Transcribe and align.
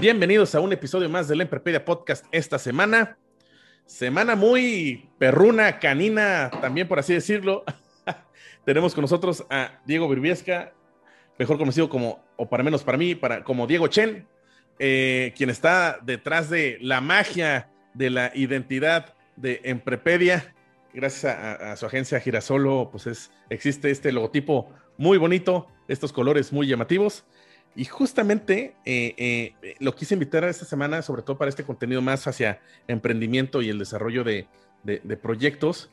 Bienvenidos 0.00 0.54
a 0.54 0.60
un 0.60 0.72
episodio 0.72 1.08
más 1.08 1.26
del 1.26 1.40
Emprepedia 1.40 1.84
Podcast 1.84 2.24
esta 2.30 2.60
semana. 2.60 3.18
Semana 3.84 4.36
muy 4.36 5.10
perruna, 5.18 5.80
canina, 5.80 6.52
también 6.60 6.86
por 6.86 7.00
así 7.00 7.14
decirlo. 7.14 7.64
Tenemos 8.64 8.94
con 8.94 9.02
nosotros 9.02 9.44
a 9.50 9.80
Diego 9.86 10.08
Virviesca, 10.08 10.72
mejor 11.36 11.58
conocido 11.58 11.88
como, 11.88 12.24
o 12.36 12.48
para 12.48 12.62
menos 12.62 12.84
para 12.84 12.96
mí, 12.96 13.16
para, 13.16 13.42
como 13.42 13.66
Diego 13.66 13.88
Chen, 13.88 14.28
eh, 14.78 15.34
quien 15.36 15.50
está 15.50 15.98
detrás 16.00 16.48
de 16.48 16.78
la 16.80 17.00
magia 17.00 17.68
de 17.92 18.10
la 18.10 18.30
identidad 18.36 19.16
de 19.34 19.62
Emprepedia. 19.64 20.54
Gracias 20.94 21.24
a, 21.24 21.72
a 21.72 21.76
su 21.76 21.86
agencia 21.86 22.20
Girasolo, 22.20 22.88
pues 22.92 23.08
es, 23.08 23.32
existe 23.50 23.90
este 23.90 24.12
logotipo 24.12 24.72
muy 24.96 25.18
bonito, 25.18 25.66
estos 25.88 26.12
colores 26.12 26.52
muy 26.52 26.68
llamativos. 26.68 27.24
Y 27.76 27.84
justamente 27.84 28.74
eh, 28.84 29.14
eh, 29.16 29.74
lo 29.78 29.94
quise 29.94 30.14
invitar 30.14 30.44
a 30.44 30.50
esta 30.50 30.64
semana, 30.64 31.02
sobre 31.02 31.22
todo 31.22 31.38
para 31.38 31.48
este 31.48 31.64
contenido 31.64 32.02
más 32.02 32.26
hacia 32.26 32.60
emprendimiento 32.88 33.62
y 33.62 33.68
el 33.68 33.78
desarrollo 33.78 34.24
de, 34.24 34.48
de, 34.82 35.00
de 35.04 35.16
proyectos. 35.16 35.90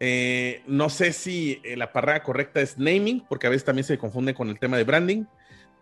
Eh, 0.00 0.62
no 0.66 0.90
sé 0.90 1.12
si 1.12 1.62
la 1.76 1.92
palabra 1.92 2.22
correcta 2.22 2.60
es 2.60 2.78
naming, 2.78 3.24
porque 3.28 3.46
a 3.46 3.50
veces 3.50 3.64
también 3.64 3.84
se 3.84 3.96
confunde 3.96 4.34
con 4.34 4.50
el 4.50 4.58
tema 4.58 4.76
de 4.76 4.84
branding, 4.84 5.24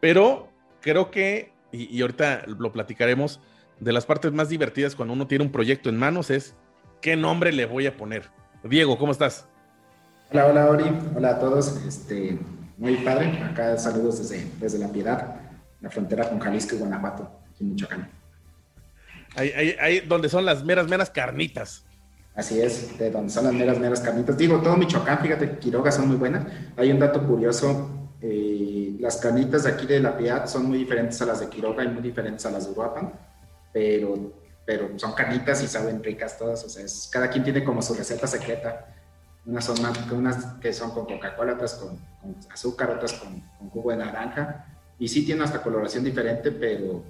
pero 0.01 0.49
creo 0.81 1.11
que, 1.11 1.53
y, 1.73 1.97
y 1.97 2.03
ahorita 2.03 2.45
lo 2.47 2.71
platicaremos, 2.71 3.41
de 3.81 3.93
las 3.93 4.07
partes 4.07 4.33
más 4.33 4.49
divertidas 4.49 4.95
cuando 4.95 5.15
uno 5.15 5.27
tiene 5.27 5.45
un 5.45 5.51
proyecto 5.51 5.89
en 5.89 5.97
manos 5.97 6.31
es 6.31 6.55
qué 7.01 7.17
nombre 7.17 7.51
le 7.53 7.67
voy 7.67 7.87
a 7.87 7.97
poner. 7.97 8.31
Diego, 8.63 8.97
¿cómo 8.97 9.11
estás? 9.11 9.49
Hola, 10.31 10.47
hola, 10.47 10.71
Ori. 10.71 10.85
Hola 11.17 11.31
a 11.31 11.39
todos. 11.41 11.85
Este, 11.85 12.39
muy 12.83 12.97
padre. 12.97 13.29
Acá 13.45 13.79
saludos 13.79 14.19
desde, 14.19 14.45
desde 14.59 14.79
La 14.79 14.89
Piedad, 14.89 15.37
la 15.81 15.89
frontera 15.89 16.29
con 16.29 16.41
Jalisco 16.41 16.75
y 16.75 16.79
Guanajuato, 16.79 17.31
aquí 17.49 17.63
en 17.63 17.71
Michoacán. 17.71 18.11
Ahí, 19.37 19.53
ahí, 19.57 19.77
ahí 19.81 20.01
donde 20.01 20.29
son 20.29 20.45
las 20.45 20.65
meras, 20.65 20.89
meras 20.89 21.09
carnitas. 21.09 21.85
Así 22.35 22.61
es, 22.61 22.99
de 22.99 23.11
donde 23.11 23.31
son 23.31 23.45
las 23.45 23.53
meras, 23.55 23.79
meras 23.79 24.01
carnitas. 24.01 24.37
Digo, 24.37 24.61
todo 24.61 24.77
Michoacán, 24.77 25.21
fíjate, 25.21 25.59
Quiroga 25.59 25.93
son 25.93 26.09
muy 26.09 26.17
buenas. 26.17 26.45
Hay 26.77 26.91
un 26.91 26.99
dato 26.99 27.25
curioso, 27.25 28.09
eh, 28.21 28.97
las 28.99 29.19
carnitas 29.19 29.63
de 29.63 29.71
aquí 29.71 29.87
de 29.87 30.01
La 30.01 30.17
Piedad 30.17 30.47
son 30.47 30.67
muy 30.67 30.79
diferentes 30.79 31.23
a 31.23 31.27
las 31.27 31.39
de 31.39 31.49
Quiroga 31.49 31.85
y 31.85 31.89
muy 31.89 32.03
diferentes 32.03 32.45
a 32.47 32.51
las 32.51 32.65
de 32.65 32.73
Uruapan, 32.73 33.13
pero, 33.73 34.33
pero 34.67 34.99
son 34.99 35.13
carnitas 35.13 35.63
y 35.63 35.69
saben 35.69 36.03
ricas 36.03 36.37
todas, 36.37 36.65
o 36.65 36.69
sea, 36.69 36.85
es, 36.85 37.09
cada 37.13 37.31
quien 37.31 37.45
tiene 37.45 37.63
como 37.63 37.81
su 37.81 37.95
receta 37.95 38.27
secreta. 38.27 39.02
Unas 39.45 39.65
son 39.65 39.83
más, 39.83 39.99
unas 40.13 40.45
que 40.61 40.73
son 40.73 40.93
con 40.93 41.07
Coca-Cola, 41.07 41.55
otras 41.55 41.75
con, 41.75 41.99
con, 42.21 42.37
azúcar, 42.51 42.91
otras 42.91 43.15
con, 43.15 43.41
con, 43.59 43.71
jugo 43.71 43.91
de 43.91 43.97
naranja. 43.97 44.67
Y 44.99 45.09
sí 45.09 45.25
tienen 45.25 45.43
hasta 45.43 45.63
coloración 45.63 46.05
diferente, 46.05 46.53
pero, 46.53 47.05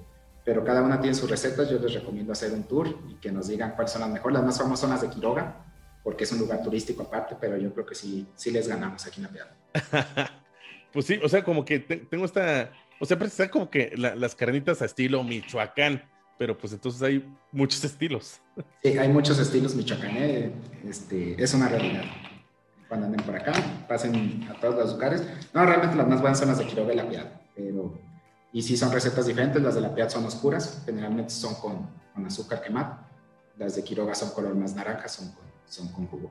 pero 0.44 0.64
cada 0.64 0.82
una 0.82 1.00
tiene 1.00 1.14
sus 1.14 1.28
recetas. 1.28 1.68
Yo 1.68 1.78
les 1.78 1.92
recomiendo 1.92 2.32
hacer 2.32 2.52
un 2.52 2.62
tour 2.64 2.88
y 3.08 3.14
que 3.16 3.30
nos 3.30 3.48
digan 3.48 3.72
cuáles 3.72 3.92
son 3.92 4.00
las 4.00 4.10
mejores. 4.10 4.34
Las 4.34 4.44
más 4.46 4.58
famosas 4.58 4.80
son 4.80 4.90
las 4.90 5.02
de 5.02 5.10
Quiroga, 5.10 5.66
porque 6.02 6.24
es 6.24 6.32
un 6.32 6.38
lugar 6.38 6.62
turístico 6.62 7.02
aparte, 7.02 7.36
pero 7.38 7.58
yo 7.58 7.72
creo 7.74 7.84
que 7.84 7.94
sí, 7.94 8.26
sí 8.34 8.50
les 8.50 8.66
ganamos 8.66 9.06
aquí 9.06 9.20
en 9.20 9.24
la 9.24 9.28
piedra. 9.28 9.56
pues 10.92 11.04
sí, 11.04 11.20
o 11.22 11.28
sea, 11.28 11.44
como 11.44 11.66
que 11.66 11.80
te, 11.80 11.96
tengo 11.98 12.24
esta, 12.24 12.72
o 12.98 13.04
sea, 13.04 13.18
está 13.18 13.50
como 13.50 13.68
que 13.68 13.92
la, 13.96 14.14
las 14.14 14.34
carnitas 14.34 14.80
a 14.80 14.86
estilo 14.86 15.22
Michoacán 15.22 16.02
pero 16.42 16.58
pues 16.58 16.72
entonces 16.72 17.00
hay 17.02 17.24
muchos 17.52 17.84
estilos. 17.84 18.40
Sí, 18.82 18.98
hay 18.98 19.08
muchos 19.08 19.38
estilos 19.38 19.76
Michoacán, 19.76 20.16
¿eh? 20.16 20.50
este, 20.88 21.40
es 21.40 21.54
una 21.54 21.68
realidad. 21.68 22.02
Cuando 22.92 23.06
anden 23.06 23.24
por 23.24 23.34
acá, 23.34 23.54
pasen 23.88 24.46
a 24.50 24.60
todos 24.60 24.74
los 24.74 24.92
lugares. 24.92 25.26
No, 25.54 25.64
realmente 25.64 25.96
las 25.96 26.06
más 26.06 26.20
buenas 26.20 26.38
son 26.38 26.48
las 26.48 26.58
de 26.58 26.66
Quiroga 26.66 26.92
y 26.92 26.96
La 26.96 27.08
Piedad, 27.08 27.40
pero... 27.56 27.98
Y 28.52 28.60
sí 28.60 28.76
son 28.76 28.92
recetas 28.92 29.26
diferentes, 29.26 29.62
las 29.62 29.76
de 29.76 29.80
La 29.80 29.94
Piedad 29.94 30.10
son 30.10 30.26
oscuras, 30.26 30.82
generalmente 30.84 31.30
son 31.30 31.54
con, 31.54 31.88
con 32.12 32.26
azúcar 32.26 32.60
quemado. 32.60 32.98
Las 33.56 33.76
de 33.76 33.82
Quiroga 33.82 34.14
son 34.14 34.32
color 34.32 34.54
más 34.56 34.74
naranja, 34.74 35.08
son 35.08 35.32
con, 35.32 35.42
son 35.64 35.90
con 35.90 36.06
jugo. 36.06 36.30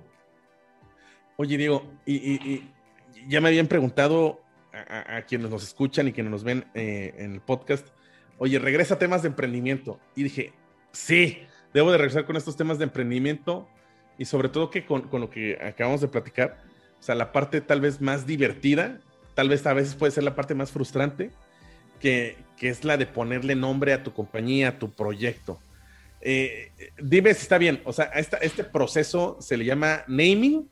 Oye, 1.38 1.57
Diego, 1.57 1.81
y, 2.05 2.13
y, 2.13 2.71
y 3.16 3.27
ya 3.27 3.41
me 3.41 3.47
habían 3.47 3.66
preguntado 3.66 4.39
a, 4.71 5.16
a, 5.16 5.21
quienes 5.23 5.50
nos 5.50 5.63
escuchan 5.63 6.09
y 6.09 6.13
quienes 6.13 6.29
nos 6.29 6.44
ven 6.44 6.66
eh, 6.75 7.16
en 7.17 7.33
el 7.33 7.41
podcast, 7.41 7.88
oye, 8.38 8.59
regresa 8.59 9.00
temas 9.00 9.23
de 9.23 9.29
emprendimiento. 9.29 10.00
Y 10.16 10.21
dije, 10.21 10.53
sí, 10.91 11.39
debo 11.73 11.91
de 11.91 11.97
regresar 11.97 12.27
con 12.27 12.38
estos 12.38 12.55
temas 12.55 12.77
de 12.77 12.83
emprendimiento 12.83 13.67
y 14.21 14.25
sobre 14.25 14.49
todo 14.49 14.69
que 14.69 14.85
con, 14.85 15.01
con, 15.07 15.19
lo 15.19 15.31
que 15.31 15.57
acabamos 15.59 15.99
de 15.99 16.07
platicar, 16.07 16.59
o 16.99 17.01
sea, 17.01 17.15
la 17.15 17.31
parte 17.31 17.59
tal 17.59 17.81
vez 17.81 18.01
más 18.01 18.27
divertida, 18.27 18.99
tal 19.33 19.49
vez 19.49 19.65
a 19.65 19.73
veces 19.73 19.95
puede 19.95 20.11
ser 20.11 20.23
la 20.23 20.35
parte 20.35 20.53
más 20.53 20.69
frustrante, 20.69 21.31
que, 21.99 22.37
que 22.55 22.69
es 22.69 22.83
la 22.83 22.97
de 22.97 23.07
ponerle 23.07 23.55
nombre 23.55 23.93
a 23.93 24.03
tu 24.03 24.13
compañía, 24.13 24.67
a 24.67 24.77
tu 24.77 24.91
proyecto. 24.91 25.59
Eh, 26.21 26.71
dime 27.01 27.33
si 27.33 27.41
está 27.41 27.57
bien, 27.57 27.81
o 27.83 27.93
sea, 27.93 28.11
este 28.13 28.63
proceso 28.63 29.37
se 29.39 29.57
le 29.57 29.65
llama 29.65 30.03
naming 30.07 30.69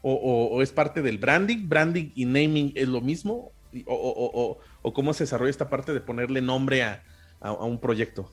o, 0.00 0.62
es 0.62 0.70
parte 0.70 1.02
del 1.02 1.18
branding, 1.18 1.68
branding 1.68 2.12
y 2.14 2.26
naming 2.26 2.74
es 2.76 2.86
lo 2.86 3.00
mismo, 3.00 3.50
o, 3.86 4.56
o, 4.82 4.92
cómo 4.92 5.12
se 5.14 5.24
desarrolla 5.24 5.50
esta 5.50 5.68
parte 5.68 5.92
de 5.92 6.00
ponerle 6.00 6.40
nombre 6.40 6.84
a, 6.84 7.02
a 7.40 7.50
un 7.64 7.80
proyecto? 7.80 8.30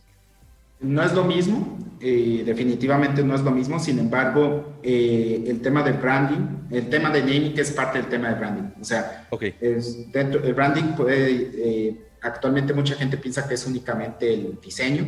No 0.81 1.03
es 1.03 1.13
lo 1.13 1.23
mismo, 1.23 1.77
eh, 1.99 2.43
definitivamente 2.45 3.23
no 3.23 3.35
es 3.35 3.41
lo 3.41 3.51
mismo, 3.51 3.79
sin 3.79 3.99
embargo, 3.99 4.73
eh, 4.81 5.43
el 5.47 5.61
tema 5.61 5.83
de 5.83 5.91
branding, 5.91 6.67
el 6.71 6.89
tema 6.89 7.09
de 7.11 7.21
naming 7.21 7.53
es 7.57 7.71
parte 7.71 7.99
del 7.99 8.09
tema 8.09 8.29
de 8.29 8.35
branding. 8.35 8.81
O 8.81 8.83
sea, 8.83 9.27
okay. 9.29 9.55
es 9.61 10.11
dentro, 10.11 10.43
el 10.43 10.53
branding 10.53 10.95
puede, 10.95 11.51
eh, 11.53 12.05
actualmente 12.21 12.73
mucha 12.73 12.95
gente 12.95 13.17
piensa 13.17 13.47
que 13.47 13.53
es 13.53 13.65
únicamente 13.67 14.33
el 14.33 14.59
diseño, 14.59 15.03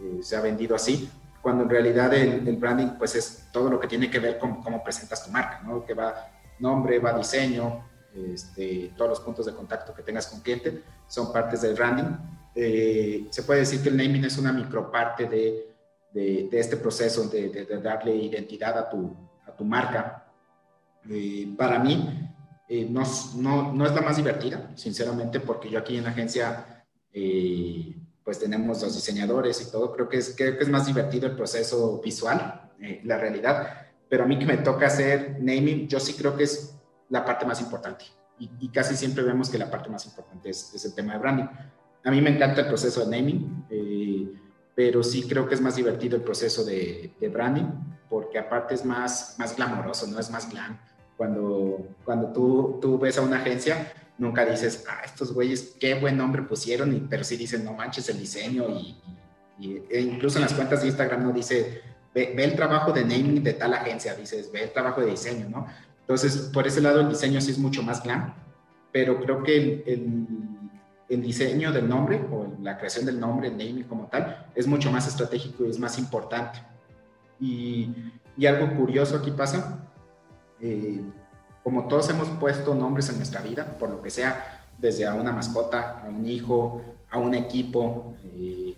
eh, 0.00 0.18
se 0.22 0.36
ha 0.36 0.40
vendido 0.40 0.76
así, 0.76 1.10
cuando 1.40 1.64
en 1.64 1.70
realidad 1.70 2.14
el, 2.14 2.46
el, 2.46 2.56
branding 2.56 2.98
pues 2.98 3.16
es 3.16 3.48
todo 3.52 3.68
lo 3.68 3.80
que 3.80 3.88
tiene 3.88 4.08
que 4.08 4.20
ver 4.20 4.38
con 4.38 4.62
cómo 4.62 4.84
presentas 4.84 5.24
tu 5.24 5.32
marca, 5.32 5.60
¿no? 5.64 5.84
Que 5.84 5.94
va 5.94 6.14
nombre, 6.60 7.00
va 7.00 7.18
diseño, 7.18 7.84
este, 8.14 8.92
todos 8.96 9.10
los 9.10 9.20
puntos 9.20 9.46
de 9.46 9.54
contacto 9.54 9.94
que 9.94 10.02
tengas 10.02 10.26
con 10.26 10.40
cliente 10.40 10.82
son 11.08 11.32
partes 11.32 11.62
del 11.62 11.74
branding. 11.74 12.16
Eh, 12.54 13.26
se 13.30 13.42
puede 13.42 13.60
decir 13.60 13.82
que 13.82 13.88
el 13.88 13.96
naming 13.96 14.24
es 14.24 14.36
una 14.38 14.52
microparte 14.52 15.26
de, 15.26 15.74
de, 16.12 16.48
de 16.50 16.60
este 16.60 16.76
proceso 16.76 17.28
de, 17.28 17.66
darle 17.82 18.14
identidad 18.14 18.78
a 18.78 18.90
tu, 18.90 19.16
a 19.46 19.52
tu 19.56 19.64
marca. 19.64 20.32
Eh, 21.08 21.54
para 21.56 21.78
mí, 21.78 22.30
eh, 22.68 22.86
no, 22.88 23.02
no, 23.36 23.72
no, 23.72 23.86
es 23.86 23.94
la 23.94 24.02
más 24.02 24.16
divertida, 24.16 24.70
sinceramente, 24.76 25.40
porque 25.40 25.70
yo 25.70 25.78
aquí 25.78 25.96
en 25.96 26.04
la 26.04 26.10
agencia, 26.10 26.84
pues 28.24 28.38
tenemos 28.38 28.80
los 28.82 28.94
diseñadores 28.94 29.60
y 29.60 29.70
todo, 29.70 29.92
creo 29.92 30.08
que 30.08 30.18
es, 30.18 30.34
creo 30.36 30.56
que 30.56 30.62
es 30.62 30.70
más 30.70 30.86
divertido 30.86 31.26
el 31.26 31.36
proceso 31.36 32.00
visual, 32.00 32.70
la 33.04 33.18
realidad, 33.18 33.82
pero 34.08 34.24
a 34.24 34.26
mí 34.26 34.38
que 34.38 34.46
me 34.46 34.58
toca 34.58 34.86
hacer 34.86 35.38
naming, 35.40 35.88
yo 35.88 35.98
sí 35.98 36.14
creo 36.14 36.36
que 36.36 36.44
es 36.44 36.74
la 37.08 37.24
parte 37.24 37.46
más 37.46 37.60
importante. 37.60 38.04
Y, 38.38 38.50
y, 38.60 38.68
casi 38.68 38.96
siempre 38.96 39.22
vemos 39.22 39.48
que 39.48 39.58
la 39.58 39.70
parte 39.70 39.88
más 39.88 40.04
importante 40.06 40.50
es, 40.50 40.74
es, 40.74 40.84
el 40.84 40.94
tema 40.94 41.12
de 41.12 41.18
branding. 41.18 41.46
A 42.04 42.10
mí 42.10 42.20
me 42.20 42.30
encanta 42.30 42.62
el 42.62 42.66
proceso 42.66 43.04
de 43.04 43.16
naming, 43.16 43.66
eh, 43.70 44.28
pero 44.74 45.02
sí 45.02 45.22
creo 45.28 45.48
que 45.48 45.54
es 45.54 45.60
más 45.60 45.76
divertido 45.76 46.16
el 46.16 46.22
proceso 46.22 46.64
de, 46.64 47.14
de, 47.20 47.28
branding, 47.28 47.66
porque 48.08 48.38
aparte 48.38 48.74
es 48.74 48.84
más, 48.84 49.36
más 49.38 49.56
glamoroso, 49.56 50.06
no 50.06 50.18
es 50.18 50.30
más 50.30 50.50
glam. 50.50 50.78
Cuando, 51.16 51.86
cuando 52.04 52.32
tú, 52.32 52.78
tú 52.80 52.98
ves 52.98 53.18
a 53.18 53.22
una 53.22 53.36
agencia, 53.36 53.92
nunca 54.18 54.44
dices, 54.44 54.84
ah, 54.88 55.02
estos 55.04 55.32
güeyes, 55.32 55.76
qué 55.78 55.94
buen 55.94 56.16
nombre 56.16 56.42
pusieron, 56.42 56.94
y, 56.94 57.00
pero 57.00 57.22
sí 57.22 57.36
dicen, 57.36 57.64
no 57.64 57.74
manches 57.74 58.08
el 58.08 58.18
diseño, 58.18 58.68
y, 58.70 58.96
y 59.58 59.82
e 59.90 60.00
incluso 60.00 60.38
en 60.38 60.42
las 60.42 60.54
cuentas 60.54 60.80
de 60.80 60.88
Instagram 60.88 61.22
no 61.22 61.32
dice, 61.32 61.82
ve, 62.14 62.32
ve, 62.34 62.44
el 62.44 62.56
trabajo 62.56 62.92
de 62.92 63.02
naming 63.02 63.42
de 63.42 63.52
tal 63.52 63.74
agencia, 63.74 64.14
dices, 64.14 64.50
ve 64.50 64.64
el 64.64 64.72
trabajo 64.72 65.00
de 65.00 65.10
diseño, 65.10 65.48
¿no? 65.48 65.66
Entonces, 66.00 66.50
por 66.52 66.66
ese 66.66 66.80
lado, 66.80 67.00
el 67.00 67.08
diseño 67.08 67.40
sí 67.40 67.52
es 67.52 67.58
mucho 67.58 67.82
más 67.82 68.02
glam, 68.02 68.34
pero 68.90 69.20
creo 69.20 69.42
que 69.42 69.56
el, 69.56 69.84
el, 69.86 70.26
el, 71.14 71.22
diseño 71.22 71.72
del 71.72 71.88
nombre 71.88 72.20
o 72.30 72.46
la 72.60 72.76
creación 72.78 73.06
del 73.06 73.20
nombre, 73.20 73.48
el 73.48 73.56
naming 73.56 73.84
como 73.84 74.06
tal, 74.06 74.46
es 74.54 74.66
mucho 74.66 74.90
más 74.90 75.06
estratégico 75.06 75.64
y 75.64 75.70
es 75.70 75.78
más 75.78 75.98
importante. 75.98 76.58
Y, 77.40 77.94
algo 78.46 78.76
curioso 78.76 79.16
aquí 79.16 79.30
pasa, 79.30 79.88
eh, 80.60 81.00
como 81.62 81.86
todos 81.86 82.08
hemos 82.10 82.28
puesto 82.28 82.74
nombres 82.74 83.08
en 83.10 83.16
nuestra 83.16 83.40
vida, 83.40 83.76
por 83.78 83.90
lo 83.90 84.02
que 84.02 84.10
sea, 84.10 84.64
desde 84.78 85.06
a 85.06 85.14
una 85.14 85.32
mascota, 85.32 86.02
a 86.04 86.08
un 86.08 86.26
hijo, 86.26 86.82
a 87.10 87.18
un 87.18 87.34
equipo, 87.34 88.16
eh, 88.24 88.74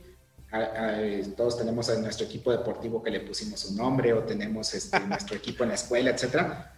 todos 1.36 1.58
tenemos 1.58 1.88
a 1.90 1.98
nuestro 2.00 2.26
equipo 2.26 2.52
deportivo 2.52 3.02
que 3.02 3.10
le 3.10 3.20
pusimos 3.20 3.64
un 3.64 3.76
nombre 3.76 4.12
o 4.12 4.22
tenemos 4.22 4.72
este, 4.74 5.00
nuestro 5.08 5.36
equipo 5.36 5.64
en 5.64 5.70
la 5.70 5.74
escuela, 5.76 6.10
etcétera. 6.10 6.73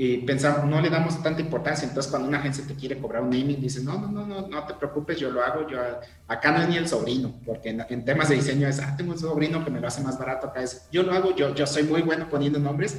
Y 0.00 0.18
pensamos, 0.18 0.64
no 0.70 0.80
le 0.80 0.90
damos 0.90 1.20
tanta 1.24 1.40
importancia. 1.40 1.88
Entonces, 1.88 2.08
cuando 2.08 2.28
una 2.28 2.38
agencia 2.38 2.64
te 2.64 2.76
quiere 2.76 3.00
cobrar 3.00 3.20
un 3.20 3.30
naming, 3.30 3.60
dices, 3.60 3.82
no, 3.82 3.98
no, 3.98 4.06
no, 4.06 4.24
no, 4.24 4.46
no 4.46 4.64
te 4.64 4.74
preocupes, 4.74 5.18
yo 5.18 5.28
lo 5.28 5.42
hago. 5.42 5.68
Yo, 5.68 5.80
acá 6.28 6.52
no 6.52 6.62
es 6.62 6.68
ni 6.68 6.76
el 6.76 6.86
sobrino, 6.86 7.34
porque 7.44 7.70
en, 7.70 8.04
temas 8.04 8.28
de 8.28 8.36
diseño 8.36 8.68
es, 8.68 8.78
ah, 8.78 8.94
tengo 8.96 9.10
un 9.10 9.18
sobrino 9.18 9.64
que 9.64 9.72
me 9.72 9.80
lo 9.80 9.88
hace 9.88 10.00
más 10.02 10.16
barato. 10.16 10.46
Acá 10.46 10.62
es, 10.62 10.88
yo 10.92 11.02
lo 11.02 11.12
hago, 11.12 11.34
yo, 11.34 11.52
yo 11.52 11.66
soy 11.66 11.82
muy 11.82 12.02
bueno 12.02 12.28
poniendo 12.30 12.60
nombres 12.60 12.98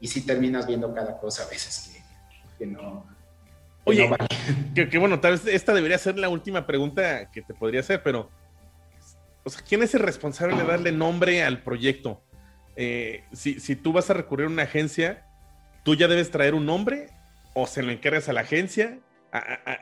y 0.00 0.06
sí 0.06 0.24
terminas 0.24 0.68
viendo 0.68 0.94
cada 0.94 1.18
cosa 1.18 1.42
a 1.42 1.48
veces 1.48 1.92
que, 1.92 2.64
que 2.64 2.70
no. 2.70 3.04
Oye, 3.82 4.08
que, 4.76 4.98
bueno, 4.98 5.18
tal 5.18 5.32
vez 5.32 5.46
esta 5.48 5.74
debería 5.74 5.98
ser 5.98 6.16
la 6.16 6.28
última 6.28 6.64
pregunta 6.64 7.28
que 7.32 7.42
te 7.42 7.54
podría 7.54 7.80
hacer, 7.80 8.04
pero 8.04 8.30
o 9.42 9.50
sea, 9.50 9.64
¿quién 9.68 9.82
es 9.82 9.96
el 9.96 10.00
responsable 10.00 10.54
de 10.56 10.62
darle 10.62 10.92
nombre 10.92 11.42
al 11.42 11.64
proyecto? 11.64 12.22
Eh, 12.76 13.24
si, 13.32 13.58
si, 13.58 13.74
tú 13.74 13.92
vas 13.92 14.10
a 14.10 14.14
recurrir 14.14 14.46
a 14.46 14.50
una 14.50 14.62
agencia, 14.62 15.25
¿tú 15.86 15.94
ya 15.94 16.08
debes 16.08 16.30
traer 16.30 16.54
un 16.54 16.66
nombre 16.66 17.10
o 17.54 17.66
se 17.66 17.82
lo 17.82 17.92
encargas 17.92 18.28
a 18.28 18.32
la 18.34 18.42
agencia? 18.42 18.98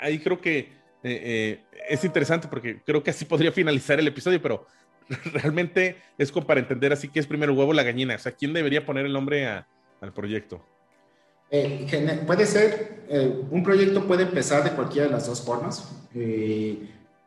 ahí 0.01 0.19
creo 0.19 0.41
que 0.41 0.59
eh, 0.59 0.71
eh, 1.03 1.61
es 1.89 2.05
interesante 2.05 2.49
porque 2.49 2.81
creo 2.85 3.03
que 3.03 3.11
así 3.11 3.25
podría 3.33 3.51
finalizar 3.51 3.99
el 3.99 4.07
episodio, 4.07 4.41
pero 4.41 4.67
realmente 5.33 5.97
es 6.19 6.31
como 6.31 6.47
para 6.47 6.61
entender 6.61 6.93
así 6.93 7.09
que 7.09 7.21
es 7.21 7.27
primero 7.27 7.55
huevo 7.55 7.73
la 7.73 7.83
gallina. 7.83 8.17
O 8.17 8.19
sea, 8.19 8.33
¿quién 8.33 8.53
debería 8.53 8.85
poner 8.85 9.07
el 9.07 9.13
nombre 9.13 9.47
al 9.47 10.13
proyecto? 10.15 10.65
puede 12.27 12.47
ser, 12.47 13.05
un 13.51 13.63
proyecto 13.63 14.07
puede 14.07 14.25
empezar 14.25 14.65
de 14.65 14.71
cualquiera 14.71 15.07
de 15.07 15.13
las 15.13 15.27
dos 15.27 15.41
formas. 15.41 15.89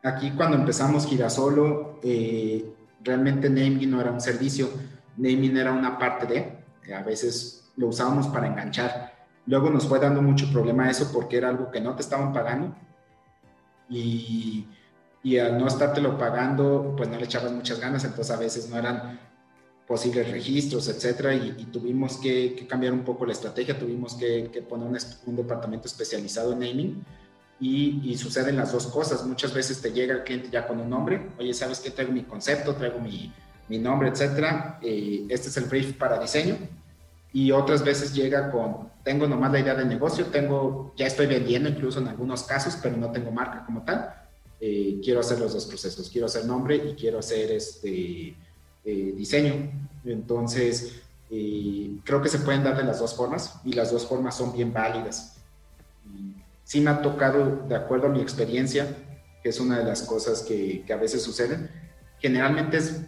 Aquí 0.02 0.30
cuando 0.30 0.56
empezamos 0.56 1.06
Girasolo, 1.06 1.98
eh, 2.04 2.64
realmente 3.02 3.50
naming 3.50 3.90
no 3.90 4.00
era 4.00 4.12
un 4.12 4.20
servicio, 4.20 4.70
naming 5.16 5.56
era 5.56 5.72
una 5.72 5.98
parte 5.98 6.26
de, 6.26 6.94
a 6.94 7.02
veces 7.02 7.57
lo 7.78 7.86
usábamos 7.86 8.26
para 8.28 8.46
enganchar. 8.46 9.14
Luego 9.46 9.70
nos 9.70 9.86
fue 9.86 9.98
dando 9.98 10.20
mucho 10.20 10.52
problema 10.52 10.90
eso 10.90 11.10
porque 11.12 11.38
era 11.38 11.48
algo 11.48 11.70
que 11.70 11.80
no 11.80 11.94
te 11.94 12.02
estaban 12.02 12.34
pagando 12.34 12.74
y, 13.88 14.66
y 15.22 15.38
al 15.38 15.58
no 15.58 15.66
estártelo 15.66 16.18
pagando, 16.18 16.94
pues 16.96 17.08
no 17.08 17.16
le 17.16 17.24
echabas 17.24 17.52
muchas 17.52 17.80
ganas, 17.80 18.04
entonces 18.04 18.34
a 18.34 18.38
veces 18.38 18.68
no 18.68 18.76
eran 18.76 19.18
posibles 19.86 20.30
registros, 20.30 20.86
etcétera, 20.88 21.34
y, 21.34 21.64
tuvimos 21.72 22.18
que, 22.18 22.66
cambiar 22.68 22.92
un 22.92 23.04
poco 23.04 23.24
la 23.24 23.32
estrategia, 23.32 23.78
tuvimos 23.78 24.14
que, 24.14 24.62
poner 24.68 24.86
un, 24.86 24.98
un, 25.26 25.36
departamento 25.36 25.88
especializado 25.88 26.52
en 26.52 26.58
naming 26.58 27.04
y, 27.58 28.16
suceden 28.18 28.56
las 28.56 28.72
dos 28.72 28.86
cosas. 28.88 29.24
Muchas 29.24 29.54
veces 29.54 29.80
te 29.80 29.90
llega 29.90 30.14
el 30.14 30.24
cliente 30.24 30.50
ya 30.50 30.66
con 30.66 30.78
un 30.78 30.90
nombre, 30.90 31.30
oye, 31.38 31.54
¿sabes 31.54 31.80
qué? 31.80 31.90
Traigo 31.90 32.12
mi 32.12 32.24
concepto, 32.24 32.74
traigo 32.74 33.00
mi, 33.00 33.32
mi 33.68 33.78
nombre, 33.78 34.10
etcétera. 34.10 34.78
Eh, 34.82 35.26
este 35.30 35.48
es 35.48 35.56
el 35.56 35.64
brief 35.64 35.96
para 35.96 36.20
diseño. 36.20 36.56
Y 37.32 37.52
otras 37.52 37.84
veces 37.84 38.14
llega 38.14 38.50
con, 38.50 38.90
tengo 39.04 39.26
nomás 39.26 39.52
la 39.52 39.60
idea 39.60 39.74
del 39.74 39.88
negocio, 39.88 40.26
tengo, 40.26 40.94
ya 40.96 41.06
estoy 41.06 41.26
vendiendo 41.26 41.68
incluso 41.68 42.00
en 42.00 42.08
algunos 42.08 42.42
casos, 42.44 42.78
pero 42.82 42.96
no 42.96 43.10
tengo 43.10 43.30
marca 43.30 43.64
como 43.64 43.82
tal. 43.82 44.14
Eh, 44.60 45.00
quiero 45.02 45.20
hacer 45.20 45.38
los 45.38 45.52
dos 45.52 45.66
procesos, 45.66 46.08
quiero 46.10 46.26
hacer 46.26 46.44
nombre 46.46 46.76
y 46.76 46.94
quiero 46.94 47.18
hacer 47.18 47.52
este 47.52 48.34
eh, 48.84 49.14
diseño. 49.16 49.70
Entonces, 50.04 51.02
creo 51.28 52.22
que 52.22 52.28
se 52.28 52.38
pueden 52.38 52.64
dar 52.64 52.76
de 52.76 52.84
las 52.84 52.98
dos 52.98 53.14
formas 53.14 53.60
y 53.64 53.74
las 53.74 53.92
dos 53.92 54.06
formas 54.06 54.36
son 54.36 54.52
bien 54.52 54.72
válidas 54.72 55.38
sí 56.68 56.82
me 56.82 56.90
ha 56.90 57.00
tocado, 57.00 57.64
de 57.66 57.74
acuerdo 57.74 58.08
a 58.08 58.10
mi 58.10 58.20
experiencia, 58.20 58.86
que 59.42 59.48
es 59.48 59.58
una 59.58 59.78
de 59.78 59.84
las 59.84 60.02
cosas 60.02 60.42
que, 60.42 60.84
a 60.92 60.96
veces 60.96 61.22
suceden, 61.22 61.70
generalmente 62.18 62.76
es 62.76 63.00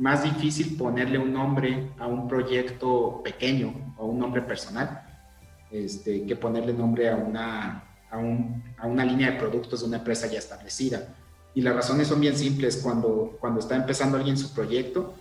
más 0.00 0.24
difícil 0.24 0.78
ponerle 0.78 1.18
un 1.18 1.30
nombre 1.30 1.92
a 1.98 2.06
un 2.06 2.26
proyecto 2.26 3.20
pequeño 3.22 3.94
o 3.98 4.06
un 4.06 4.18
nombre 4.18 4.40
personal 4.40 5.02
este, 5.70 6.24
que 6.24 6.36
ponerle 6.36 6.72
nombre 6.72 7.10
a 7.10 7.16
una, 7.16 7.84
a, 8.10 8.86
una 8.86 9.04
línea 9.04 9.32
de 9.32 9.38
productos 9.38 9.80
de 9.80 9.86
una 9.86 9.98
empresa 9.98 10.26
ya 10.26 10.38
establecida. 10.38 11.14
Y 11.54 11.60
las 11.60 11.76
razones 11.76 12.08
son 12.08 12.18
bien 12.18 12.34
simples. 12.34 12.78
Cuando, 12.78 13.36
cuando 13.38 13.60
está 13.60 13.76
empezando 13.76 14.16
alguien 14.16 14.38
su 14.38 14.54
proyecto, 14.54 15.12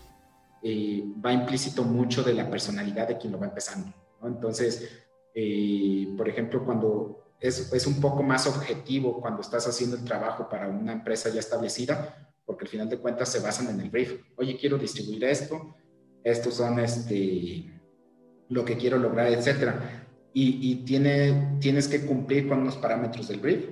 eh, 0.63 1.03
va 1.23 1.33
implícito 1.33 1.83
mucho 1.83 2.23
de 2.23 2.33
la 2.33 2.49
personalidad 2.49 3.09
de 3.09 3.17
quien 3.17 3.33
lo 3.33 3.39
va 3.39 3.47
empezando. 3.47 3.93
Entonces, 4.23 4.89
eh, 5.35 6.07
por 6.15 6.29
ejemplo, 6.29 6.63
cuando 6.63 7.33
es, 7.41 7.73
es, 7.73 7.85
un 7.85 7.99
poco 7.99 8.23
más 8.23 8.47
objetivo 8.47 9.19
cuando 9.19 9.41
estás 9.41 9.67
haciendo 9.67 9.97
el 9.97 10.05
trabajo 10.05 10.47
para 10.47 10.69
una 10.69 10.93
empresa 10.93 11.29
ya 11.29 11.41
establecida, 11.41 12.28
porque 12.49 12.65
al 12.65 12.69
final 12.69 12.89
de 12.89 12.97
cuentas 12.97 13.31
se 13.31 13.41
basan 13.41 13.67
en 13.67 13.79
el 13.79 13.91
brief. 13.91 14.23
Oye, 14.35 14.57
quiero 14.57 14.79
distribuir 14.79 15.23
esto, 15.25 15.75
estos 16.23 16.55
son 16.55 16.79
este, 16.79 17.71
lo 18.49 18.65
que 18.65 18.75
quiero 18.75 18.97
lograr, 18.97 19.27
etcétera. 19.27 20.07
Y, 20.33 20.77
tiene, 20.77 21.57
tienes 21.59 21.87
que 21.87 22.07
cumplir 22.07 22.47
con 22.47 22.61
unos 22.61 22.75
parámetros 22.77 23.27
del 23.27 23.39
brief 23.39 23.69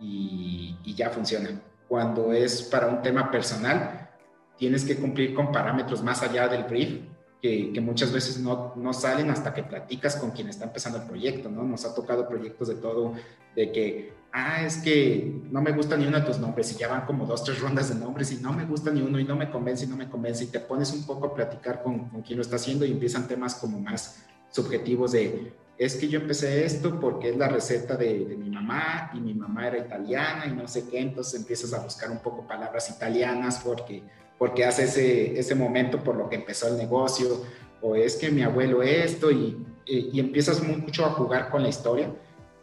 y, 0.00 0.74
ya 0.96 1.10
funciona. 1.10 1.50
Cuando 1.86 2.32
es 2.32 2.62
para 2.62 2.86
un 2.86 3.02
tema 3.02 3.30
personal, 3.30 4.08
tienes 4.56 4.86
que 4.86 4.96
cumplir 4.96 5.34
con 5.34 5.52
parámetros 5.52 6.02
más 6.02 6.22
allá 6.22 6.48
del 6.48 6.64
brief 6.64 7.00
que, 7.42 7.78
muchas 7.82 8.10
veces 8.10 8.38
no, 8.40 8.72
no, 8.74 8.94
salen 8.94 9.28
hasta 9.28 9.52
que 9.52 9.64
platicas 9.64 10.16
con 10.16 10.30
quien 10.30 10.48
está 10.48 10.64
empezando 10.64 10.96
el 10.96 11.04
proyecto, 11.04 11.50
¿no? 11.50 11.62
Nos 11.62 11.84
ha 11.84 11.94
tocado 11.94 12.26
proyectos 12.26 12.68
de 12.68 12.76
todo, 12.76 13.12
de 13.54 13.70
que, 13.70 14.17
ah, 14.32 14.62
es 14.64 14.78
que 14.78 15.40
no 15.50 15.60
me 15.60 15.72
gusta 15.72 15.96
ni 15.96 16.06
uno 16.06 16.20
de 16.20 16.26
tus 16.26 16.38
nombres 16.38 16.72
y 16.72 16.76
ya 16.76 16.88
van 16.88 17.06
como 17.06 17.26
dos, 17.26 17.44
tres 17.44 17.60
rondas 17.60 17.88
de 17.88 17.94
nombres 17.94 18.32
y 18.32 18.36
no 18.36 18.52
me 18.52 18.64
gusta 18.64 18.90
ni 18.90 19.00
uno 19.00 19.18
y 19.18 19.24
no 19.24 19.36
me 19.36 19.50
convence 19.50 19.84
y 19.84 19.88
no 19.88 19.96
me 19.96 20.08
convence 20.08 20.44
y 20.44 20.48
te 20.48 20.60
pones 20.60 20.92
un 20.92 21.06
poco 21.06 21.26
a 21.26 21.34
platicar 21.34 21.82
con, 21.82 22.08
con 22.08 22.22
quien 22.22 22.38
lo 22.38 22.42
está 22.42 22.56
haciendo 22.56 22.84
y 22.84 22.92
empiezan 22.92 23.26
temas 23.28 23.54
como 23.54 23.80
más 23.80 24.24
subjetivos 24.50 25.12
de, 25.12 25.52
es 25.76 25.96
que 25.96 26.08
yo 26.08 26.20
empecé 26.20 26.64
esto 26.64 26.98
porque 26.98 27.30
es 27.30 27.36
la 27.36 27.48
receta 27.48 27.96
de, 27.96 28.36
mi 28.38 28.50
mamá 28.50 29.10
y 29.14 29.20
mi 29.20 29.34
mamá 29.34 29.68
era 29.68 29.78
italiana 29.78 30.46
y 30.46 30.50
no 30.50 30.66
sé 30.66 30.88
qué, 30.88 31.00
entonces 31.00 31.40
empiezas 31.40 31.72
a 31.72 31.82
buscar 31.82 32.10
un 32.10 32.18
poco 32.18 32.46
palabras 32.46 32.90
italianas 32.90 33.60
porque 33.64 34.02
porque 34.38 34.64
hace 34.64 34.84
ese, 34.84 35.38
ese 35.38 35.54
momento 35.54 36.02
por 36.02 36.16
lo 36.16 36.28
que 36.28 36.36
empezó 36.36 36.68
el 36.68 36.76
negocio, 36.76 37.44
o 37.82 37.96
es 37.96 38.16
que 38.16 38.30
mi 38.30 38.42
abuelo 38.42 38.82
esto, 38.82 39.30
y, 39.30 39.66
y, 39.84 40.18
empiezas 40.20 40.62
mucho 40.62 41.04
a 41.04 41.10
jugar 41.10 41.50
con 41.50 41.62
la 41.62 41.68
historia. 41.68 42.10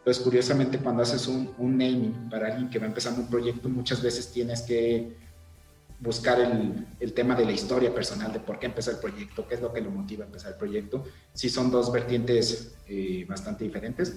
Pues 0.06 0.20
curiosamente 0.20 0.78
cuando 0.78 1.02
haces 1.02 1.26
un, 1.26 1.52
un, 1.58 1.76
naming 1.76 2.28
para 2.30 2.46
alguien 2.46 2.70
que 2.70 2.78
va 2.78 2.86
empezando 2.86 3.22
un 3.22 3.26
proyecto, 3.26 3.68
muchas 3.68 4.00
veces 4.00 4.30
tienes 4.30 4.62
que 4.62 5.08
buscar 5.98 6.38
el, 6.38 6.86
el, 7.00 7.12
tema 7.12 7.34
de 7.34 7.44
la 7.44 7.50
historia 7.50 7.92
personal, 7.92 8.32
de 8.32 8.38
por 8.38 8.60
qué 8.60 8.66
empezó 8.66 8.92
el 8.92 8.98
proyecto, 8.98 9.48
qué 9.48 9.56
es 9.56 9.60
lo 9.60 9.72
que 9.72 9.80
lo 9.80 9.90
motiva 9.90 10.22
a 10.22 10.28
empezar 10.28 10.52
el 10.52 10.58
proyecto. 10.58 11.04
Sí 11.32 11.50
son 11.50 11.72
dos 11.72 11.92
vertientes 11.92 12.76
eh, 12.86 13.26
bastante 13.28 13.64
diferentes, 13.64 14.16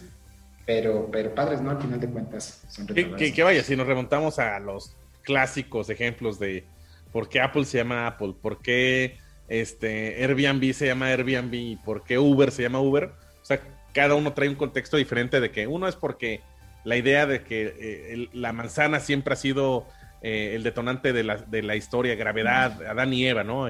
pero, 0.63 1.09
pero 1.11 1.33
padres, 1.33 1.59
¿no? 1.59 1.71
Al 1.71 1.81
final 1.81 1.99
de 1.99 2.07
cuentas 2.07 2.61
son 2.69 2.85
que, 2.85 3.33
que 3.33 3.43
vaya, 3.43 3.63
si 3.63 3.75
nos 3.75 3.87
remontamos 3.87 4.37
a 4.37 4.59
los 4.59 4.95
clásicos 5.23 5.89
ejemplos 5.89 6.37
de 6.37 6.65
por 7.11 7.29
qué 7.29 7.41
Apple 7.41 7.65
se 7.65 7.79
llama 7.79 8.05
Apple, 8.05 8.35
por 8.39 8.61
qué 8.61 9.17
este, 9.47 10.23
Airbnb 10.23 10.71
se 10.71 10.85
llama 10.85 11.07
Airbnb, 11.07 11.83
por 11.83 12.03
qué 12.03 12.19
Uber 12.19 12.51
se 12.51 12.61
llama 12.61 12.79
Uber. 12.79 13.05
O 13.41 13.45
sea, 13.45 13.59
cada 13.93 14.15
uno 14.15 14.33
trae 14.33 14.49
un 14.49 14.55
contexto 14.55 14.97
diferente 14.97 15.39
de 15.39 15.51
que 15.51 15.67
uno 15.67 15.87
es 15.87 15.95
porque 15.95 16.41
la 16.83 16.95
idea 16.95 17.25
de 17.25 17.43
que 17.43 17.75
eh, 17.79 18.29
la 18.33 18.53
manzana 18.53 18.99
siempre 18.99 19.33
ha 19.33 19.37
sido 19.37 19.87
eh, 20.21 20.53
el 20.55 20.63
detonante 20.63 21.13
de 21.13 21.23
la, 21.23 21.37
de 21.37 21.61
la, 21.61 21.75
historia, 21.75 22.15
gravedad, 22.15 22.83
Adán 22.83 23.13
y 23.13 23.27
Eva, 23.27 23.43
¿no? 23.43 23.67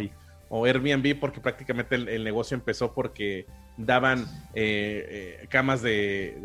o 0.52 0.66
Airbnb 0.66 1.20
porque 1.20 1.40
prácticamente 1.42 1.96
el, 1.96 2.24
negocio 2.24 2.56
empezó 2.56 2.94
porque 2.94 3.46
daban 3.78 4.26
eh, 4.56 5.46
camas 5.50 5.82
de... 5.82 6.36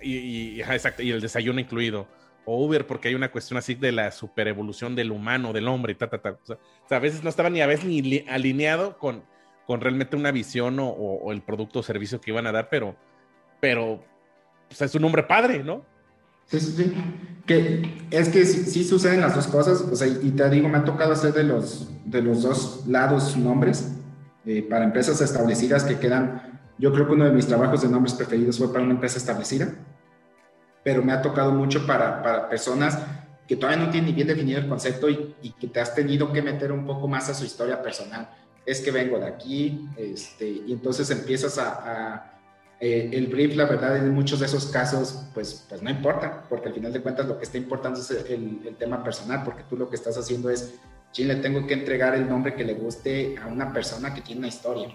y, 0.00 0.60
exacto, 0.60 1.02
y 1.02 1.10
el 1.10 1.20
desayuno 1.20 1.60
incluido 1.60 2.06
o 2.44 2.64
Uber, 2.64 2.86
porque 2.86 3.08
hay 3.08 3.14
una 3.14 3.30
cuestión 3.30 3.58
así 3.58 3.74
de 3.74 3.92
la 3.92 4.10
superevolución 4.10 4.96
del 4.96 5.12
humano, 5.12 5.52
del 5.52 5.68
hombre 5.68 5.92
y 5.92 5.94
ta, 5.94 6.08
ta, 6.08 6.18
ta. 6.18 6.30
O 6.30 6.56
sea, 6.88 6.96
a 6.96 7.00
veces 7.00 7.22
no 7.22 7.30
estaba 7.30 7.50
ni 7.50 7.60
a 7.60 7.66
veces 7.66 7.84
ni 7.84 8.24
alineado 8.28 8.98
con, 8.98 9.22
con 9.66 9.80
realmente 9.80 10.16
una 10.16 10.30
visión 10.30 10.78
o, 10.80 11.30
el 11.32 11.42
producto 11.42 11.80
o 11.80 11.82
servicio 11.82 12.20
que 12.20 12.30
iban 12.30 12.46
a 12.46 12.52
dar, 12.52 12.68
pero, 12.68 12.96
pero 13.60 14.02
es 14.68 14.94
un 14.94 15.04
hombre 15.04 15.22
padre, 15.22 15.62
¿no? 15.62 15.84
Sí, 16.46 16.60
sí, 16.60 16.72
sí. 16.72 16.94
Que 17.46 18.06
es 18.10 18.28
que 18.28 18.44
sí, 18.44 18.84
suceden 18.84 19.20
las 19.20 19.34
dos 19.34 19.46
cosas, 19.46 19.80
o 19.80 19.96
sea, 19.96 20.06
y 20.06 20.30
te 20.30 20.48
digo, 20.50 20.68
me 20.68 20.78
ha 20.78 20.84
tocado 20.84 21.12
hacer 21.12 21.32
de 21.32 21.44
los, 21.44 21.90
de 22.04 22.22
los 22.22 22.42
dos 22.42 22.84
lados 22.86 23.36
nombres 23.36 23.92
eh, 24.46 24.62
para 24.62 24.84
empresas 24.84 25.20
establecidas 25.20 25.84
que 25.84 25.98
quedan, 25.98 26.60
yo 26.78 26.92
creo 26.92 27.06
que 27.06 27.12
uno 27.12 27.24
de 27.24 27.32
mis 27.32 27.46
trabajos 27.46 27.82
de 27.82 27.88
nombres 27.88 28.14
preferidos 28.14 28.58
fue 28.58 28.72
para 28.72 28.84
una 28.84 28.94
empresa 28.94 29.18
establecida 29.18 29.72
pero 30.82 31.02
me 31.02 31.12
ha 31.12 31.22
tocado 31.22 31.52
mucho 31.52 31.86
para, 31.86 32.22
para 32.22 32.48
personas 32.48 32.98
que 33.46 33.56
todavía 33.56 33.84
no 33.84 33.90
tienen 33.90 34.14
bien 34.14 34.26
definido 34.26 34.58
el 34.58 34.68
concepto 34.68 35.08
y, 35.08 35.34
que 35.60 35.68
te 35.68 35.80
has 35.80 35.94
tenido 35.94 36.32
que 36.32 36.42
meter 36.42 36.72
un 36.72 36.86
poco 36.86 37.08
más 37.08 37.28
a 37.28 37.34
su 37.34 37.44
historia 37.44 37.82
personal. 37.82 38.28
Es 38.64 38.80
que 38.80 38.90
vengo 38.90 39.18
de 39.18 39.26
aquí, 39.26 39.88
este, 39.96 40.48
y 40.48 40.72
entonces 40.72 41.10
empiezas 41.10 41.58
a, 41.58 42.28
eh, 42.80 43.10
el 43.12 43.28
brief, 43.28 43.54
la 43.56 43.66
verdad, 43.66 43.96
en 43.96 44.10
muchos 44.10 44.40
de 44.40 44.46
esos 44.46 44.66
casos, 44.66 45.24
pues, 45.34 45.66
pues 45.68 45.82
no 45.82 45.90
importa, 45.90 46.44
porque 46.48 46.68
al 46.68 46.74
final 46.74 46.92
de 46.92 47.00
cuentas 47.00 47.26
lo 47.26 47.38
que 47.38 47.44
está 47.44 47.56
importando 47.56 48.00
es 48.00 48.10
el, 48.10 48.60
el 48.66 48.76
tema 48.76 49.04
personal, 49.04 49.42
porque 49.44 49.62
tú 49.68 49.76
lo 49.76 49.88
que 49.88 49.96
estás 49.96 50.16
haciendo 50.18 50.50
es, 50.50 50.74
le 51.16 51.36
tengo 51.36 51.66
que 51.66 51.74
entregar 51.74 52.14
el 52.14 52.28
nombre 52.28 52.54
que 52.54 52.64
le 52.64 52.74
guste 52.74 53.36
a 53.38 53.46
una 53.46 53.72
persona 53.72 54.14
que 54.14 54.22
tiene 54.22 54.40
una 54.40 54.48
historia. 54.48 54.88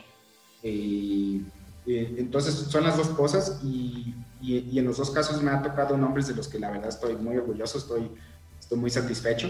Y, 0.64 1.46
entonces 1.90 2.54
son 2.54 2.84
las 2.84 2.98
dos 2.98 3.08
cosas 3.10 3.62
y, 3.64 4.14
y, 4.42 4.78
en 4.78 4.84
los 4.84 4.98
dos 4.98 5.10
casos 5.10 5.42
me 5.42 5.52
ha 5.52 5.62
tocado 5.62 5.96
nombres 5.96 6.28
de 6.28 6.36
los 6.36 6.50
que 6.50 6.60
la 6.60 6.70
verdad 6.70 6.90
estoy 6.90 7.16
muy 7.16 7.38
orgulloso, 7.38 7.78
estoy, 7.78 8.12
estoy 8.60 8.78
muy 8.78 8.90
satisfecho 8.90 9.50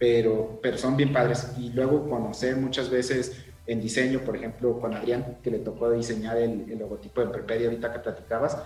pero, 0.00 0.58
pero 0.62 0.78
son 0.78 0.96
bien 0.96 1.12
padres. 1.12 1.52
Y 1.58 1.68
luego 1.70 2.08
conocer 2.08 2.56
muchas 2.56 2.90
veces 2.90 3.44
en 3.66 3.80
diseño, 3.80 4.20
por 4.20 4.34
ejemplo, 4.34 4.80
con 4.80 4.94
Adrián, 4.94 5.38
que 5.42 5.50
le 5.50 5.58
tocó 5.58 5.90
diseñar 5.92 6.38
el, 6.38 6.66
logotipo 6.76 7.20
de 7.20 7.28
Perpedia 7.28 7.66
ahorita 7.68 7.92
que 7.92 7.98
platicabas, 8.00 8.56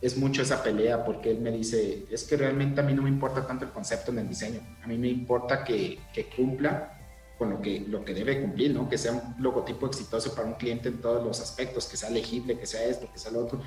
es 0.00 0.16
mucho 0.16 0.42
esa 0.42 0.62
pelea 0.62 1.04
porque 1.04 1.32
él 1.32 1.40
me 1.40 1.50
dice, 1.50 2.04
es 2.10 2.22
que 2.24 2.36
realmente 2.36 2.80
a 2.80 2.84
mí 2.84 2.94
no 2.94 3.02
me 3.02 3.08
importa 3.08 3.46
tanto 3.46 3.64
el 3.64 3.72
concepto 3.72 4.12
en 4.12 4.20
el 4.20 4.28
diseño, 4.28 4.60
a 4.82 4.86
mí 4.86 4.96
me 4.96 5.08
importa 5.08 5.64
que, 5.64 5.98
cumpla 6.36 6.92
con 7.38 7.50
lo 7.50 7.60
que, 7.60 7.80
lo 7.80 8.04
que 8.04 8.14
debe 8.14 8.40
cumplir, 8.40 8.72
¿no? 8.72 8.88
Que 8.88 8.96
sea 8.96 9.12
un 9.12 9.42
logotipo 9.42 9.86
exitoso 9.86 10.34
para 10.34 10.46
un 10.46 10.54
cliente 10.54 10.88
en 10.88 11.00
todos 11.00 11.24
los 11.24 11.40
aspectos, 11.40 11.86
que 11.86 11.96
sea 11.96 12.10
legible, 12.10 12.56
que 12.56 12.66
sea 12.66 12.84
esto, 12.84 13.10
que 13.12 13.18
sea 13.18 13.32
lo 13.32 13.40
otro, 13.40 13.60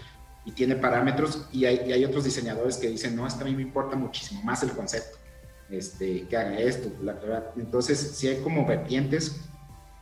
y 0.45 0.51
tiene 0.53 0.77
parámetros, 0.77 1.47
y 1.51 1.65
hay, 1.65 2.05
otros 2.05 2.23
diseñadores 2.23 2.77
que 2.77 2.87
dicen, 2.87 3.15
no, 3.15 3.27
es 3.27 3.33
a 3.33 3.43
mí 3.43 3.53
me 3.53 3.63
importa 3.63 3.97
muchísimo 3.97 4.41
más 4.43 4.63
el 4.63 4.71
concepto 4.71 5.17
este, 5.69 6.27
que 6.27 6.37
haga 6.37 6.57
esto. 6.59 6.89
La 7.01 7.13
verdad. 7.13 7.51
Entonces, 7.57 7.99
si 7.99 8.27
hay 8.27 8.41
como 8.41 8.65
vertientes, 8.65 9.41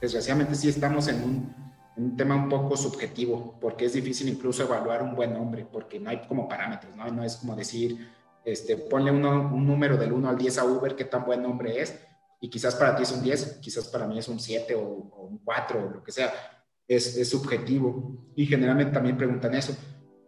desgraciadamente 0.01 0.55
sí 0.55 0.69
estamos 0.69 1.07
en 1.07 1.23
un, 1.23 1.55
un, 1.97 2.17
tema 2.17 2.35
un 2.35 2.49
poco 2.49 2.77
subjetivo, 2.77 3.57
porque 3.59 3.85
es 3.85 3.93
difícil 3.93 4.29
incluso 4.29 4.63
evaluar 4.63 5.01
un 5.01 5.15
buen 5.15 5.33
nombre, 5.33 5.65
porque 5.71 5.99
no 5.99 6.09
hay 6.09 6.21
como 6.27 6.47
parámetros, 6.47 6.95
¿no? 6.95 7.07
No 7.07 7.23
es 7.23 7.37
como 7.37 7.55
decir, 7.55 8.09
este, 8.43 8.77
ponle 8.77 9.11
un 9.11 9.65
número 9.65 9.97
del 9.97 10.13
1 10.13 10.29
al 10.29 10.37
10 10.37 10.57
a 10.59 10.65
Uber, 10.65 10.95
qué 10.95 11.05
tan 11.05 11.25
buen 11.25 11.41
nombre 11.41 11.81
es, 11.81 11.95
y 12.39 12.49
quizás 12.49 12.75
para 12.75 12.95
ti 12.95 13.03
es 13.03 13.11
un 13.11 13.23
10, 13.23 13.59
quizás 13.61 13.87
para 13.87 14.07
mí 14.07 14.19
es 14.19 14.27
un 14.27 14.39
7 14.39 14.75
o, 14.75 14.81
un 14.81 15.39
4 15.39 15.79
o 15.79 15.89
lo 15.89 16.03
que 16.03 16.11
sea. 16.11 16.31
Es, 16.87 17.17
es, 17.17 17.29
subjetivo. 17.29 18.31
Y 18.35 18.45
generalmente 18.45 18.93
también 18.93 19.17
preguntan 19.17 19.55
eso, 19.55 19.75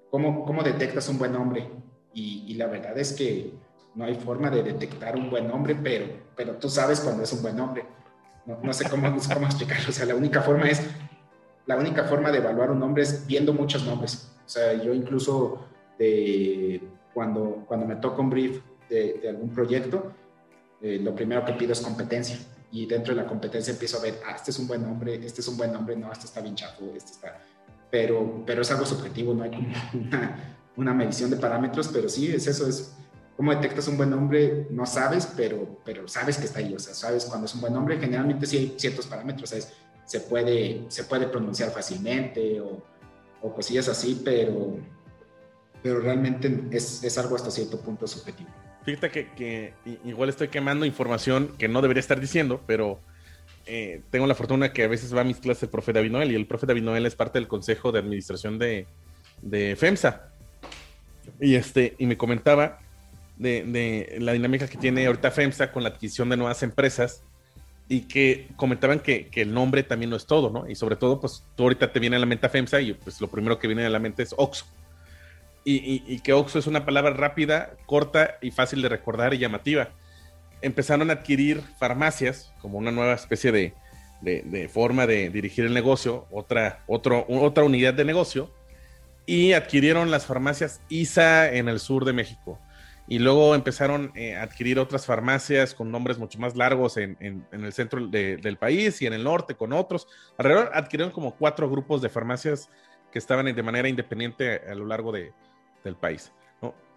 ¿cómo, 0.09 0.43
cómo 0.43 0.63
detectas 0.63 1.07
un 1.09 1.19
buen 1.19 1.31
nombre? 1.31 1.69
Y, 2.13 2.45
y 2.47 2.55
la 2.55 2.65
verdad 2.65 2.97
es 2.97 3.13
que 3.13 3.53
no 3.97 4.05
hay 4.05 4.13
forma 4.13 4.51
de 4.51 4.61
detectar 4.61 5.15
un 5.15 5.31
buen 5.31 5.47
nombre, 5.47 5.75
pero, 5.75 6.05
pero 6.35 6.53
tú 6.53 6.69
sabes 6.69 6.99
cuando 6.99 7.23
es 7.23 7.33
un 7.33 7.41
buen 7.41 7.57
nombre. 7.57 7.83
No, 8.45 8.71
sé 8.71 8.87
cómo, 8.87 9.07
cómo 9.07 9.45
explicarlo. 9.47 9.89
O 9.89 9.91
sea, 9.91 10.05
la 10.05 10.13
única 10.13 10.41
forma 10.43 10.69
es, 10.69 10.81
la 11.65 11.75
única 11.77 12.03
forma 12.03 12.31
de 12.31 12.37
evaluar 12.37 12.69
un 12.69 12.79
nombre 12.79 13.01
es 13.01 13.25
viendo 13.25 13.53
muchos 13.53 13.83
nombres. 13.85 14.31
O 14.45 14.49
sea, 14.49 14.73
yo 14.81 14.93
incluso 14.93 15.65
cuando, 17.11 17.65
cuando 17.67 17.87
me 17.87 17.95
toca 17.95 18.21
un 18.21 18.29
brief 18.29 18.61
de, 18.87 19.19
algún 19.27 19.49
proyecto, 19.49 20.13
eh, 20.79 20.99
lo 21.01 21.15
primero 21.15 21.43
que 21.43 21.53
pido 21.53 21.73
es 21.73 21.81
competencia. 21.81 22.37
Y 22.71 22.85
dentro 22.85 23.15
de 23.15 23.23
la 23.23 23.27
competencia 23.27 23.71
empiezo 23.71 23.97
a 23.97 24.01
ver, 24.01 24.19
ah, 24.27 24.35
este 24.35 24.51
es 24.51 24.59
un 24.59 24.67
buen 24.67 24.83
nombre, 24.83 25.15
este 25.25 25.41
es 25.41 25.47
un 25.47 25.57
buen 25.57 25.73
nombre, 25.73 25.95
no, 25.95 26.11
este 26.11 26.27
está 26.27 26.39
bien 26.39 26.53
chafo, 26.53 26.85
este 26.95 27.13
está... 27.13 27.41
Pero, 27.89 28.43
pero 28.45 28.61
es 28.61 28.69
algo 28.69 28.85
subjetivo, 28.85 29.33
no 29.33 29.43
hay 29.43 29.49
como 29.49 29.69
una, 29.93 30.55
una 30.75 30.93
medición 30.93 31.31
de 31.31 31.37
parámetros, 31.37 31.87
pero 31.87 32.07
sí, 32.07 32.31
es 32.31 32.45
eso, 32.45 32.67
es 32.67 32.93
¿Cómo 33.37 33.53
detectas 33.53 33.87
un 33.87 33.97
buen 33.97 34.09
nombre? 34.09 34.65
No 34.71 34.87
sabes, 34.87 35.31
pero, 35.37 35.79
pero 35.85 36.07
sabes 36.07 36.37
que 36.37 36.45
está 36.45 36.57
ahí. 36.57 36.73
O 36.73 36.79
sea, 36.79 36.95
sabes 36.95 37.25
cuando 37.25 37.45
es 37.45 37.53
un 37.53 37.61
buen 37.61 37.71
nombre. 37.71 37.99
Generalmente 37.99 38.47
sí 38.47 38.57
hay 38.57 38.73
ciertos 38.77 39.05
parámetros. 39.05 39.53
Es, 39.53 39.73
se, 40.05 40.21
puede, 40.21 40.85
se 40.87 41.03
puede 41.03 41.27
pronunciar 41.27 41.69
fácilmente 41.69 42.59
o, 42.59 42.81
o 43.41 43.53
cosillas 43.53 43.87
así, 43.89 44.21
pero, 44.25 44.77
pero 45.83 45.99
realmente 45.99 46.63
es, 46.71 47.03
es, 47.03 47.17
algo 47.19 47.35
hasta 47.35 47.51
cierto 47.51 47.79
punto 47.79 48.07
subjetivo. 48.07 48.49
Fíjate 48.83 49.11
que, 49.11 49.31
que, 49.35 49.73
igual 50.05 50.29
estoy 50.29 50.47
quemando 50.47 50.85
información 50.85 51.53
que 51.59 51.67
no 51.67 51.81
debería 51.81 51.99
estar 51.99 52.19
diciendo, 52.19 52.63
pero 52.65 52.99
eh, 53.65 54.01
tengo 54.09 54.25
la 54.25 54.33
fortuna 54.33 54.71
que 54.71 54.85
a 54.85 54.87
veces 54.87 55.13
va 55.13 55.21
a 55.21 55.25
mis 55.25 55.37
clases 55.37 55.63
el 55.63 55.69
profe 55.69 55.91
David 55.93 56.11
Noel 56.11 56.31
y 56.31 56.35
el 56.35 56.47
profe 56.47 56.65
David 56.65 56.83
Noel 56.83 57.05
es 57.05 57.15
parte 57.15 57.37
del 57.37 57.47
consejo 57.47 57.91
de 57.91 57.99
administración 57.99 58.57
de, 58.57 58.87
de 59.41 59.75
FEMSA. 59.75 60.31
Y, 61.41 61.55
este, 61.55 61.95
y 61.97 62.05
me 62.05 62.17
comentaba 62.17 62.79
de, 63.37 64.17
la 64.19 64.33
dinámica 64.33 64.67
que 64.67 64.77
tiene 64.77 65.05
ahorita 65.05 65.31
FEMSA 65.31 65.71
con 65.71 65.83
la 65.83 65.89
adquisición 65.89 66.29
de 66.29 66.37
nuevas 66.37 66.63
empresas 66.63 67.23
y 67.87 68.01
que 68.01 68.49
comentaban 68.55 68.99
que, 68.99 69.29
el 69.33 69.53
nombre 69.53 69.83
también 69.83 70.09
no 70.09 70.17
es 70.17 70.25
todo, 70.25 70.49
¿no? 70.49 70.69
Y 70.69 70.75
sobre 70.75 70.95
todo, 70.95 71.19
pues 71.21 71.43
tú 71.55 71.63
ahorita 71.63 71.91
te 71.91 71.99
viene 71.99 72.17
a 72.17 72.19
la 72.19 72.25
mente 72.25 72.49
FEMSA 72.49 72.81
y 72.81 72.93
pues 72.93 73.21
lo 73.21 73.29
primero 73.29 73.59
que 73.59 73.67
viene 73.67 73.85
a 73.85 73.89
la 73.89 73.99
mente 73.99 74.23
es 74.23 74.33
OXO. 74.37 74.65
Y, 75.69 76.19
que 76.21 76.31
OXO 76.31 76.59
es 76.59 76.67
una 76.67 76.85
palabra 76.85 77.11
rápida, 77.11 77.75
corta 77.85 78.37
y 78.41 78.51
fácil 78.51 78.81
de 78.81 78.87
recordar 78.87 79.33
y 79.33 79.37
llamativa. 79.37 79.89
Empezaron 80.61 81.09
a 81.09 81.13
adquirir 81.13 81.61
farmacias 81.77 82.53
como 82.61 82.77
una 82.77 82.89
nueva 82.89 83.13
especie 83.13 83.51
de, 83.51 84.69
forma 84.69 85.05
de 85.05 85.29
dirigir 85.29 85.65
el 85.65 85.73
negocio, 85.73 86.25
otra, 86.31 86.83
otro, 86.87 87.25
otra 87.27 87.65
unidad 87.65 87.93
de 87.93 88.05
negocio, 88.05 88.49
y 89.25 89.51
adquirieron 89.51 90.09
las 90.09 90.25
farmacias 90.25 90.79
ISA 90.87 91.53
en 91.53 91.67
el 91.67 91.81
sur 91.81 92.05
de 92.05 92.13
México 92.13 92.57
y 93.07 93.19
luego 93.19 93.55
empezaron 93.55 94.11
eh, 94.15 94.35
a 94.35 94.43
adquirir 94.43 94.79
otras 94.79 95.05
farmacias 95.05 95.73
con 95.73 95.89
nombres 95.89 96.17
mucho 96.17 96.39
más 96.39 96.57
largos 96.57 96.97
en, 96.97 97.17
el 97.51 97.73
centro 97.73 98.05
del 98.07 98.57
país 98.57 99.01
y 99.01 99.07
en 99.07 99.13
el 99.13 99.23
norte 99.23 99.55
con 99.55 99.71
otros. 99.71 100.07
Alrededor 100.37 100.71
adquirieron 100.73 101.13
como 101.13 101.35
cuatro 101.35 101.69
grupos 101.69 102.01
de 102.01 102.09
farmacias 102.09 102.69
que 103.11 103.19
estaban 103.19 103.45
de 103.45 103.63
manera 103.63 103.87
independiente 103.87 104.61
a, 104.69 104.75
lo 104.75 104.85
largo 104.85 105.13
del 105.13 105.95
país. 105.95 106.33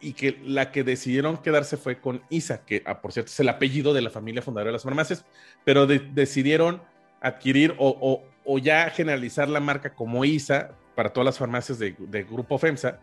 Y 0.00 0.14
que 0.14 0.40
la 0.42 0.72
que 0.72 0.82
decidieron 0.82 1.36
quedarse 1.36 1.76
fue 1.76 2.00
con 2.00 2.22
ISA, 2.30 2.64
que 2.64 2.82
ah, 2.86 3.02
por 3.02 3.12
cierto 3.12 3.30
es 3.30 3.38
el 3.38 3.50
apellido 3.50 3.92
de 3.92 4.00
la 4.00 4.10
familia 4.10 4.42
fundadora 4.42 4.70
de 4.70 4.72
las 4.72 4.82
farmacias, 4.82 5.26
pero 5.64 5.86
decidieron 5.86 6.82
adquirir 7.20 7.74
o, 7.78 8.24
ya 8.60 8.90
generalizar 8.90 9.48
la 9.48 9.60
marca 9.60 9.94
como 9.94 10.24
ISA 10.24 10.72
para 10.96 11.12
todas 11.12 11.26
las 11.26 11.38
farmacias 11.38 11.78
de, 11.78 11.94
de 11.98 12.24
Grupo 12.24 12.58
FEMSA 12.58 12.98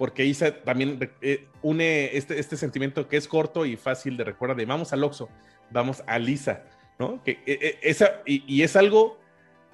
porque 0.00 0.24
Isa 0.24 0.62
también 0.62 0.98
eh, 1.20 1.46
une 1.60 2.16
este, 2.16 2.40
este 2.40 2.56
sentimiento 2.56 3.06
que 3.06 3.18
es 3.18 3.28
corto 3.28 3.66
y 3.66 3.76
fácil 3.76 4.16
de 4.16 4.24
recordar 4.24 4.56
de 4.56 4.64
vamos 4.64 4.94
al 4.94 5.04
Oxxo, 5.04 5.28
vamos 5.70 6.02
a 6.06 6.18
Lisa, 6.18 6.62
¿no? 6.98 7.22
Que, 7.22 7.32
eh, 7.44 7.58
eh, 7.60 7.78
esa, 7.82 8.22
y, 8.24 8.62
es 8.62 8.76
algo, 8.76 9.20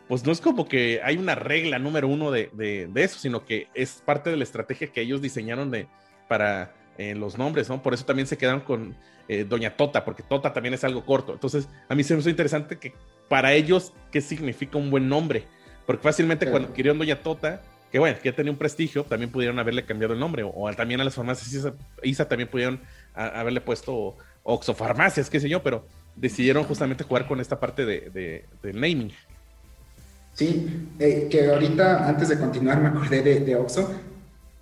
pues 0.09 0.26
no 0.26 0.33
es 0.33 0.40
como 0.40 0.66
que 0.66 1.00
hay 1.04 1.16
una 1.16 1.37
regla 1.37 1.78
número 1.78 2.09
uno 2.09 2.33
de, 2.33 2.50
de, 2.52 2.90
eso, 3.04 3.21
sino 3.21 3.45
que 3.45 3.68
es 3.73 4.02
parte 4.04 4.30
de 4.30 4.37
la 4.37 4.42
estrategia 4.42 4.88
que 4.88 5.00
ellos 5.00 5.23
diseñaron 5.23 5.71
de, 5.71 5.87
para 6.26 6.75
los 6.99 7.38
nombres, 7.38 7.68
¿no? 7.68 7.80
Por 7.80 7.95
eso 7.95 8.04
también 8.04 8.26
se 8.26 8.37
quedaron 8.37 8.62
con 8.62 8.97
Doña 9.49 9.76
Tota, 9.76 10.04
porque 10.04 10.25
Tota 10.25 10.52
también 10.52 10.75
es 10.75 10.83
algo 10.83 11.06
corto. 11.06 11.35
Entonces, 11.35 11.68
a 11.88 11.95
mí 11.95 12.02
se 12.02 12.14
me 12.14 12.21
hizo 12.21 12.30
interesante 12.30 12.80
que 12.80 12.95
para 13.28 13.52
ellos, 13.52 13.92
¿qué 14.11 14.21
significa 14.21 14.76
un 14.76 14.90
buen 14.90 15.09
nombre? 15.09 15.45
Porque 15.87 16.02
fácilmente 16.02 16.50
cuando 16.50 16.71
adquirieron 16.71 16.99
Doña 16.99 17.23
Tota, 17.23 17.62
que 17.97 18.00
bueno, 18.00 18.19
que 18.23 18.29
ya 18.29 18.37
tenía 18.37 18.53
un 18.53 18.59
prestigio, 18.59 19.05
también 19.05 19.33
pudieron 19.33 19.59
haberle 19.59 19.83
cambiado 19.83 20.12
el 20.12 20.21
nombre, 20.21 20.43
o, 20.45 20.71
también 20.75 21.00
a 21.00 21.05
las 21.05 21.15
farmacias 21.15 21.73
ISA, 22.03 22.29
también 22.29 22.47
pudieron 22.47 22.79
haberle 23.15 23.62
puesto 23.62 24.19
Oxofarmacias, 24.43 25.31
qué 25.31 25.41
sé 25.41 25.49
yo, 25.49 25.62
pero 25.62 25.87
decidieron 26.15 26.65
justamente 26.65 27.05
jugar 27.05 27.26
con 27.26 27.41
esta 27.41 27.59
parte 27.59 27.87
de, 27.87 28.45
del 28.62 28.79
naming. 28.79 29.12
Sí, 30.35 30.91
eh, 30.99 31.26
que 31.31 31.49
ahorita, 31.49 32.07
antes 32.07 32.29
de 32.29 32.38
continuar, 32.38 32.83
me 32.83 32.88
acordé 32.88 33.23
de, 33.23 33.41
de 33.41 33.57
Oxo. 33.57 33.91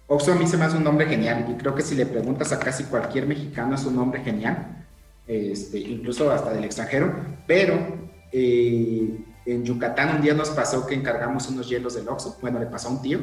Oxo 0.06 0.32
a 0.32 0.36
mí 0.36 0.46
se 0.46 0.56
me 0.56 0.66
hace 0.66 0.76
un 0.76 0.84
nombre 0.84 1.06
genial, 1.06 1.44
y 1.50 1.54
creo 1.54 1.74
que 1.74 1.82
si 1.82 1.96
le 1.96 2.06
preguntas 2.06 2.52
a 2.52 2.60
casi 2.60 2.84
cualquier 2.84 3.26
mexicano 3.26 3.74
es 3.74 3.84
un 3.84 3.96
nombre 3.96 4.22
genial, 4.22 4.86
este, 5.26 5.80
incluso 5.80 6.30
hasta 6.30 6.52
del 6.52 6.62
extranjero, 6.62 7.12
pero 7.48 7.98
eh, 8.30 9.08
en 9.46 9.64
Yucatán 9.64 10.16
un 10.16 10.22
día 10.22 10.34
nos 10.34 10.50
pasó 10.50 10.86
que 10.86 10.94
encargamos 10.94 11.48
unos 11.48 11.68
hielos 11.68 11.94
del 11.94 12.08
Oxxo. 12.08 12.38
Bueno, 12.40 12.58
le 12.58 12.66
pasó 12.66 12.88
a 12.88 12.92
un 12.92 13.02
tío. 13.02 13.20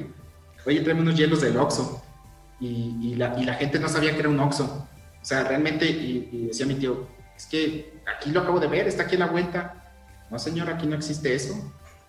Oye, 0.66 0.82
traemos 0.82 1.04
unos 1.04 1.16
hielos 1.18 1.42
del 1.42 1.58
Oxxo. 1.58 2.02
Y, 2.60 3.16
la, 3.16 3.56
gente 3.56 3.80
no 3.80 3.90
sabía 3.90 4.14
que 4.14 4.20
era 4.20 4.30
un 4.30 4.40
Oxxo. 4.40 4.66
O 4.66 5.26
sea, 5.26 5.44
realmente, 5.44 5.86
y, 5.86 6.48
decía 6.48 6.66
mi 6.66 6.76
tío, 6.76 7.08
es 7.36 7.46
que 7.48 8.02
aquí 8.16 8.30
lo 8.30 8.42
acabo 8.42 8.60
de 8.60 8.68
ver, 8.68 8.88
está 8.88 9.04
aquí 9.04 9.16
a 9.16 9.20
la 9.20 9.28
vuelta. 9.28 9.94
No, 10.30 10.38
señor, 10.38 10.70
aquí 10.70 10.86
no 10.86 10.96
existe 10.96 11.34
eso. 11.34 11.56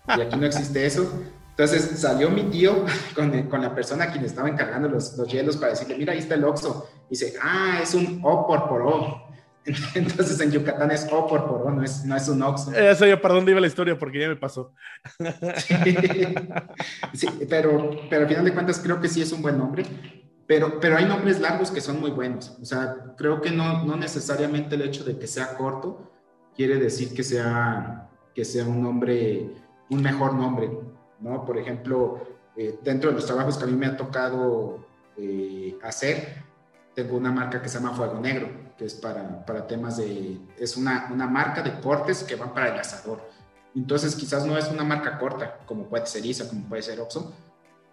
Y 0.07 0.21
aquí 0.21 0.37
no 0.37 0.45
existe 0.45 0.85
eso. 0.85 1.11
Entonces 1.49 1.99
salió 1.99 2.29
mi 2.29 2.43
tío 2.43 2.85
con, 3.15 3.61
la 3.61 3.73
persona 3.73 4.05
a 4.05 4.11
quien 4.11 4.25
estaba 4.25 4.49
encargando 4.49 4.89
los, 4.89 5.17
los, 5.17 5.27
hielos 5.27 5.57
para 5.57 5.71
decirle, 5.71 5.97
mira, 5.97 6.13
ahí 6.13 6.19
está 6.19 6.35
el 6.35 6.43
Oxxo. 6.43 6.87
Dice, 7.09 7.33
ah, 7.41 7.79
es 7.81 7.93
un 7.95 8.21
O 8.23 8.45
por 8.45 8.67
por 8.67 8.81
O. 8.83 9.22
Entonces 9.95 10.39
en 10.39 10.51
Yucatán 10.51 10.91
es 10.91 11.07
O 11.11 11.27
por 11.27 11.45
por 11.47 11.61
O, 11.63 11.71
no 11.71 11.83
es, 11.83 12.05
no 12.05 12.15
es 12.15 12.27
un 12.27 12.41
Oxxo. 12.41 12.71
Ya 12.71 12.95
sé 12.95 13.09
yo 13.09 13.21
para 13.21 13.35
dónde 13.35 13.51
iba 13.51 13.61
la 13.61 13.67
historia 13.67 13.97
porque 13.97 14.19
ya 14.19 14.27
me 14.27 14.35
pasó. 14.35 14.73
Sí, 17.13 17.27
pero, 17.49 17.91
pero 18.09 18.23
al 18.23 18.27
final 18.27 18.45
de 18.45 18.53
cuentas 18.53 18.79
creo 18.79 18.99
que 18.99 19.07
sí 19.07 19.21
es 19.21 19.31
un 19.31 19.41
buen 19.41 19.57
nombre. 19.57 19.85
Pero, 20.47 20.79
pero 20.79 20.97
hay 20.97 21.05
nombres 21.05 21.39
largos 21.39 21.71
que 21.71 21.79
son 21.79 21.99
muy 21.99 22.11
buenos. 22.11 22.57
O 22.61 22.65
sea, 22.65 22.95
creo 23.17 23.39
que 23.41 23.51
no, 23.51 23.85
no 23.85 23.95
necesariamente 23.95 24.75
el 24.75 24.81
hecho 24.81 25.03
de 25.03 25.17
que 25.17 25.27
sea 25.27 25.55
corto 25.55 26.11
quiere 26.55 26.75
decir 26.75 27.13
que 27.13 27.23
sea, 27.23 28.09
que 28.35 28.43
sea 28.43 28.65
un 28.65 28.81
nombre 28.81 29.49
un 29.93 30.01
mejor 30.01 30.33
nombre, 30.33 30.71
¿no? 31.19 31.45
Por 31.45 31.57
ejemplo, 31.57 32.19
eh, 32.55 32.79
dentro 32.83 33.09
de 33.09 33.15
los 33.15 33.25
trabajos 33.25 33.57
que 33.57 33.63
a 33.63 33.67
mí 33.67 33.73
me 33.73 33.85
ha 33.85 33.97
tocado 33.97 34.85
eh, 35.17 35.77
hacer, 35.83 36.43
tengo 36.93 37.17
una 37.17 37.31
marca 37.31 37.61
que 37.61 37.69
se 37.69 37.79
llama 37.79 37.95
Fuego 37.95 38.19
Negro, 38.19 38.49
que 38.77 38.85
es 38.85 38.93
para, 38.93 39.45
para 39.45 39.65
temas 39.67 39.97
de, 39.97 40.39
es 40.57 40.77
una, 40.77 41.09
una 41.11 41.27
marca 41.27 41.61
de 41.61 41.79
cortes 41.79 42.23
que 42.23 42.35
van 42.35 42.53
para 42.53 42.73
el 42.73 42.79
asador. 42.79 43.21
Entonces 43.75 44.15
quizás 44.15 44.45
no 44.45 44.57
es 44.57 44.69
una 44.69 44.83
marca 44.83 45.17
corta, 45.17 45.59
como 45.65 45.85
puede 45.85 46.05
ser 46.05 46.25
ISA, 46.25 46.47
como 46.47 46.67
puede 46.69 46.83
ser 46.83 46.99
Oxxo, 46.99 47.33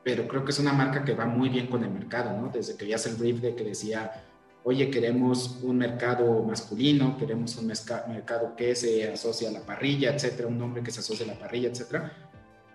pero 0.02 0.26
creo 0.28 0.44
que 0.44 0.50
es 0.50 0.58
una 0.58 0.72
marca 0.72 1.04
que 1.04 1.14
va 1.14 1.26
muy 1.26 1.48
bien 1.48 1.66
con 1.66 1.82
el 1.84 1.90
mercado, 1.90 2.38
¿no? 2.38 2.48
Desde 2.48 2.76
que 2.76 2.94
hace 2.94 3.10
el 3.10 3.16
brief 3.16 3.40
de 3.40 3.54
que 3.54 3.64
decía, 3.64 4.24
oye, 4.64 4.90
queremos 4.90 5.58
un 5.62 5.78
mercado 5.78 6.42
masculino, 6.42 7.16
queremos 7.16 7.56
un 7.56 7.66
mercado 7.66 8.54
que 8.56 8.74
se 8.74 9.10
asocia 9.10 9.48
a 9.48 9.52
la 9.52 9.60
parrilla, 9.60 10.14
etcétera, 10.14 10.48
un 10.48 10.58
nombre 10.58 10.82
que 10.82 10.90
se 10.90 11.00
asocia 11.00 11.24
a 11.24 11.28
la 11.28 11.38
parrilla, 11.38 11.70
etcétera, 11.70 12.12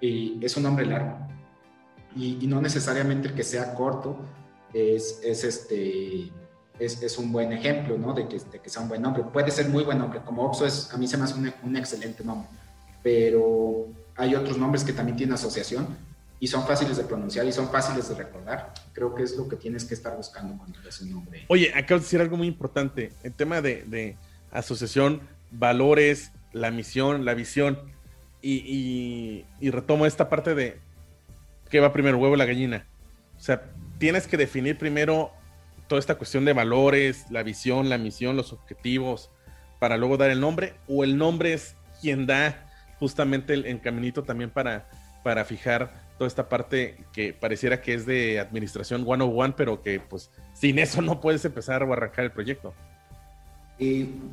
y 0.01 0.43
es 0.43 0.57
un 0.57 0.63
nombre 0.63 0.85
largo. 0.85 1.17
Y, 2.15 2.47
no 2.47 2.61
necesariamente 2.61 3.27
el 3.27 3.33
que 3.33 3.43
sea 3.43 3.73
corto 3.73 4.17
es, 4.75 5.21
es 5.23 5.43
este, 5.43 6.29
es, 6.79 7.01
es, 7.01 7.17
un 7.17 7.31
buen 7.31 7.53
ejemplo, 7.53 7.97
¿no? 7.97 8.13
De 8.13 8.27
que, 8.27 8.37
de 8.37 8.59
que, 8.59 8.69
sea 8.69 8.81
un 8.81 8.89
buen 8.89 9.01
nombre. 9.01 9.23
Puede 9.23 9.49
ser 9.51 9.69
muy 9.69 9.83
buen 9.83 9.97
nombre, 9.97 10.19
como 10.25 10.43
Oxo 10.43 10.65
es, 10.65 10.93
a 10.93 10.97
mí 10.97 11.07
se 11.07 11.17
me 11.17 11.23
hace 11.23 11.35
un, 11.35 11.51
un 11.63 11.77
excelente 11.77 12.23
nombre, 12.23 12.49
pero 13.01 13.87
hay 14.17 14.35
otros 14.35 14.57
nombres 14.57 14.83
que 14.83 14.91
también 14.91 15.15
tienen 15.15 15.35
asociación 15.35 15.87
y 16.39 16.47
son 16.47 16.67
fáciles 16.67 16.97
de 16.97 17.03
pronunciar 17.05 17.45
y 17.45 17.53
son 17.53 17.69
fáciles 17.69 18.09
de 18.09 18.15
recordar. 18.15 18.73
Creo 18.91 19.15
que 19.15 19.23
es 19.23 19.37
lo 19.37 19.47
que 19.47 19.55
tienes 19.55 19.85
que 19.85 19.93
estar 19.93 20.15
buscando 20.17 20.57
cuando 20.57 20.79
ves 20.83 21.01
un 21.01 21.11
nombre. 21.11 21.45
Oye, 21.47 21.71
acabas 21.73 22.01
de 22.01 22.05
decir 22.05 22.21
algo 22.21 22.35
muy 22.35 22.47
importante, 22.47 23.13
el 23.23 23.33
tema 23.33 23.61
de, 23.61 23.83
de 23.83 24.17
asociación, 24.51 25.21
valores, 25.51 26.31
la 26.51 26.71
misión, 26.71 27.23
la 27.23 27.33
visión, 27.33 27.79
y, 28.41 29.43
y, 29.59 29.71
retomo 29.71 30.05
esta 30.05 30.29
parte 30.29 30.53
de 30.53 30.77
qué 31.71 31.79
va 31.79 31.91
primero, 31.91 32.19
huevo 32.19 32.35
o 32.35 32.37
la 32.37 32.45
gallina. 32.45 32.85
O 33.37 33.39
sea, 33.39 33.71
tienes 33.97 34.27
que 34.27 34.37
definir 34.37 34.77
primero 34.77 35.31
toda 35.87 35.99
esta 35.99 36.15
cuestión 36.15 36.45
de 36.45 36.53
valores, 36.53 37.25
la 37.29 37.43
visión, 37.43 37.89
la 37.89 37.97
misión, 37.97 38.35
los 38.35 38.53
objetivos, 38.53 39.29
para 39.79 39.97
luego 39.97 40.17
dar 40.17 40.29
el 40.29 40.39
nombre, 40.39 40.75
o 40.87 41.03
el 41.03 41.17
nombre 41.17 41.53
es 41.53 41.75
quien 42.01 42.25
da 42.25 42.67
justamente 42.99 43.53
el, 43.53 43.65
el 43.65 43.81
caminito 43.81 44.23
también 44.23 44.49
para, 44.49 44.89
para 45.23 45.45
fijar 45.45 46.05
toda 46.17 46.27
esta 46.27 46.47
parte 46.47 46.97
que 47.11 47.33
pareciera 47.33 47.81
que 47.81 47.93
es 47.93 48.05
de 48.05 48.39
administración 48.39 49.03
one 49.05 49.23
one, 49.23 49.53
pero 49.55 49.81
que 49.81 49.99
pues 49.99 50.31
sin 50.53 50.79
eso 50.79 51.01
no 51.01 51.19
puedes 51.19 51.43
empezar 51.45 51.83
o 51.83 51.91
arrancar 51.91 52.25
el 52.25 52.31
proyecto. 52.31 52.73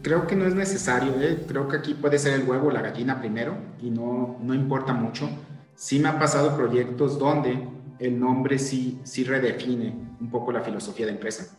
Creo 0.03 0.27
que 0.29 0.37
no 0.37 0.47
es 0.47 0.55
necesario, 0.55 1.21
¿eh? 1.21 1.45
creo 1.49 1.67
que 1.67 1.77
aquí 1.77 1.95
puede 1.95 2.19
ser 2.19 2.35
el 2.35 2.49
huevo 2.49 2.69
o 2.69 2.71
la 2.71 2.81
gallina 2.81 3.19
primero 3.19 3.57
y 3.81 3.91
no, 3.91 4.39
no 4.41 4.55
importa 4.55 4.93
mucho. 4.93 5.29
Sí 5.75 5.99
me 5.99 6.09
ha 6.09 6.19
pasado 6.19 6.57
proyectos 6.57 7.19
donde 7.19 7.67
el 7.99 8.19
nombre 8.19 8.59
sí, 8.59 9.01
sí 9.05 9.25
redefine 9.25 9.95
un 10.21 10.31
poco 10.31 10.53
la 10.53 10.63
filosofía 10.63 11.07
de 11.07 11.13
empresa. 11.13 11.57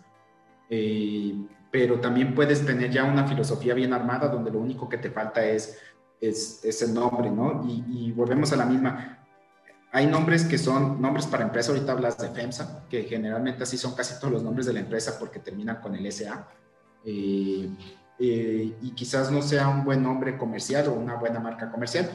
Eh, 0.69 1.33
pero 1.71 1.99
también 1.99 2.35
puedes 2.35 2.65
tener 2.65 2.91
ya 2.91 3.03
una 3.03 3.27
filosofía 3.27 3.73
bien 3.73 3.93
armada 3.93 4.27
donde 4.27 4.51
lo 4.51 4.59
único 4.59 4.87
que 4.87 4.97
te 4.97 5.09
falta 5.09 5.43
es, 5.45 5.79
es, 6.21 6.63
es 6.63 6.81
el 6.83 6.93
nombre, 6.93 7.31
¿no? 7.31 7.65
Y, 7.67 8.11
volvemos 8.11 8.53
a 8.53 8.57
la 8.57 8.65
misma 8.65 9.19
hay 9.95 10.07
nombres 10.07 10.45
que 10.45 10.57
son 10.57 10.99
nombres 10.99 11.27
para 11.27 11.43
empresa, 11.43 11.71
ahorita 11.71 11.91
hablas 11.91 12.17
de 12.17 12.27
FEMSA, 12.29 12.85
que 12.89 13.03
generalmente 13.03 13.61
así 13.61 13.77
son 13.77 13.93
casi 13.93 14.19
todos 14.19 14.33
los 14.33 14.43
nombres 14.43 14.65
de 14.65 14.73
la 14.73 14.79
empresa 14.79 15.19
porque 15.19 15.37
terminan 15.37 15.81
con 15.81 15.93
el 15.93 16.11
SA. 16.11 16.47
Eh, 17.05 17.69
eh, 18.17 18.75
y 18.81 18.91
quizás 18.95 19.31
no 19.31 19.43
sea 19.43 19.67
un 19.67 19.83
buen 19.83 20.01
nombre 20.01 20.35
comercial 20.35 20.87
o 20.87 20.93
una 20.93 21.13
buena 21.13 21.39
marca 21.39 21.71
comercial, 21.71 22.09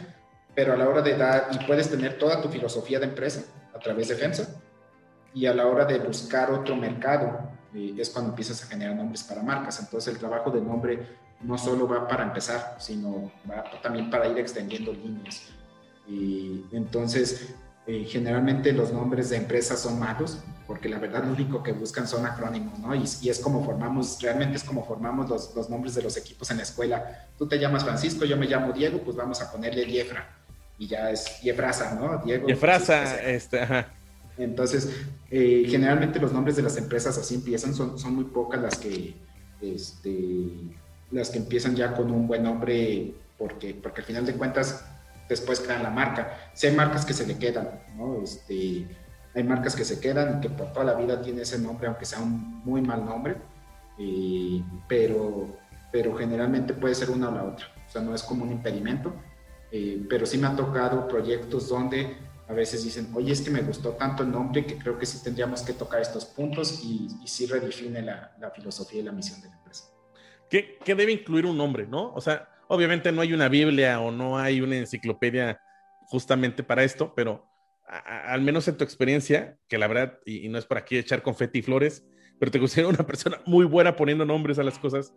pero 0.56 0.72
a 0.72 0.76
la 0.76 0.88
hora 0.88 1.02
de 1.02 1.16
dar, 1.16 1.50
y 1.52 1.64
puedes 1.66 1.88
tener 1.88 2.18
toda 2.18 2.42
tu 2.42 2.48
filosofía 2.48 2.98
de 2.98 3.06
empresa 3.06 3.44
a 3.78 3.80
través 3.80 4.08
de 4.08 4.16
FEMSA, 4.16 4.49
y 5.32 5.47
a 5.47 5.54
la 5.54 5.66
hora 5.66 5.85
de 5.85 5.99
buscar 6.00 6.50
otro 6.50 6.75
mercado, 6.75 7.38
eh, 7.75 7.95
es 7.97 8.10
cuando 8.10 8.30
empiezas 8.30 8.62
a 8.64 8.67
generar 8.67 8.97
nombres 8.97 9.23
para 9.23 9.43
marcas. 9.43 9.78
Entonces 9.80 10.12
el 10.12 10.19
trabajo 10.19 10.50
del 10.50 10.67
nombre 10.67 11.06
no 11.41 11.56
solo 11.56 11.86
va 11.86 12.08
para 12.08 12.25
empezar, 12.25 12.76
sino 12.80 13.30
va 13.49 13.64
también 13.80 14.10
para 14.10 14.26
ir 14.26 14.38
extendiendo 14.38 14.93
líneas. 14.93 15.43
Y 16.08 16.64
entonces, 16.73 17.54
eh, 17.86 18.04
generalmente 18.04 18.73
los 18.73 18.93
nombres 18.93 19.30
de 19.30 19.36
empresas 19.36 19.80
son 19.80 20.00
malos, 20.00 20.38
porque 20.67 20.88
la 20.88 20.99
verdad 20.99 21.25
lo 21.25 21.32
único 21.32 21.62
que 21.62 21.73
buscan 21.73 22.08
son 22.08 22.26
acrónimos, 22.26 22.78
¿no? 22.78 22.95
Y, 22.95 23.04
es 23.04 23.38
como 23.41 23.64
formamos, 23.64 24.21
realmente 24.21 24.56
es 24.56 24.64
como 24.64 24.84
formamos 24.84 25.28
los, 25.28 25.54
los, 25.54 25.71
nombres 25.71 25.95
de 25.95 26.02
los 26.02 26.17
equipos 26.17 26.50
en 26.50 26.56
la 26.56 26.64
escuela. 26.64 27.28
Tú 27.38 27.47
te 27.47 27.58
llamas 27.58 27.84
Francisco, 27.84 28.25
yo 28.25 28.36
me 28.36 28.47
llamo 28.47 28.73
Diego, 28.73 29.00
pues 29.04 29.17
vamos 29.17 29.41
a 29.41 29.52
ponerle 29.52 29.84
Diefra. 29.84 30.37
Y 30.78 30.86
ya 30.86 31.10
es 31.10 31.41
Diefrasa, 31.43 31.95
¿no? 31.95 32.19
Diego. 32.25 32.47
Diefrasa, 32.47 33.21
este, 33.23 33.60
ajá. 33.60 33.88
Entonces, 34.38 34.91
eh, 35.30 35.64
generalmente 35.69 36.21
los 36.21 36.32
nombres 36.32 36.56
de 36.56 36.62
las 36.62 36.76
empresas 36.76 37.19
así 37.19 37.34
empiezan, 37.34 37.75
son, 37.75 37.99
son 37.99 38.14
muy 38.14 38.25
pocas 38.25 38.62
las 38.62 38.78
que, 38.78 39.17
este, 39.60 40.49
las 41.10 41.30
que 41.30 41.38
empiezan 41.38 41.75
ya 41.75 41.95
con 41.95 42.10
un 42.10 42.28
buen 42.28 42.45
nombre, 42.45 43.14
porque, 43.36 43.75
porque 43.75 44.02
al 44.02 44.06
final 44.06 44.26
de 44.26 44.34
cuentas 44.34 44.84
después 45.28 45.60
crean 45.60 45.82
la 45.82 45.91
marca. 45.91 46.50
Si 46.54 46.69
hay 46.69 46.76
marcas 46.76 47.04
que 47.04 47.12
se 47.12 47.26
le 47.26 47.36
quedan, 47.36 47.69
¿no? 47.97 48.23
Este, 48.23 48.86
hay 49.34 49.45
marcas 49.45 49.75
que 49.75 49.84
se 49.84 50.00
quedan 50.00 50.38
y 50.38 50.41
que 50.41 50.50
por 50.50 50.73
toda 50.73 50.84
la 50.84 50.95
vida 50.95 51.21
tiene 51.21 51.43
ese 51.43 51.58
nombre, 51.58 51.88
aunque 51.88 52.04
sea 52.04 52.21
un 52.21 52.62
muy 52.64 52.80
mal 52.80 53.04
nombre, 53.04 53.36
pero, 54.88 55.49
pero 55.93 56.17
generalmente 56.17 56.73
puede 56.75 56.95
ser 56.95 57.10
una 57.10 57.28
o 57.28 57.32
la 57.32 57.45
otra. 57.45 57.67
O 57.86 57.91
sea, 57.91 58.02
no 58.02 58.14
es 58.14 58.23
como 58.23 58.45
un 58.45 58.52
impedimento, 58.52 59.12
eh, 59.73 60.04
pero 60.09 60.26
sí 60.26 60.39
me 60.39 60.47
ha 60.47 60.57
tocado 60.57 61.07
proyectos 61.09 61.69
donde 61.69 62.17
a 62.49 62.52
veces 62.52 62.85
dicen, 62.85 63.11
oye, 63.15 63.33
es 63.33 63.43
que 63.43 63.50
me 63.50 63.61
gustó 63.61 63.91
tanto 63.91 64.23
el 64.23 64.31
nombre 64.31 64.65
que 64.65 64.78
creo 64.78 64.99
que 64.99 65.04
sí 65.04 65.23
tendríamos 65.23 65.63
que 65.63 65.75
tocar 65.75 66.00
estos 66.00 66.25
puntos 66.25 66.83
y, 66.83 67.09
y 67.23 67.28
sí 67.28 67.47
redefine 67.47 68.00
la, 68.00 68.35
la, 68.41 68.50
filosofía 68.50 69.00
y 69.00 69.02
la 69.04 69.13
misión 69.13 69.41
de 69.43 69.49
la 69.49 69.57
empresa. 69.57 69.85
¿Qué, 70.49 70.78
¿Qué 70.83 70.95
debe 70.95 71.13
incluir 71.13 71.45
un 71.45 71.59
nombre, 71.59 71.87
no? 71.87 72.15
O 72.15 72.21
sea, 72.23 72.49
Obviamente 72.69 73.11
no 73.13 73.23
hay 73.23 73.33
una 73.33 73.49
Biblia 73.49 73.99
o 74.00 74.11
no 74.11 74.39
hay 74.39 74.61
una 74.61 74.76
enciclopedia 74.76 75.61
justamente 76.02 76.63
para 76.63 76.85
esto, 76.85 77.15
pero 77.17 77.47
al 77.87 78.43
menos 78.43 78.69
en 78.69 78.76
tu 78.76 78.85
experiencia, 78.85 79.59
que 79.69 79.78
la 79.78 79.87
verdad, 79.87 80.19
y, 80.26 80.49
no 80.50 80.59
es 80.59 80.67
por 80.67 80.76
aquí 80.76 80.99
echar 80.99 81.23
confeti 81.23 81.61
y 81.61 81.63
flores, 81.63 82.07
pero 82.39 82.52
te 82.52 82.59
considero 82.61 82.91
una 82.91 83.07
persona 83.07 83.41
muy 83.47 83.65
buena 83.65 83.97
poniendo 83.97 84.26
nombres 84.26 84.59
a 84.59 84.63
las 84.63 84.78
cosas. 84.78 85.15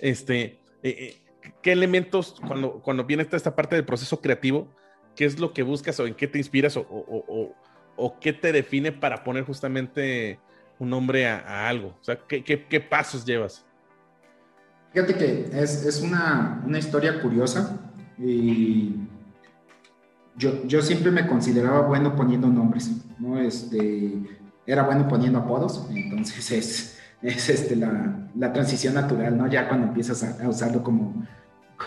Este, 0.00 0.42
eh, 0.42 0.60
eh, 0.82 1.16
¿Qué 1.62 1.72
elementos, 1.72 2.40
cuando, 2.46 2.80
cuando 2.80 3.04
viene 3.04 3.26
esta, 3.30 3.54
parte 3.54 3.76
del 3.76 3.84
proceso 3.84 4.20
creativo, 4.20 4.68
qué 5.14 5.24
es 5.24 5.38
lo 5.38 5.52
que 5.52 5.62
buscas 5.62 5.98
o 6.00 6.06
en 6.06 6.14
qué 6.14 6.26
te 6.26 6.38
inspiras 6.38 6.76
o, 6.76 6.80
o, 6.80 7.54
o, 7.96 8.20
qué 8.20 8.32
te 8.32 8.52
define 8.52 8.92
para 8.92 9.22
poner 9.22 9.44
justamente 9.44 10.38
un 10.78 10.90
nombre 10.90 11.26
a, 11.26 11.68
algo? 11.68 11.96
O 12.00 12.04
sea, 12.04 12.18
¿qué, 12.26 12.42
qué, 12.42 12.66
qué 12.66 12.80
pasos 12.80 13.24
llevas? 13.24 13.64
Fíjate 14.92 15.14
que 15.14 15.50
es, 15.52 15.84
es 15.84 16.00
una, 16.00 16.62
una, 16.66 16.78
historia 16.78 17.20
curiosa 17.20 17.78
y 18.18 18.96
yo, 20.36 20.66
yo, 20.66 20.82
siempre 20.82 21.10
me 21.12 21.26
consideraba 21.26 21.82
bueno 21.82 22.16
poniendo 22.16 22.48
nombres, 22.48 22.90
¿no? 23.18 23.38
Este, 23.38 24.14
era 24.66 24.82
bueno 24.82 25.06
poniendo 25.06 25.38
apodos, 25.38 25.86
entonces 25.90 26.50
es, 26.50 26.99
es 27.22 27.48
este, 27.48 27.76
la, 27.76 28.28
la, 28.34 28.52
transición 28.52 28.94
natural, 28.94 29.36
¿no? 29.36 29.46
Ya 29.46 29.68
cuando 29.68 29.88
empiezas 29.88 30.22
a, 30.22 30.42
a, 30.42 30.48
usarlo 30.48 30.82
como, 30.82 31.26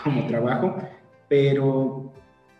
como 0.04 0.26
trabajo, 0.26 0.76
pero, 1.28 2.12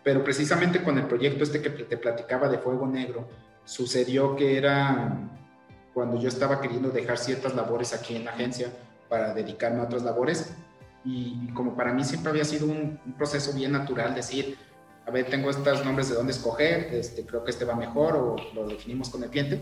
pero 0.03 0.23
precisamente 0.23 0.83
con 0.83 0.97
el 0.97 1.05
proyecto 1.05 1.43
este 1.43 1.61
que 1.61 1.69
te 1.69 1.97
platicaba 1.97 2.49
de 2.49 2.57
Fuego 2.57 2.87
Negro, 2.87 3.27
sucedió 3.63 4.35
que 4.35 4.57
era 4.57 5.17
cuando 5.93 6.19
yo 6.19 6.27
estaba 6.27 6.59
queriendo 6.59 6.89
dejar 6.89 7.17
ciertas 7.17 7.55
labores 7.55 7.93
aquí 7.93 8.15
en 8.15 8.25
la 8.25 8.31
agencia, 8.31 8.69
para 9.09 9.33
dedicarme 9.33 9.79
a 9.79 9.83
otras 9.83 10.03
labores. 10.03 10.53
Y, 11.03 11.49
como 11.53 11.75
para 11.75 11.93
mí 11.93 12.03
siempre 12.03 12.31
había 12.31 12.45
sido 12.45 12.67
un, 12.67 12.99
proceso 13.17 13.53
bien 13.53 13.71
natural 13.71 14.15
decir, 14.15 14.57
a 15.05 15.11
ver, 15.11 15.25
tengo 15.27 15.49
estos 15.49 15.85
nombres 15.85 16.09
de 16.09 16.15
dónde 16.15 16.33
escoger, 16.33 16.93
este, 16.93 17.25
creo 17.25 17.43
que 17.43 17.51
este 17.51 17.63
va 17.63 17.75
mejor 17.75 18.15
o 18.15 18.35
lo 18.55 18.67
definimos 18.67 19.09
con 19.09 19.23
el 19.23 19.29
cliente, 19.29 19.61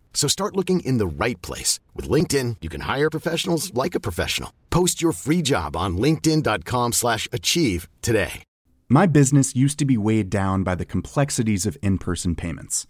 So 0.13 0.27
start 0.27 0.55
looking 0.55 0.81
in 0.81 0.99
the 0.99 1.07
right 1.07 1.41
place. 1.41 1.79
With 1.95 2.07
LinkedIn, 2.07 2.57
you 2.61 2.69
can 2.69 2.81
hire 2.81 3.09
professionals 3.09 3.73
like 3.73 3.95
a 3.95 3.99
professional. 3.99 4.53
Post 4.69 5.01
your 5.01 5.13
free 5.13 5.41
job 5.41 5.75
on 5.75 5.97
linkedin.com 5.97 6.91
slash 6.93 7.27
achieve 7.33 7.89
today. 8.03 8.43
My 8.87 9.05
business 9.07 9.55
used 9.55 9.79
to 9.79 9.85
be 9.85 9.97
weighed 9.97 10.29
down 10.29 10.63
by 10.63 10.75
the 10.75 10.85
complexities 10.85 11.65
of 11.65 11.77
in-person 11.81 12.35
payments. 12.35 12.85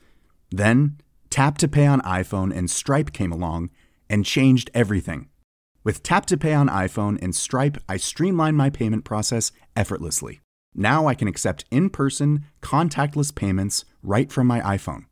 Then, 0.50 0.98
Tap 1.30 1.58
to 1.60 1.68
Pay 1.68 1.86
on 1.86 2.02
iPhone 2.02 2.56
and 2.56 2.70
Stripe 2.70 3.14
came 3.14 3.32
along 3.32 3.70
and 4.10 4.26
changed 4.26 4.70
everything. 4.74 5.30
With 5.84 6.04
Tap 6.04 6.26
to 6.28 6.38
Pay 6.38 6.54
on 6.54 6.68
iPhone 6.70 7.22
and 7.22 7.36
Stripe, 7.36 7.78
I 7.88 7.98
streamlined 7.98 8.58
my 8.58 8.70
payment 8.70 9.06
process 9.06 9.52
effortlessly. 9.76 10.42
Now 10.74 11.08
I 11.08 11.16
can 11.16 11.28
accept 11.28 11.66
in 11.72 11.90
person, 11.90 12.46
contactless 12.62 13.34
payments 13.34 13.86
right 14.04 14.32
from 14.32 14.48
my 14.48 14.60
iPhone. 14.62 15.06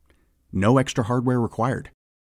No 0.52 0.78
extra 0.78 1.04
hardware 1.04 1.40
required. 1.40 1.90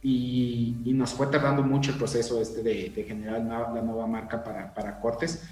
Y, 0.00 0.76
y, 0.84 0.92
nos 0.92 1.12
fue 1.12 1.26
tardando 1.26 1.62
mucho 1.62 1.90
el 1.90 1.98
proceso 1.98 2.40
este 2.40 2.62
de, 2.62 2.90
de 2.90 3.02
generar 3.02 3.40
la, 3.42 3.72
la, 3.74 3.82
nueva 3.82 4.06
marca 4.06 4.44
para, 4.44 4.72
para 4.72 5.00
Cortes. 5.00 5.42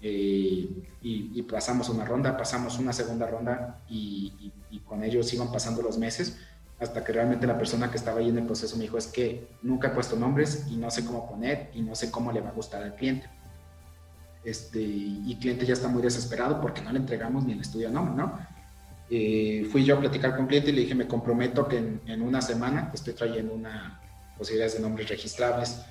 Eh, 0.00 0.68
y, 1.02 1.32
y, 1.34 1.42
pasamos 1.42 1.88
una 1.88 2.04
ronda, 2.04 2.36
pasamos 2.36 2.78
una 2.78 2.92
segunda 2.92 3.26
ronda 3.26 3.80
y, 3.88 4.52
y, 4.70 4.78
con 4.80 5.02
ellos 5.02 5.32
iban 5.34 5.50
pasando 5.50 5.82
los 5.82 5.98
meses 5.98 6.38
hasta 6.78 7.02
que 7.02 7.12
realmente 7.12 7.46
la 7.46 7.58
persona 7.58 7.90
que 7.90 7.96
estaba 7.96 8.20
ahí 8.20 8.28
en 8.28 8.38
el 8.38 8.46
proceso 8.46 8.76
me 8.76 8.84
dijo 8.84 8.98
es 8.98 9.08
que 9.08 9.48
nunca 9.62 9.88
he 9.88 9.90
puesto 9.90 10.14
nombres 10.14 10.66
y 10.70 10.76
no 10.76 10.90
sé 10.90 11.04
cómo 11.04 11.28
poner 11.28 11.70
y 11.74 11.82
no 11.82 11.96
sé 11.96 12.12
cómo 12.12 12.30
le 12.30 12.40
va 12.40 12.50
a 12.50 12.52
gustar 12.52 12.84
al 12.84 12.94
cliente. 12.94 13.28
Este, 14.44 14.80
y 14.80 15.36
cliente 15.40 15.66
ya 15.66 15.74
está 15.74 15.88
muy 15.88 16.00
desesperado 16.00 16.60
porque 16.60 16.80
no 16.80 16.92
le 16.92 17.00
entregamos 17.00 17.44
ni 17.44 17.52
el 17.52 17.60
estudio 17.60 17.90
nombre, 17.90 18.14
¿no? 18.14 18.38
Eh, 19.10 19.66
fui 19.70 19.84
yo 19.84 19.96
a 19.96 20.00
platicar 20.00 20.32
con 20.32 20.42
el 20.42 20.48
cliente 20.48 20.70
y 20.70 20.74
le 20.74 20.80
dije, 20.82 20.94
me 20.94 21.06
comprometo 21.06 21.66
que 21.66 21.78
en, 21.78 22.02
en 22.06 22.22
una 22.22 22.42
semana 22.42 22.90
estoy 22.92 23.14
trayendo 23.14 23.54
una 23.54 24.00
posibilidades 24.38 24.76
de 24.76 24.80
nombres 24.80 25.08
registrables. 25.08 25.82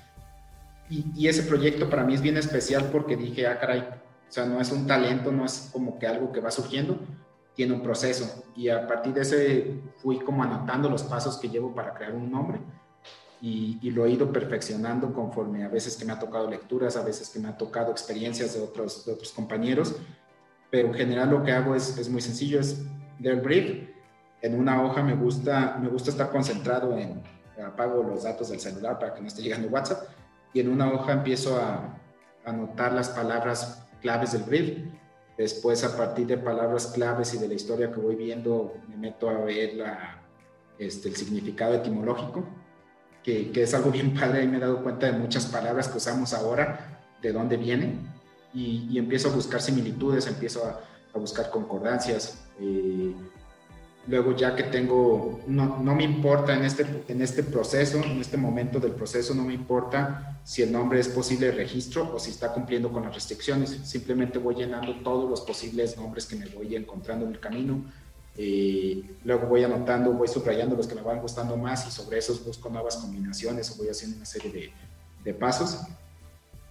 Y, 0.88 1.04
y, 1.14 1.28
ese 1.28 1.42
proyecto 1.42 1.90
para 1.90 2.02
mí 2.02 2.14
es 2.14 2.22
bien 2.22 2.38
especial 2.38 2.88
porque 2.90 3.14
dije, 3.14 3.46
ah, 3.46 3.58
caray, 3.60 3.80
o 3.80 4.32
sea, 4.32 4.46
no 4.46 4.60
es 4.60 4.72
un 4.72 4.86
talento, 4.86 5.30
no 5.30 5.44
es 5.44 5.68
como 5.70 5.98
que 5.98 6.06
algo 6.06 6.32
que 6.32 6.40
va 6.40 6.50
surgiendo, 6.50 6.98
tiene 7.54 7.74
un 7.74 7.82
proceso. 7.82 8.44
Y 8.56 8.70
a 8.70 8.86
partir 8.86 9.12
de 9.12 9.20
ese 9.20 9.80
fui 9.98 10.18
como 10.18 10.42
anotando 10.42 10.88
los 10.88 11.02
pasos 11.02 11.36
que 11.36 11.48
llevo 11.48 11.74
para 11.74 11.92
crear 11.92 12.14
un 12.14 12.30
nombre. 12.30 12.58
Y, 13.40 13.78
y, 13.82 13.90
lo 13.90 14.06
he 14.06 14.10
ido 14.10 14.32
perfeccionando 14.32 15.12
conforme 15.12 15.62
a 15.62 15.68
veces 15.68 15.96
que 15.96 16.04
me 16.04 16.12
ha 16.12 16.18
tocado 16.18 16.50
lecturas, 16.50 16.96
a 16.96 17.04
veces 17.04 17.28
que 17.28 17.38
me 17.38 17.48
ha 17.48 17.56
tocado 17.56 17.92
experiencias 17.92 18.54
de 18.54 18.60
otros, 18.60 19.04
de 19.04 19.12
otros 19.12 19.30
compañeros, 19.32 19.94
pero 20.70 20.88
en 20.88 20.94
general 20.94 21.30
lo 21.30 21.44
que 21.44 21.52
hago 21.52 21.76
es, 21.76 21.96
es 21.98 22.08
muy 22.08 22.20
sencillo, 22.20 22.58
es 22.58 22.82
del 23.18 23.40
brief, 23.40 23.88
en 24.42 24.58
una 24.58 24.82
hoja 24.82 25.02
me 25.02 25.14
gusta, 25.14 25.78
me 25.80 25.88
gusta 25.88 26.10
estar 26.10 26.30
concentrado 26.30 26.96
en, 26.96 27.22
apago 27.66 28.02
los 28.02 28.22
datos 28.22 28.50
del 28.50 28.60
celular 28.60 28.98
para 28.98 29.14
que 29.14 29.20
no 29.20 29.26
esté 29.26 29.42
llegando 29.42 29.68
WhatsApp, 29.68 30.08
y 30.52 30.60
en 30.60 30.68
una 30.68 30.92
hoja 30.92 31.12
empiezo 31.12 31.60
a 31.60 31.98
anotar 32.44 32.92
las 32.92 33.08
palabras 33.10 33.84
claves 34.00 34.32
del 34.32 34.42
brief, 34.42 34.78
después 35.36 35.84
a 35.84 35.96
partir 35.96 36.26
de 36.26 36.38
palabras 36.38 36.88
claves 36.88 37.34
y 37.34 37.38
de 37.38 37.48
la 37.48 37.54
historia 37.54 37.92
que 37.92 38.00
voy 38.00 38.14
viendo, 38.14 38.74
me 38.88 38.96
meto 38.96 39.28
a 39.28 39.44
ver 39.44 39.74
la, 39.74 40.22
este, 40.78 41.08
el 41.08 41.16
significado 41.16 41.74
etimológico, 41.74 42.44
que, 43.22 43.50
que, 43.50 43.64
es 43.64 43.74
algo 43.74 43.90
bien 43.90 44.14
padre, 44.14 44.40
ahí 44.40 44.48
me 44.48 44.56
he 44.56 44.60
dado 44.60 44.82
cuenta 44.82 45.06
de 45.06 45.12
muchas 45.12 45.46
palabras 45.46 45.88
que 45.88 45.98
usamos 45.98 46.32
ahora, 46.32 47.02
de 47.20 47.32
dónde 47.32 47.56
vienen, 47.56 48.08
y, 48.54 48.88
y 48.90 48.98
empiezo 48.98 49.28
a 49.28 49.32
buscar 49.32 49.60
similitudes, 49.60 50.26
empiezo 50.26 50.64
a, 50.64 50.80
a 51.14 51.18
buscar 51.18 51.50
concordancias. 51.50 52.47
Eh, 52.60 53.14
luego 54.08 54.34
ya 54.34 54.56
que 54.56 54.64
tengo, 54.64 55.40
no, 55.46 55.78
no, 55.78 55.94
me 55.94 56.02
importa 56.02 56.54
en 56.54 56.64
este, 56.64 56.86
en 57.08 57.20
este 57.20 57.42
proceso, 57.42 58.02
en 58.02 58.20
este 58.20 58.36
momento 58.36 58.80
del 58.80 58.92
proceso, 58.92 59.34
no 59.34 59.44
me 59.44 59.54
importa 59.54 60.40
si 60.44 60.62
el 60.62 60.72
nombre 60.72 60.98
es 60.98 61.08
posible 61.08 61.50
registro 61.52 62.14
o 62.14 62.18
si 62.18 62.30
está 62.30 62.52
cumpliendo 62.52 62.90
con 62.90 63.04
las 63.04 63.14
restricciones. 63.14 63.70
Simplemente 63.84 64.38
voy 64.38 64.54
llenando 64.54 64.94
todos 65.02 65.28
los 65.28 65.42
posibles 65.42 65.96
nombres 65.96 66.26
que 66.26 66.36
me 66.36 66.46
voy 66.46 66.74
encontrando 66.74 67.26
en 67.26 67.32
el 67.32 67.40
camino. 67.40 67.84
Eh, 68.36 69.02
luego 69.24 69.46
voy 69.46 69.64
anotando, 69.64 70.12
voy 70.12 70.28
subrayando 70.28 70.76
los 70.76 70.86
que 70.86 70.94
me 70.94 71.02
van 71.02 71.20
gustando 71.20 71.56
más 71.56 71.86
y 71.86 71.90
sobre 71.90 72.18
esos 72.18 72.44
busco 72.44 72.70
nuevas 72.70 72.96
combinaciones 72.96 73.70
o 73.72 73.76
voy 73.76 73.88
haciendo 73.88 74.16
una 74.16 74.26
serie 74.26 74.50
de, 74.52 74.72
de 75.24 75.34
pasos. 75.34 75.80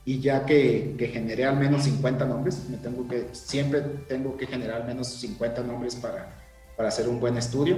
Y 0.08 0.22
ya 0.22 0.46
que, 0.46 0.96
que, 0.98 1.08
generé 1.10 1.44
al 1.44 1.58
menos 1.58 1.84
50 1.84 2.24
nombres, 2.24 2.64
me 2.70 2.78
tengo 2.78 3.06
que, 3.10 3.28
siempre 3.34 3.82
tengo 4.08 4.38
que 4.38 4.48
generar 4.48 4.84
al 4.84 4.88
menos 4.88 5.10
50 5.10 5.64
nombres 5.64 5.98
para, 5.98 6.34
para 6.78 6.88
hacer 6.88 7.10
un 7.10 7.20
buen 7.20 7.36
estudio. 7.36 7.76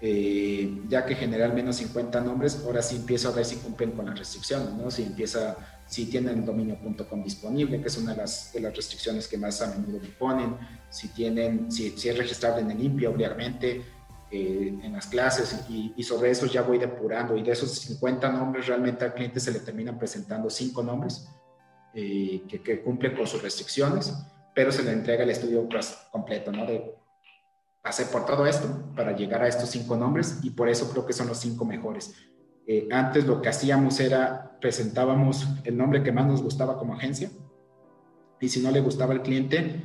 Eh, 0.00 0.82
ya 0.88 1.04
que 1.04 1.16
generé 1.16 1.42
al 1.42 1.52
menos 1.52 1.74
50 1.78 2.20
nombres, 2.20 2.62
ahora 2.64 2.80
sí 2.82 2.94
empiezo 2.94 3.30
a 3.30 3.32
ver 3.32 3.44
si 3.44 3.56
cumplen 3.56 3.90
con 3.90 4.06
las 4.06 4.16
restricciones, 4.16 4.72
¿no? 4.74 4.92
Si 4.92 5.02
empieza, 5.02 5.56
si 5.88 6.06
tienen 6.06 6.46
dominio.com 6.46 7.24
disponible, 7.24 7.82
que 7.82 7.88
es 7.88 7.98
una 7.98 8.12
de 8.12 8.18
las, 8.18 8.52
de 8.52 8.60
las 8.60 8.76
restricciones 8.76 9.26
que 9.26 9.36
más 9.36 9.60
a 9.60 9.74
menudo 9.74 9.98
me 10.00 10.08
ponen, 10.10 10.54
si 10.88 11.08
tienen, 11.08 11.72
si, 11.72 11.90
si 11.98 12.10
es 12.10 12.16
registrable 12.16 12.62
en 12.62 12.70
el 12.70 12.80
INPI, 12.80 13.06
obviamente, 13.06 13.82
eh, 14.30 14.78
en 14.82 14.92
las 14.92 15.06
clases, 15.06 15.64
y, 15.68 16.02
sobre 16.02 16.30
eso 16.30 16.46
ya 16.46 16.62
voy 16.62 16.78
depurando, 16.78 17.36
y 17.36 17.42
de 17.42 17.52
esos 17.52 17.70
50 17.72 18.30
nombres 18.30 18.66
realmente 18.66 19.04
al 19.04 19.14
cliente 19.14 19.40
se 19.40 19.52
le 19.52 19.60
terminan 19.60 19.98
presentando 19.98 20.48
5 20.48 20.82
nombres 20.82 21.28
eh, 21.94 22.42
que, 22.48 22.62
que, 22.62 22.82
cumplen 22.82 23.16
con 23.16 23.26
sus 23.26 23.42
restricciones, 23.42 24.14
pero 24.54 24.70
se 24.72 24.82
le 24.82 24.92
entrega 24.92 25.24
el 25.24 25.30
estudio 25.30 25.68
completo, 26.12 26.52
¿no? 26.52 26.66
De 26.66 27.00
pasé 27.82 28.06
por 28.06 28.26
todo 28.26 28.46
esto 28.46 28.92
para 28.94 29.12
llegar 29.16 29.42
a 29.42 29.48
estos 29.48 29.70
cinco 29.70 29.96
nombres 29.96 30.40
y 30.42 30.50
por 30.50 30.68
eso 30.68 30.90
creo 30.90 31.06
que 31.06 31.12
son 31.12 31.28
los 31.28 31.38
cinco 31.38 31.64
mejores. 31.64 32.14
Eh, 32.66 32.88
antes 32.92 33.26
lo 33.26 33.40
que 33.40 33.48
hacíamos 33.48 33.98
era 34.00 34.58
presentábamos 34.60 35.46
el 35.64 35.76
nombre 35.76 36.02
que 36.02 36.12
más 36.12 36.26
nos 36.26 36.42
gustaba 36.42 36.78
como 36.78 36.94
agencia 36.94 37.30
y 38.40 38.48
si 38.48 38.60
no 38.60 38.70
le 38.70 38.80
gustaba 38.80 39.12
al 39.12 39.22
cliente, 39.22 39.82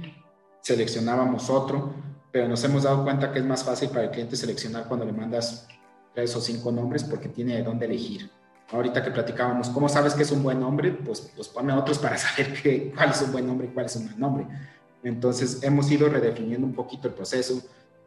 seleccionábamos 0.62 1.50
otro, 1.50 1.94
pero 2.36 2.50
nos 2.50 2.62
hemos 2.66 2.84
dado 2.84 3.02
cuenta 3.02 3.32
que 3.32 3.40
es 3.40 3.46
más 3.46 3.64
fácil 3.64 3.88
para 3.88 4.04
el 4.04 4.10
cliente 4.10 4.36
seleccionar 4.36 4.90
cuando 4.90 5.06
le 5.06 5.14
mandas 5.14 5.66
tres 6.14 6.36
o 6.36 6.42
cinco 6.42 6.70
nombres 6.70 7.06
porque 7.06 7.30
tiene 7.30 7.56
de 7.56 7.64
dónde 7.64 7.86
elegir. 7.86 8.30
Ahorita 8.74 9.02
que 9.02 9.10
platicábamos, 9.10 9.70
¿cómo 9.70 9.88
sabes 9.88 10.16
que 10.16 10.24
es 10.24 10.34
un 10.34 10.44
buen 10.44 10.60
nombre? 10.60 10.92
Pues, 10.92 11.32
pues 11.34 11.48
ponme 11.48 11.72
otros 11.72 11.98
para 11.98 12.18
saber 12.18 12.62
que, 12.62 12.92
cuál 12.94 13.12
es 13.12 13.22
un 13.22 13.32
buen 13.32 13.48
nombre 13.48 13.68
y 13.68 13.70
cuál 13.70 13.86
es 13.86 13.96
un 13.96 14.08
mal 14.08 14.20
nombre. 14.20 14.48
Entonces 15.02 15.64
hemos 15.64 15.90
ido 15.90 16.10
redefiniendo 16.10 16.68
un 16.68 16.74
poquito 16.74 17.08
el 17.08 17.14
proceso, 17.14 17.62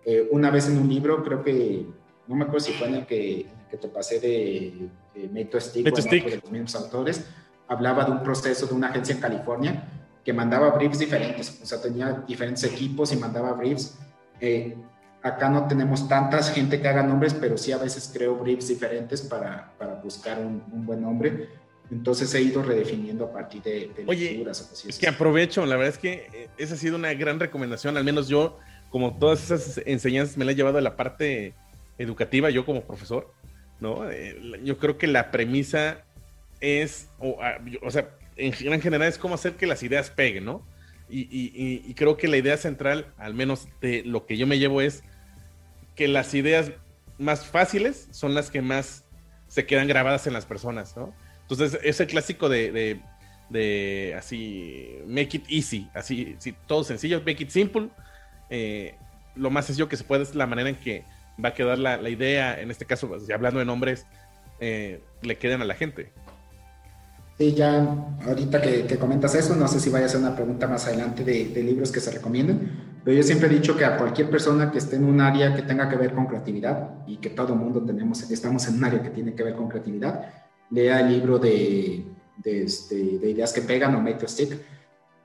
eh, 0.05 0.29
una 0.31 0.51
vez 0.51 0.69
en 0.69 0.77
un 0.77 0.91
libro, 0.91 1.25
creo 1.25 1.43
que, 1.43 1.87
no 2.27 2.35
me 2.35 2.45
acuerdo 2.45 2.67
si 2.67 2.73
fue 2.73 2.89
en 2.89 2.97
el 2.97 3.07
que, 3.07 3.47
que 3.71 3.79
te 3.79 3.89
pasé 3.89 4.21
de, 4.21 4.91
de 5.15 5.29
Meto 5.29 5.59
Stick, 5.59 5.87
Meto 5.87 6.03
Stick. 6.03 6.29
de 6.29 6.37
los 6.37 6.51
mismos 6.51 6.75
autores, 6.75 7.25
hablaba 7.67 8.05
de 8.05 8.11
un 8.11 8.23
proceso 8.23 8.67
de 8.67 8.75
una 8.75 8.89
agencia 8.89 9.15
en 9.15 9.23
California 9.23 9.89
que 10.23 10.35
mandaba 10.35 10.69
briefs 10.73 10.99
diferentes, 10.99 11.61
o 11.63 11.65
sea, 11.65 11.81
tenía 11.81 12.25
diferentes 12.29 12.63
equipos 12.65 13.11
y 13.15 13.17
mandaba 13.17 13.53
briefs. 13.53 13.97
Eh, 14.41 14.77
acá 15.23 15.49
no 15.49 15.67
tenemos 15.67 16.09
tantas 16.09 16.53
gente 16.53 16.81
que 16.81 16.89
haga 16.89 17.03
nombres, 17.03 17.35
pero 17.35 17.57
sí 17.57 17.73
a 17.73 17.79
veces 17.79 18.11
creo 18.13 18.37
briefs 18.37 18.69
diferentes 18.69 19.23
para, 19.23 19.73
para 19.79 19.95
buscar 19.95 20.39
un, 20.39 20.63
un, 20.73 20.87
buen 20.87 21.03
nombre. 21.03 21.49
Entonces 21.91 22.33
he 22.35 22.43
ido 22.43 22.63
redefiniendo 22.63 23.25
a 23.25 23.33
partir 23.33 23.63
de, 23.63 23.91
de 23.97 24.05
Oye, 24.07 24.31
lecturas. 24.31 24.85
Es 24.87 24.99
que 24.99 25.09
aprovecho, 25.09 25.65
la 25.65 25.77
verdad 25.77 25.95
es 25.95 25.99
que 25.99 26.49
esa 26.59 26.75
ha 26.75 26.77
sido 26.77 26.97
una 26.97 27.15
gran 27.15 27.41
recomendación, 27.41 27.97
al 27.97 28.05
menos 28.05 28.29
yo 28.29 28.59
como 28.91 29.19
todas 29.19 29.51
esas 29.51 29.83
enseñanzas 29.87 30.37
me 30.37 30.45
las 30.45 30.55
he 30.55 30.57
llevado 30.57 30.79
a 30.79 30.83
la 30.83 30.97
parte 30.97 31.55
educativa, 31.99 32.51
yo 32.51 32.65
como 32.65 32.83
profesor, 32.83 33.33
¿no? 33.81 34.11
Eh, 34.11 34.61
yo 34.65 34.79
creo 34.79 34.99
que 34.99 35.07
la 35.07 35.31
premisa 35.31 36.05
es, 36.61 37.09
o, 37.19 37.39
o 37.83 37.91
sea, 37.91 38.11
en, 38.37 38.55
en, 38.73 38.81
general 38.81 39.09
es 39.09 39.19
cómo 39.19 39.35
hacer 39.35 39.55
que 39.55 39.67
las 39.67 39.83
ideas 39.83 40.11
peguen, 40.11 40.45
¿no? 40.45 40.63
Y, 41.11 41.21
y, 41.21 41.83
y, 41.87 41.95
creo 41.95 42.17
que 42.17 42.29
la 42.29 42.37
idea 42.37 42.57
central, 42.57 43.13
al 43.17 43.33
menos 43.33 43.67
de 43.81 44.03
lo 44.05 44.27
que 44.27 44.37
yo 44.37 44.47
me 44.47 44.59
llevo, 44.59 44.83
es 44.83 45.03
que 45.97 46.07
las 46.07 46.35
ideas 46.35 46.73
más 47.19 47.47
fáciles 47.47 48.09
son 48.11 48.35
las 48.35 48.51
que 48.51 48.63
más 48.63 49.05
se 49.49 49.67
quedan 49.67 49.89
grabadas 49.89 50.27
en 50.27 50.33
las 50.33 50.47
personas, 50.47 50.97
¿no? 50.97 51.13
Entonces, 51.43 51.81
es 51.83 51.99
el 52.01 52.07
clásico 52.07 52.49
de, 52.49 53.01
así, 54.17 54.99
make 55.07 55.39
it 55.39 55.45
easy, 55.49 55.89
así, 55.95 56.37
sí, 56.39 56.55
todo 56.67 56.85
sencillo, 56.85 57.21
make 57.21 57.43
it 57.43 57.49
simple, 57.49 57.89
eh, 58.51 58.95
lo 59.35 59.51
más 59.51 59.67
sencillo 59.67 59.89
que 59.89 59.97
se 59.97 60.05
puede 60.05 60.23
es 60.23 60.35
la 60.35 60.47
manera 60.47 60.69
en 60.69 60.77
que 60.77 61.05
va 61.43 61.51
a 61.51 61.55
quedar 61.55 61.79
la, 61.79 62.09
idea, 62.09 62.61
en 62.61 62.71
este 62.71 62.85
caso, 62.85 63.09
pues, 63.09 63.29
hablando 63.31 63.59
de 63.61 63.65
nombres, 63.65 64.07
eh, 64.61 65.01
le 65.23 65.39
queden 65.39 65.63
a 65.63 65.65
la 65.65 65.75
gente. 65.75 66.13
Sí, 67.39 67.55
ya 67.55 68.17
ahorita 68.27 68.61
que, 68.61 68.85
que, 68.87 68.99
comentas 68.99 69.35
eso, 69.37 69.55
no 69.55 69.69
sé 69.69 69.79
si 69.79 69.91
vaya 69.91 70.07
a 70.07 70.09
ser 70.09 70.21
una 70.21 70.35
pregunta 70.35 70.67
más 70.67 70.87
adelante 70.89 71.23
de, 71.23 71.51
de 71.51 71.63
libros 71.63 71.93
que 71.93 72.01
se 72.01 72.11
recomienden, 72.11 72.99
Pero 73.05 73.17
yo 73.17 73.23
siempre 73.23 73.47
he 73.47 73.51
dicho 73.51 73.77
que 73.77 73.85
a 73.85 73.97
cualquier 73.97 74.29
persona 74.29 74.73
que 74.73 74.79
esté 74.79 74.97
en 74.97 75.05
un 75.05 75.21
área 75.21 75.55
que 75.55 75.63
tenga 75.63 75.89
que 75.89 75.95
ver 75.95 76.13
con 76.15 76.27
creatividad 76.27 77.07
y 77.07 77.19
que 77.19 77.31
todo 77.31 77.55
mundo 77.55 77.81
tenemos, 77.85 78.29
estamos 78.29 78.67
en 78.67 78.75
un 78.75 78.85
área 78.85 79.03
que 79.03 79.11
tiene 79.11 79.35
que 79.35 79.45
ver 79.45 79.55
con 79.55 79.69
creatividad, 79.69 80.33
lea 80.71 80.99
el 80.99 81.11
libro 81.11 81.39
de, 81.39 82.05
de, 82.39 82.65
este, 82.65 82.97
de 82.97 83.31
ideas 83.31 83.53
que 83.53 83.63
pegan 83.63 83.95
o 83.95 84.01
Make 84.01 84.19
the 84.19 84.29
Stick, 84.29 84.59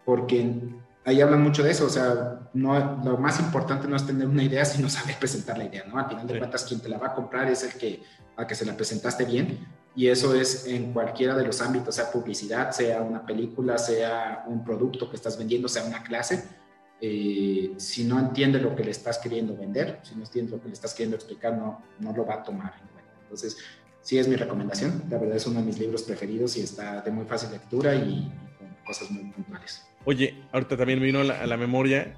porque 0.06 0.62
ahí 1.06 1.20
hablan 1.20 1.42
mucho 1.42 1.64
de 1.64 1.72
eso, 1.72 1.86
o 1.88 1.90
sea, 1.90 2.42
no, 2.54 3.02
lo 3.04 3.18
más 3.18 3.40
importante 3.40 3.88
no 3.88 3.96
es 3.96 4.06
tener 4.06 4.28
una 4.28 4.44
idea, 4.44 4.66
sino 4.66 4.88
saber 4.88 5.16
presentar 5.18 5.58
la 5.58 5.66
idea, 5.66 5.84
¿no? 5.88 5.98
Al 5.98 6.08
final 6.08 6.28
de 6.28 6.38
cuentas, 6.38 6.64
quien 6.64 6.80
te 6.80 6.90
la 6.90 7.00
va 7.00 7.08
a 7.08 7.16
comprar 7.16 7.50
es 7.50 7.64
el 7.64 7.74
que, 7.74 8.04
a 8.38 8.46
que 8.46 8.54
se 8.54 8.66
la 8.66 8.76
presentaste 8.76 9.26
bien, 9.26 9.60
y 9.96 10.08
eso 10.08 10.34
es 10.36 10.66
en 10.68 10.92
cualquiera 10.92 11.36
de 11.36 11.46
los 11.46 11.62
ámbitos, 11.62 11.96
sea 11.96 12.12
publicidad, 12.12 12.72
sea 12.72 13.02
una 13.02 13.26
película, 13.26 13.78
sea 13.78 14.44
un 14.48 14.64
producto 14.64 15.10
que 15.10 15.16
estás 15.16 15.38
vendiendo, 15.38 15.68
sea 15.68 15.86
una 15.86 16.02
clase, 16.02 16.44
eh, 17.00 17.74
si 17.78 18.06
no 18.06 18.20
entiende 18.20 18.60
lo 18.60 18.76
que 18.76 18.84
le 18.84 18.92
estás 18.92 19.20
queriendo 19.20 19.56
vender, 19.56 20.00
si 20.04 20.16
no 20.16 20.24
entiende 20.24 20.52
lo 20.52 20.62
que 20.62 20.68
le 20.70 20.74
estás 20.74 20.94
queriendo 20.94 21.16
explicar, 21.16 21.56
no, 21.58 21.84
no 22.00 22.14
lo 22.14 22.26
va 22.26 22.36
a 22.36 22.44
tomar 22.44 22.74
en 22.82 22.88
cuenta. 22.88 23.12
Entonces, 23.22 23.58
sí 24.02 24.18
es 24.18 24.28
mi 24.28 24.36
recomendación, 24.36 25.04
la 25.10 25.20
verdad 25.20 25.38
es 25.38 25.46
uno 25.46 25.60
de 25.60 25.66
mis 25.66 25.78
libros 25.78 26.04
preferidos 26.04 26.58
y 26.58 26.62
está 26.62 27.02
de 27.02 27.12
muy 27.12 27.26
fácil 27.26 27.52
lectura 27.52 27.94
y, 27.94 28.32
con 28.58 28.76
cosas 28.86 29.12
muy 29.12 29.32
puntuales. 29.32 29.86
Oye, 30.06 30.44
ahorita 30.52 30.76
también 30.76 31.02
vino 31.02 31.20
a 31.20 31.24
la, 31.24 31.58
memoria 31.58 32.16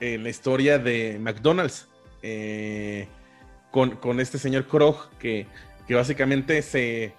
eh, 0.00 0.16
la 0.16 0.30
historia 0.30 0.78
de 0.78 1.18
McDonald's 1.20 1.86
eh, 2.22 3.08
con, 3.70 3.96
con, 3.96 4.20
este 4.20 4.38
señor 4.38 4.66
Krog 4.66 5.10
que, 5.18 5.46
que, 5.90 5.96
básicamente 5.96 6.62
se, 6.62 7.12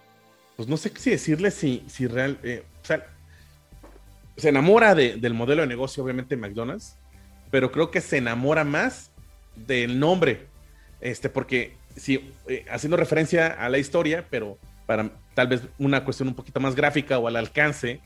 pues 0.55 0.69
no 0.69 0.77
sé 0.77 0.93
si 0.97 1.09
decirle 1.09 1.51
si, 1.51 1.83
si 1.89 2.07
real, 2.07 2.39
eh, 2.41 2.63
se 4.37 4.47
enamora 4.47 4.95
de, 4.95 5.17
del 5.17 5.33
modelo 5.33 5.63
de 5.63 5.67
negocio, 5.67 6.01
obviamente 6.01 6.37
McDonald's, 6.37 6.95
pero 7.49 7.69
creo 7.69 7.91
que 7.91 7.99
se 7.99 8.15
enamora 8.15 8.63
más 8.63 9.11
del 9.57 9.99
nombre, 9.99 10.47
este, 11.01 11.27
porque 11.27 11.75
sí, 11.97 12.31
haciendo 12.69 12.95
referencia 12.95 13.47
a 13.47 13.67
la 13.67 13.77
historia, 13.77 14.25
pero 14.29 14.57
para 14.85 15.11
tal 15.33 15.49
vez 15.49 15.63
una 15.77 16.05
cuestión 16.05 16.29
un 16.29 16.35
poquito 16.35 16.61
más 16.61 16.73
gráfica 16.73 17.19
o 17.19 17.27
al 17.27 17.35
alcance, 17.35 17.99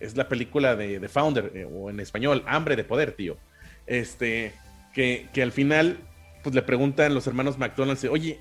es 0.00 0.18
la 0.18 0.28
película 0.28 0.76
de, 0.76 1.00
de 1.00 1.08
Founder, 1.08 1.50
eh, 1.54 1.64
o 1.64 1.88
en 1.88 1.98
español, 1.98 2.44
Hambre 2.46 2.76
de 2.76 2.84
Poder, 2.84 3.12
tío. 3.12 3.38
Este, 3.86 4.52
que, 4.92 5.28
que, 5.32 5.42
al 5.42 5.52
final, 5.52 5.96
pues 6.42 6.54
le 6.54 6.60
preguntan 6.60 7.14
los 7.14 7.26
hermanos 7.26 7.56
McDonald's, 7.56 8.04
oye, 8.04 8.38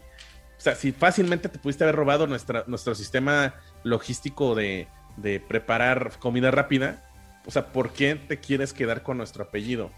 o 0.59 0.61
sea, 0.61 0.75
si 0.75 0.91
fácilmente 0.91 1.47
te 1.47 1.57
pudiste 1.57 1.85
haber 1.85 1.95
robado 1.95 2.27
nuestro 2.27 2.93
sistema 2.93 3.55
logístico 3.83 4.55
de, 4.55 4.89
de 5.15 5.39
preparar 5.39 6.11
comida 6.19 6.51
rápida, 6.51 7.09
o 7.45 7.51
sea, 7.51 7.71
¿por 7.71 7.93
qué 7.93 8.15
te 8.15 8.41
quieres 8.41 8.73
quedar 8.73 9.01
con 9.01 9.17
nuestro 9.17 9.45
apellido? 9.45 9.89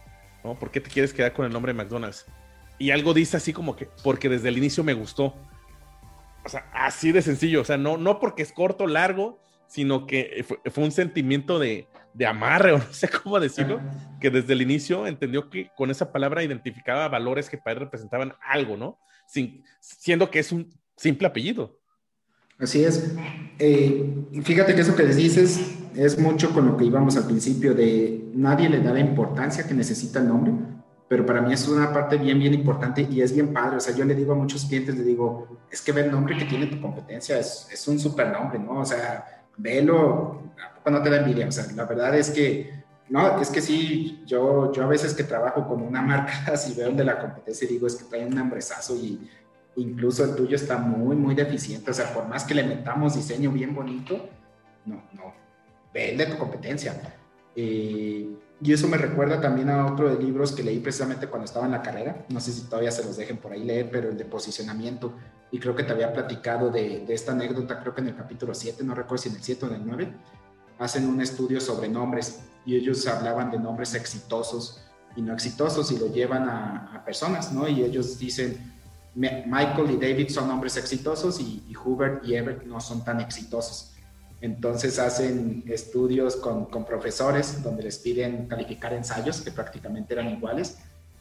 ¿No? 0.43 0.53
¿Por 0.59 0.69
qué 0.69 0.79
te 0.79 0.91
quieres 0.91 1.13
quedar 1.13 1.33
con 1.33 1.47
el 1.47 1.51
nombre 1.51 1.73
McDonald's? 1.73 2.27
Y 2.77 2.91
algo 2.91 3.15
dice 3.15 3.37
así 3.37 3.53
como 3.53 3.75
que, 3.75 3.89
porque 4.03 4.29
desde 4.29 4.49
el 4.49 4.57
inicio 4.59 4.83
me 4.83 4.93
gustó. 4.93 5.35
O 6.45 6.49
sea, 6.49 6.69
así 6.73 7.11
de 7.11 7.23
sencillo. 7.23 7.61
O 7.61 7.65
sea, 7.65 7.77
no, 7.77 7.97
no 7.97 8.19
porque 8.19 8.43
es 8.43 8.51
corto, 8.51 8.85
largo, 8.85 9.39
sino 9.71 10.05
que 10.05 10.45
fue, 10.69 10.83
un 10.83 10.91
sentimiento 10.91 11.57
de, 11.57 11.87
amarre, 12.27 12.73
o 12.73 12.77
no 12.79 12.91
sé 12.91 13.07
cómo 13.07 13.39
decirlo, 13.39 13.79
que 14.19 14.29
desde 14.29 14.51
el 14.51 14.61
inicio 14.61 15.07
entendió 15.07 15.49
que 15.49 15.71
con 15.77 15.89
esa 15.89 16.11
palabra 16.11 16.43
identificaba 16.43 17.07
valores 17.07 17.49
que 17.49 17.57
para 17.57 17.75
él 17.75 17.79
representaban 17.79 18.33
algo, 18.41 18.75
¿no? 18.75 18.99
Sin, 19.27 19.63
siendo 19.79 20.29
que 20.29 20.39
es 20.39 20.51
un 20.51 20.69
simple 20.97 21.25
apellido. 21.25 21.79
Así 22.59 22.83
es. 22.83 23.15
Eh, 23.59 24.13
fíjate 24.43 24.75
que 24.75 24.81
eso 24.81 24.93
que 24.93 25.03
les 25.03 25.15
dices 25.15 25.77
es 25.95 26.19
mucho 26.19 26.53
con 26.53 26.67
lo 26.67 26.75
que 26.75 26.83
íbamos 26.83 27.15
al 27.15 27.25
principio 27.25 27.73
de 27.73 28.29
nadie 28.35 28.67
le 28.67 28.81
da 28.81 28.91
la 28.91 28.99
importancia 28.99 29.65
que 29.65 29.73
necesita 29.73 30.19
el 30.19 30.27
nombre, 30.27 30.53
pero 31.07 31.25
para 31.25 31.41
mí 31.41 31.53
es 31.53 31.65
una 31.69 31.93
parte 31.93 32.17
bien, 32.17 32.39
bien 32.39 32.53
importante 32.53 33.07
y 33.09 33.21
es 33.21 33.33
bien 33.33 33.53
padre. 33.53 33.77
O 33.77 33.79
sea, 33.79 33.95
yo 33.95 34.03
le 34.03 34.15
digo 34.15 34.33
a 34.33 34.35
muchos 34.35 34.65
clientes, 34.65 34.97
le 34.97 35.03
digo, 35.03 35.47
es 35.71 35.81
que 35.81 35.93
ve 35.93 36.01
el 36.01 36.11
nombre 36.11 36.37
que 36.37 36.43
tiene 36.43 36.67
tu 36.67 36.81
competencia, 36.81 37.39
es, 37.39 37.69
es 37.71 37.87
un 37.87 37.97
super 37.97 38.27
nombre, 38.33 38.59
¿no? 38.59 38.81
O 38.81 38.85
sea, 38.85 39.40
velo, 39.57 40.53
¿a 40.63 40.75
poco 40.75 40.91
no 40.91 41.01
te 41.01 41.09
da 41.09 41.17
envidia? 41.17 41.47
O 41.47 41.51
sea, 41.51 41.65
la 41.75 41.85
verdad 41.85 42.15
es 42.17 42.29
que, 42.29 42.83
no, 43.09 43.39
es 43.39 43.49
que 43.49 43.61
sí, 43.61 44.23
yo, 44.25 44.71
yo 44.71 44.83
a 44.83 44.87
veces 44.87 45.13
que 45.13 45.23
trabajo 45.23 45.67
con 45.67 45.81
una 45.81 46.01
marca, 46.01 46.55
si 46.57 46.73
veo 46.73 46.91
de 46.91 47.03
la 47.03 47.19
competencia 47.19 47.67
digo, 47.67 47.87
es 47.87 47.95
que 47.95 48.05
trae 48.05 48.25
un 48.25 48.37
hambrezazo 48.37 48.95
y 48.95 49.29
incluso 49.75 50.23
el 50.23 50.35
tuyo 50.35 50.55
está 50.55 50.77
muy, 50.77 51.15
muy 51.15 51.35
deficiente. 51.35 51.91
O 51.91 51.93
sea, 51.93 52.13
por 52.13 52.27
más 52.27 52.43
que 52.43 52.55
le 52.55 52.63
metamos 52.63 53.15
diseño 53.15 53.51
bien 53.51 53.73
bonito, 53.73 54.29
no, 54.85 55.03
no, 55.13 55.33
ve 55.93 56.11
el 56.11 56.17
de 56.17 56.25
tu 56.27 56.37
competencia. 56.37 56.99
Eh, 57.55 58.29
y 58.63 58.73
eso 58.73 58.87
me 58.87 58.97
recuerda 58.97 59.41
también 59.41 59.69
a 59.69 59.87
otro 59.87 60.13
de 60.13 60.23
libros 60.23 60.51
que 60.51 60.63
leí 60.63 60.79
precisamente 60.79 61.27
cuando 61.27 61.45
estaba 61.45 61.65
en 61.65 61.71
la 61.71 61.81
carrera. 61.81 62.25
No 62.29 62.39
sé 62.39 62.51
si 62.51 62.61
todavía 62.63 62.91
se 62.91 63.03
los 63.03 63.17
dejen 63.17 63.37
por 63.37 63.51
ahí 63.51 63.63
leer, 63.63 63.89
pero 63.91 64.09
el 64.09 64.17
de 64.17 64.25
posicionamiento 64.25 65.13
y 65.51 65.59
creo 65.59 65.75
que 65.75 65.83
te 65.83 65.91
había 65.91 66.13
platicado 66.13 66.69
de, 66.69 67.05
esta 67.09 67.33
anécdota, 67.33 67.79
creo 67.81 67.93
que 67.93 68.01
en 68.01 68.07
el 68.07 68.15
capítulo 68.15 68.53
7, 68.53 68.83
no 68.83 68.95
recuerdo 68.95 69.23
si 69.23 69.29
en 69.29 69.35
el 69.35 69.43
7 69.43 69.65
o 69.65 69.69
en 69.69 69.75
el 69.75 69.85
9, 69.85 70.13
hacen 70.79 71.07
un 71.07 71.19
estudio 71.21 71.59
sobre 71.59 71.89
nombres 71.89 72.39
y 72.65 72.75
ellos 72.75 73.05
hablaban 73.05 73.51
de 73.51 73.59
nombres 73.59 73.93
exitosos 73.93 74.81
y 75.15 75.21
no 75.21 75.33
exitosos 75.33 75.91
y 75.91 75.99
lo 75.99 76.07
llevan 76.07 76.47
a, 76.47 77.03
personas, 77.05 77.51
¿no? 77.51 77.67
Y 77.67 77.83
ellos 77.83 78.17
dicen, 78.17 78.57
Michael 79.13 79.91
y 79.91 79.97
David 79.97 80.29
son 80.29 80.47
nombres 80.47 80.77
exitosos 80.77 81.41
y, 81.41 81.75
Hubert 81.83 82.23
y 82.25 82.35
Everett 82.35 82.63
no 82.63 82.79
son 82.79 83.03
tan 83.03 83.19
exitosos. 83.19 83.91
Entonces 84.39 84.99
hacen 84.99 85.63
estudios 85.67 86.37
con, 86.37 86.65
con, 86.65 86.85
profesores 86.85 87.61
donde 87.61 87.83
les 87.83 87.97
piden 87.97 88.47
calificar 88.47 88.93
ensayos 88.93 89.41
que 89.41 89.51
prácticamente 89.51 90.13
eran 90.13 90.29
iguales 90.29 90.77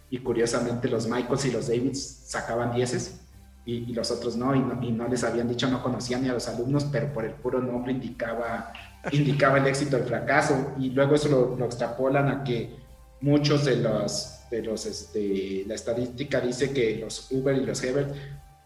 y 0.08 0.18
curiosamente 0.18 0.88
los 0.88 1.06
Michaels 1.08 1.44
y 1.46 1.50
los 1.50 1.66
Davids 1.66 2.22
sacaban 2.26 2.72
dieces 2.74 3.19
y, 3.64 3.92
los 3.92 4.10
otros 4.10 4.36
no 4.36 4.54
y, 4.54 4.92
no, 4.92 5.06
les 5.08 5.22
habían 5.22 5.48
dicho, 5.48 5.68
no 5.68 5.82
conocían 5.82 6.22
ni 6.22 6.28
a 6.28 6.32
los 6.32 6.48
alumnos, 6.48 6.84
pero 6.84 7.12
por 7.12 7.24
el 7.24 7.34
puro 7.34 7.60
nombre 7.60 7.92
indicaba, 7.92 8.72
indicaba 9.12 9.58
el 9.58 9.66
éxito 9.66 9.96
o 9.96 10.00
el 10.00 10.06
fracaso. 10.06 10.74
Y 10.78 10.90
luego 10.90 11.14
eso 11.14 11.56
lo, 11.58 11.64
extrapolan 11.64 12.28
a 12.28 12.44
que 12.44 12.76
muchos 13.20 13.64
de 13.64 13.76
los, 13.76 14.40
de 14.50 14.62
los 14.62 14.86
este, 14.86 15.64
la 15.66 15.74
estadística 15.74 16.40
dice 16.40 16.72
que 16.72 16.96
los 16.96 17.30
Uber 17.30 17.56
y 17.56 17.64
los 17.64 17.82
Hebert 17.82 18.14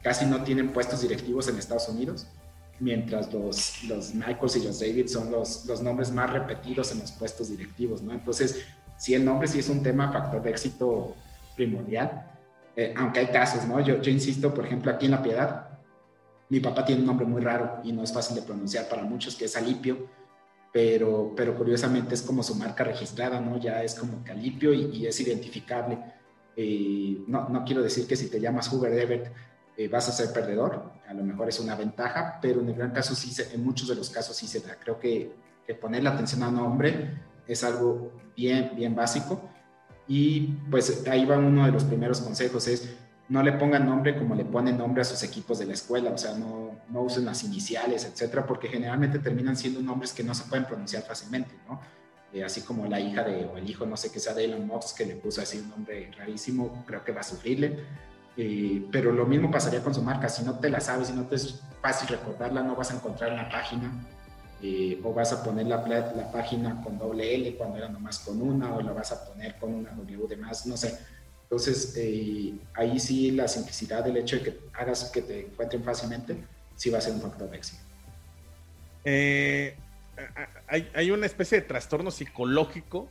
casi 0.02 0.26
no 0.26 0.42
tienen 0.42 0.72
puestos 0.72 1.02
directivos 1.02 1.48
en 1.48 1.58
Estados 1.58 1.88
Unidos, 1.88 2.26
mientras 2.78 3.32
los, 3.32 3.82
los 3.84 4.14
Michaels 4.14 4.56
y 4.56 4.64
los 4.64 4.80
David 4.80 5.08
son 5.08 5.30
los, 5.30 5.64
los 5.64 5.82
nombres 5.82 6.10
más 6.12 6.30
repetidos 6.30 6.92
en 6.92 7.00
los 7.00 7.12
puestos 7.12 7.48
directivos, 7.48 8.02
¿no? 8.02 8.12
Entonces, 8.12 8.64
si 8.98 9.14
el 9.14 9.24
nombre 9.24 9.48
sí 9.48 9.58
es 9.58 9.68
un 9.68 9.82
tema, 9.82 10.12
factor 10.12 10.42
de 10.42 10.50
éxito 10.50 11.16
primordial, 11.56 12.33
eh, 12.76 12.94
aunque 12.96 13.20
hay 13.20 13.26
casos, 13.28 13.66
¿no? 13.66 13.80
Yo, 13.80 14.00
yo 14.00 14.10
insisto, 14.10 14.52
por 14.52 14.66
ejemplo, 14.66 14.90
aquí 14.90 15.06
en 15.06 15.12
La 15.12 15.22
Piedad, 15.22 15.68
mi 16.48 16.60
papá 16.60 16.84
tiene 16.84 17.00
un 17.00 17.06
nombre 17.06 17.26
muy 17.26 17.40
raro 17.40 17.80
y 17.84 17.92
no 17.92 18.02
es 18.02 18.12
fácil 18.12 18.36
de 18.36 18.42
pronunciar 18.42 18.88
para 18.88 19.02
muchos, 19.02 19.36
que 19.36 19.46
es 19.46 19.56
Alipio, 19.56 20.08
pero, 20.72 21.32
pero 21.36 21.56
curiosamente 21.56 22.14
es 22.14 22.22
como 22.22 22.42
su 22.42 22.56
marca 22.56 22.84
registrada, 22.84 23.40
¿no? 23.40 23.58
Ya 23.58 23.82
es 23.82 23.94
como 23.94 24.24
Calipio 24.24 24.74
y, 24.74 24.86
y 24.96 25.06
es 25.06 25.18
identificable. 25.20 25.98
Eh, 26.56 27.22
no, 27.28 27.48
no, 27.48 27.64
quiero 27.64 27.82
decir 27.82 28.06
que 28.06 28.16
si 28.16 28.28
te 28.28 28.40
llamas 28.40 28.72
Hubert 28.72 28.94
Everett 28.94 29.32
eh, 29.76 29.88
vas 29.88 30.08
a 30.08 30.12
ser 30.12 30.32
perdedor, 30.32 30.92
a 31.06 31.14
lo 31.14 31.24
mejor 31.24 31.48
es 31.48 31.60
una 31.60 31.76
ventaja, 31.76 32.38
pero 32.42 32.60
en 32.60 32.68
el 32.68 32.74
gran 32.74 32.90
caso 32.90 33.14
sí, 33.14 33.30
se, 33.30 33.54
en 33.54 33.64
muchos 33.64 33.88
de 33.88 33.94
los 33.94 34.10
casos 34.10 34.36
sí 34.36 34.48
se 34.48 34.60
da. 34.60 34.76
Creo 34.78 34.98
que, 34.98 35.32
que 35.64 35.74
poner 35.74 36.02
la 36.02 36.10
atención 36.10 36.42
a 36.42 36.48
un 36.48 36.56
nombre 36.56 37.22
es 37.46 37.62
algo 37.62 38.12
bien, 38.36 38.72
bien 38.74 38.94
básico 38.96 39.50
y 40.06 40.40
pues 40.70 41.06
ahí 41.08 41.24
va 41.24 41.38
uno 41.38 41.64
de 41.66 41.72
los 41.72 41.84
primeros 41.84 42.20
consejos, 42.20 42.68
es 42.68 42.94
no 43.28 43.42
le 43.42 43.52
pongan 43.52 43.86
nombre 43.86 44.18
como 44.18 44.34
le 44.34 44.44
ponen 44.44 44.76
nombre 44.76 45.00
a 45.00 45.04
sus 45.04 45.22
equipos 45.22 45.58
de 45.58 45.66
la 45.66 45.72
escuela, 45.72 46.10
o 46.10 46.18
sea, 46.18 46.34
no, 46.34 46.72
no 46.90 47.02
usen 47.02 47.24
las 47.24 47.42
iniciales, 47.42 48.04
etcétera, 48.04 48.46
porque 48.46 48.68
generalmente 48.68 49.18
terminan 49.18 49.56
siendo 49.56 49.80
nombres 49.80 50.12
que 50.12 50.22
no 50.22 50.34
se 50.34 50.44
pueden 50.44 50.66
pronunciar 50.66 51.04
fácilmente, 51.04 51.54
¿no? 51.68 51.80
Eh, 52.34 52.44
así 52.44 52.62
como 52.62 52.86
la 52.86 53.00
hija 53.00 53.22
de, 53.22 53.46
o 53.46 53.56
el 53.56 53.68
hijo, 53.68 53.86
no 53.86 53.96
sé 53.96 54.10
qué 54.10 54.18
sea 54.18 54.34
de 54.34 54.44
Elon 54.44 54.66
Musk, 54.66 54.96
que 54.98 55.06
le 55.06 55.14
puso 55.14 55.40
así 55.40 55.58
un 55.58 55.70
nombre 55.70 56.10
rarísimo, 56.18 56.84
creo 56.84 57.04
que 57.04 57.12
va 57.12 57.20
a 57.20 57.24
sufrirle. 57.24 57.78
Eh, 58.36 58.84
pero 58.90 59.12
lo 59.12 59.24
mismo 59.24 59.50
pasaría 59.50 59.82
con 59.82 59.94
su 59.94 60.02
marca, 60.02 60.28
si 60.28 60.44
no 60.44 60.58
te 60.58 60.68
la 60.68 60.80
sabes, 60.80 61.06
si 61.06 61.14
no 61.14 61.26
te 61.26 61.36
es 61.36 61.60
fácil 61.80 62.08
recordarla, 62.08 62.62
no 62.62 62.74
vas 62.74 62.90
a 62.90 62.96
encontrar 62.96 63.30
en 63.30 63.36
la 63.36 63.48
página 63.48 63.92
eh, 64.66 64.98
o 65.04 65.12
vas 65.12 65.30
a 65.30 65.44
poner 65.44 65.66
la, 65.66 65.76
la, 65.86 66.32
página 66.32 66.80
con 66.82 66.96
doble 66.96 67.34
L 67.34 67.54
cuando 67.54 67.76
era 67.76 67.86
nomás 67.86 68.20
con 68.20 68.40
una, 68.40 68.74
o 68.74 68.80
la 68.80 68.92
vas 68.92 69.12
a 69.12 69.22
poner 69.22 69.56
con 69.56 69.74
una 69.74 69.90
W 69.90 70.26
de 70.26 70.38
más, 70.38 70.64
no 70.64 70.74
sé. 70.74 70.98
Entonces, 71.42 71.92
eh, 71.98 72.54
ahí 72.72 72.98
sí 72.98 73.30
la 73.32 73.46
simplicidad 73.46 74.02
del 74.02 74.16
hecho 74.16 74.36
de 74.36 74.42
que 74.42 74.58
hagas 74.72 75.10
que 75.10 75.20
te 75.20 75.40
encuentren 75.40 75.84
fácilmente, 75.84 76.38
sí 76.76 76.88
va 76.88 76.96
a 76.96 77.02
ser 77.02 77.12
un 77.12 77.20
factor 77.20 77.50
de 77.50 77.58
éxito. 77.58 77.82
Eh, 79.04 79.76
hay, 80.66 80.90
hay, 80.94 81.10
una 81.10 81.26
especie 81.26 81.60
de 81.60 81.66
trastorno 81.66 82.10
psicológico 82.10 83.10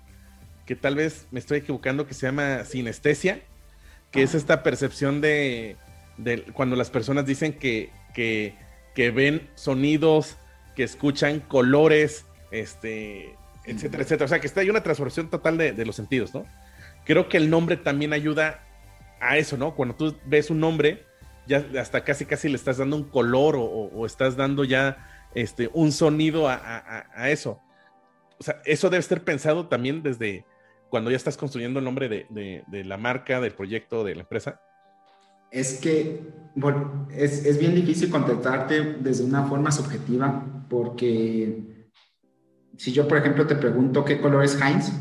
que 0.65 0.75
tal 0.75 0.95
vez 0.95 1.27
me 1.29 1.39
estoy 1.39 1.59
equivocando, 1.59 2.07
que 2.07 2.15
se 2.15 2.25
llama 2.25 2.65
sinestesia, 2.65 3.41
que 4.09 4.23
es 4.23 4.33
esta 4.33 4.63
percepción 4.63 5.21
de, 5.21 5.77
de, 6.17 6.45
cuando 6.45 6.75
las 6.75 6.89
personas 6.89 7.27
dicen 7.27 7.53
que, 7.53 7.91
que, 8.15 8.55
que 8.95 9.11
ven 9.11 9.51
sonidos, 9.53 10.37
que 10.75 10.83
escuchan 10.83 11.39
colores, 11.39 12.25
este, 12.51 13.35
etcétera, 13.65 14.03
etcétera. 14.03 14.25
O 14.25 14.27
sea, 14.27 14.39
que 14.39 14.47
está, 14.47 14.61
hay 14.61 14.69
una 14.69 14.83
transformación 14.83 15.29
total 15.29 15.57
de, 15.57 15.85
los 15.85 15.95
sentidos, 15.95 16.33
¿no? 16.33 16.45
creo 17.05 17.27
que 17.29 17.37
el 17.37 17.49
nombre 17.49 17.77
también 17.77 18.13
ayuda 18.13 18.63
a 19.19 19.37
eso, 19.37 19.57
¿no? 19.57 19.75
Cuando 19.75 19.95
tú 19.95 20.15
ves 20.25 20.49
un 20.49 20.59
nombre, 20.59 21.05
ya 21.47 21.65
hasta 21.79 22.03
casi 22.03 22.25
casi 22.25 22.49
le 22.49 22.55
estás 22.55 22.77
dando 22.77 22.95
un 22.95 23.03
color 23.03 23.55
o, 23.57 24.05
estás 24.05 24.35
dando 24.35 24.63
ya 24.63 24.97
este, 25.33 25.69
un 25.73 25.91
sonido 25.91 26.47
a, 26.49 27.29
eso. 27.29 27.59
O 28.39 28.43
sea, 28.43 28.61
eso 28.65 28.89
debe 28.89 29.03
ser 29.03 29.23
pensado 29.23 29.67
también 29.67 30.03
desde 30.03 30.45
cuando 30.89 31.09
ya 31.09 31.17
estás 31.17 31.37
construyendo 31.37 31.79
el 31.79 31.85
nombre 31.85 32.07
de, 32.07 32.83
la 32.85 32.97
marca, 32.97 33.39
del 33.39 33.53
proyecto, 33.53 34.03
de 34.03 34.15
la 34.15 34.21
empresa. 34.21 34.59
Es 35.51 35.79
que 35.79 36.21
bueno, 36.55 37.07
es, 37.15 37.45
es 37.45 37.59
bien 37.59 37.75
difícil 37.75 38.09
contestarte 38.09 38.95
desde 38.99 39.23
una 39.23 39.43
forma 39.43 39.71
subjetiva 39.71 40.43
porque 40.69 41.87
si 42.77 42.91
yo, 42.91 43.07
por 43.07 43.17
ejemplo, 43.17 43.45
te 43.45 43.55
pregunto 43.55 44.03
qué 44.03 44.19
color 44.19 44.43
es 44.43 44.59
Heinz, 44.59 44.91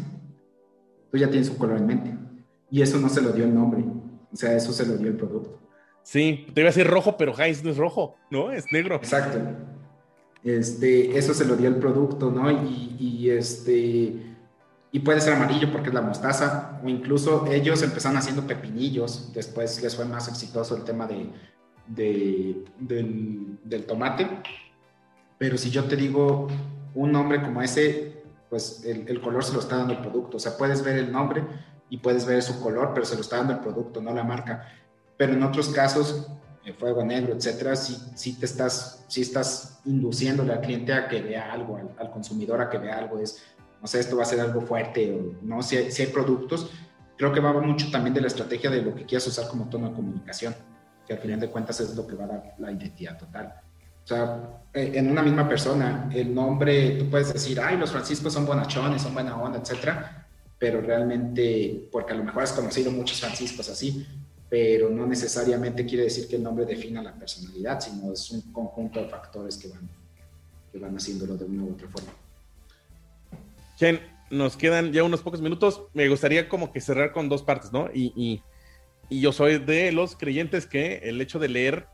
tú 1.11 1.18
ya 1.18 1.29
tienes 1.29 1.48
un 1.51 1.57
color 1.57 1.79
en 1.79 1.87
mente. 1.87 2.14
Y 2.70 2.83
eso 2.83 2.98
no 2.98 3.09
se 3.09 3.20
lo 3.20 3.33
dio 3.33 3.44
el 3.44 3.55
nombre. 3.55 3.85
O 4.33 4.37
sea, 4.37 4.55
eso 4.57 4.72
se 4.72 4.87
lo 4.87 4.96
dio 4.96 5.09
el 5.09 5.16
producto. 5.16 5.59
Sí, 6.03 6.46
te 6.53 6.61
iba 6.61 6.68
a 6.68 6.72
decir 6.72 6.87
rojo, 6.87 7.16
pero 7.16 7.38
Heinz 7.38 7.62
no 7.62 7.70
es 7.70 7.77
rojo, 7.77 8.16
¿no? 8.31 8.51
Es 8.51 8.64
negro. 8.72 8.96
Exacto. 8.96 9.38
Este, 10.42 11.16
eso 11.16 11.35
se 11.35 11.44
lo 11.44 11.57
dio 11.57 11.68
el 11.68 11.77
producto, 11.77 12.31
¿no? 12.31 12.51
Y, 12.51 13.31
este, 13.31 14.37
y 14.90 14.98
puede 15.01 15.20
ser 15.20 15.35
amarillo 15.35 15.70
porque 15.70 15.88
es 15.88 15.94
la 15.94 16.03
mostaza, 16.03 16.81
o 16.85 16.88
incluso 16.88 17.46
ellos 17.46 17.83
empezaron 17.83 18.18
haciendo 18.18 18.46
pepinillos, 18.46 19.33
después 19.33 19.81
les 19.83 19.94
fue 19.94 20.05
más 20.05 20.29
exitoso 20.29 20.77
el 20.77 20.83
tema 20.83 21.07
de, 21.07 21.31
del, 21.87 22.64
del 23.62 23.87
tomate. 23.87 24.29
Pero 25.42 25.59
si 25.59 25.70
yo 25.70 25.83
te 25.87 25.96
digo 25.96 26.46
un 26.94 27.11
nombre 27.11 27.42
como 27.42 27.62
ese, 27.62 28.22
pues 28.48 28.85
el, 28.85 29.09
el, 29.09 29.20
color 29.20 29.42
se 29.42 29.52
lo 29.52 29.59
está 29.59 29.78
dando 29.78 29.92
el 29.92 29.98
producto. 29.98 30.37
O 30.37 30.40
sea, 30.40 30.57
puedes 30.57 30.85
ver 30.85 30.96
el 30.96 31.11
nombre 31.11 31.42
y 31.90 31.98
puedes 31.98 32.24
ver 32.26 32.40
su 32.44 32.62
color, 32.62 32.92
pero 32.94 33.05
se 33.05 33.16
lo 33.16 33.22
está 33.22 33.38
dando 33.38 33.55
el 33.55 33.59
producto, 33.59 34.00
no 34.00 34.14
la 34.14 34.22
marca. 34.22 34.68
Pero 35.16 35.33
en 35.33 35.42
otros 35.42 35.70
casos, 35.70 36.28
eh, 36.64 36.72
fuego 36.72 37.05
negro, 37.05 37.35
etcétera, 37.35 37.74
sí, 37.74 37.98
sí, 38.14 38.38
te 38.38 38.46
estás, 38.46 39.05
sí 39.09 39.22
estás 39.22 39.81
induciéndole 39.85 40.52
al 40.52 40.61
cliente 40.61 40.92
a 40.92 41.09
que 41.09 41.20
vea 41.20 41.52
algo, 41.52 41.76
al, 41.98 42.11
consumidor 42.12 42.61
a 42.61 42.70
que 42.70 42.78
vea 42.78 42.98
algo. 42.98 43.18
Es, 43.18 43.42
no 43.81 43.88
sé, 43.88 43.98
esto 43.98 44.16
va 44.16 44.22
a 44.22 44.26
ser 44.26 44.38
algo 44.38 44.61
fuerte 44.61 45.12
o 45.12 45.44
no, 45.44 45.61
si 45.61 45.76
hay, 45.76 45.90
si 45.90 46.02
hay 46.02 46.12
productos. 46.12 46.70
Creo 47.16 47.33
que 47.33 47.40
va 47.40 47.52
mucho 47.52 47.90
también 47.90 48.14
de 48.14 48.20
la 48.20 48.28
estrategia 48.28 48.70
de 48.70 48.81
lo 48.81 48.94
que 48.94 49.07
quieras 49.07 49.26
usar 49.26 49.48
como 49.48 49.68
tono 49.68 49.88
de 49.88 49.94
comunicación, 49.96 50.55
que 51.05 51.14
al 51.14 51.18
final 51.18 51.40
de 51.40 51.50
cuentas 51.50 51.81
es 51.81 51.96
lo 51.96 52.07
que 52.07 52.14
va 52.14 52.26
a 52.26 52.28
dar 52.28 52.55
la 52.59 52.70
identidad 52.70 53.18
total. 53.18 53.61
O 54.05 54.07
sea, 54.07 54.62
eh, 54.75 54.93
en 54.95 55.11
una 55.11 55.23
misma 55.23 55.49
persona, 55.49 56.11
el 56.15 56.35
nombre, 56.35 56.97
tú 56.99 57.11
puedes 57.11 57.33
decir, 57.33 57.61
ay, 57.61 57.77
los 57.77 57.91
franciscos 57.91 58.33
son 58.33 58.47
bonachones, 58.47 59.03
son 59.03 59.15
buena 59.15 59.37
onda, 59.37 59.59
etcétera, 59.59 60.27
pero 60.59 60.81
realmente, 60.81 61.88
porque 61.91 62.12
a 62.12 62.17
lo 62.17 62.25
mejor 62.25 62.43
has 62.43 62.53
conocido 62.53 62.91
muchos 62.91 63.21
franciscos 63.21 63.69
así, 63.69 64.07
pero 64.49 64.91
no 64.91 65.07
necesariamente 65.07 65.87
quiere 65.87 66.05
decir 66.05 66.29
que 66.29 66.37
el 66.37 66.43
nombre 66.43 66.65
defina 66.65 67.03
la 67.03 67.15
personalidad, 67.15 67.81
sino 67.81 68.12
es 68.12 68.31
un 68.31 68.43
conjunto 68.53 69.01
de 69.01 69.09
factores 69.09 69.57
que 69.57 69.69
van, 69.69 69.88
que 70.71 70.79
van 70.79 70.97
haciéndolo 70.97 71.37
de 71.37 71.45
una 71.45 71.65
u 71.65 71.73
otra 71.73 71.88
forma. 71.88 72.12
Jen, 73.79 74.01
nos 74.31 74.57
quedan 74.57 74.93
ya 74.93 75.05
unos 75.05 75.21
pocos 75.21 75.41
minutos. 75.41 75.83
Me 75.95 76.09
gustaría 76.09 76.49
como 76.49 76.73
que 76.73 76.81
cerrar 76.81 77.12
con 77.12 77.29
dos 77.29 77.43
partes, 77.43 77.73
¿no? 77.73 77.88
Y, 77.93 78.12
y, 78.17 78.43
y 79.09 79.21
yo 79.21 79.33
soy 79.33 79.59
de 79.59 79.93
los 79.93 80.17
creyentes 80.17 80.67
que 80.67 80.97
el 81.05 81.21
hecho 81.21 81.38
de 81.38 81.49
leer 81.49 81.87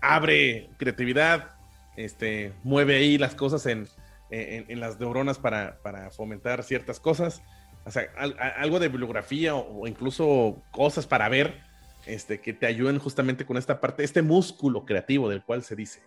abre 0.00 0.70
creatividad, 0.76 1.50
este, 1.96 2.52
mueve 2.62 2.96
ahí 2.96 3.18
las 3.18 3.34
cosas 3.34 3.66
en, 3.66 3.88
las 4.68 5.00
neuronas 5.00 5.38
para, 5.38 5.78
fomentar 6.16 6.62
ciertas 6.62 7.00
cosas. 7.00 7.42
O 7.84 7.90
sea, 7.90 8.02
algo 8.58 8.78
de 8.78 8.88
bibliografía 8.88 9.54
o, 9.54 9.86
incluso 9.86 10.62
cosas 10.70 11.06
para 11.06 11.28
ver 11.28 11.60
este, 12.06 12.40
que 12.40 12.52
te 12.52 12.66
ayuden 12.66 12.98
justamente 12.98 13.46
con 13.46 13.56
esta 13.56 13.80
parte, 13.80 14.04
este 14.04 14.22
músculo 14.22 14.84
creativo 14.84 15.28
del 15.28 15.42
cual 15.42 15.62
se 15.62 15.74
dice. 15.74 16.00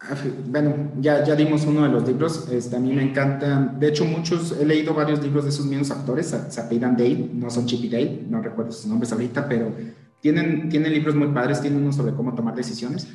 Ah, 0.00 0.16
bueno, 0.46 0.90
ya, 0.98 1.22
ya 1.22 1.36
dimos 1.36 1.64
uno 1.64 1.84
de 1.84 1.88
los 1.88 2.06
libros, 2.08 2.48
este, 2.50 2.74
a 2.74 2.80
mí 2.80 2.92
me 2.92 3.02
encantan, 3.02 3.78
de 3.78 3.88
hecho 3.88 4.04
muchos, 4.04 4.50
he 4.58 4.64
leído 4.64 4.94
varios 4.94 5.22
libros 5.22 5.44
de 5.44 5.50
esos 5.50 5.64
mismos 5.64 5.92
actores, 5.92 6.34
se 6.48 6.60
apellidan 6.60 6.96
Dale, 6.96 7.30
no 7.32 7.48
son 7.50 7.66
Chip 7.66 7.84
y 7.84 7.88
Dale, 7.88 8.22
no 8.28 8.42
recuerdo 8.42 8.72
sus 8.72 8.86
nombres 8.86 9.12
ahorita, 9.12 9.48
pero 9.48 9.72
tienen, 10.22 10.68
tienen 10.68 10.92
libros 10.92 11.16
muy 11.16 11.28
padres, 11.28 11.60
tienen 11.60 11.82
uno 11.82 11.92
sobre 11.92 12.14
cómo 12.14 12.34
tomar 12.34 12.54
decisiones. 12.54 13.08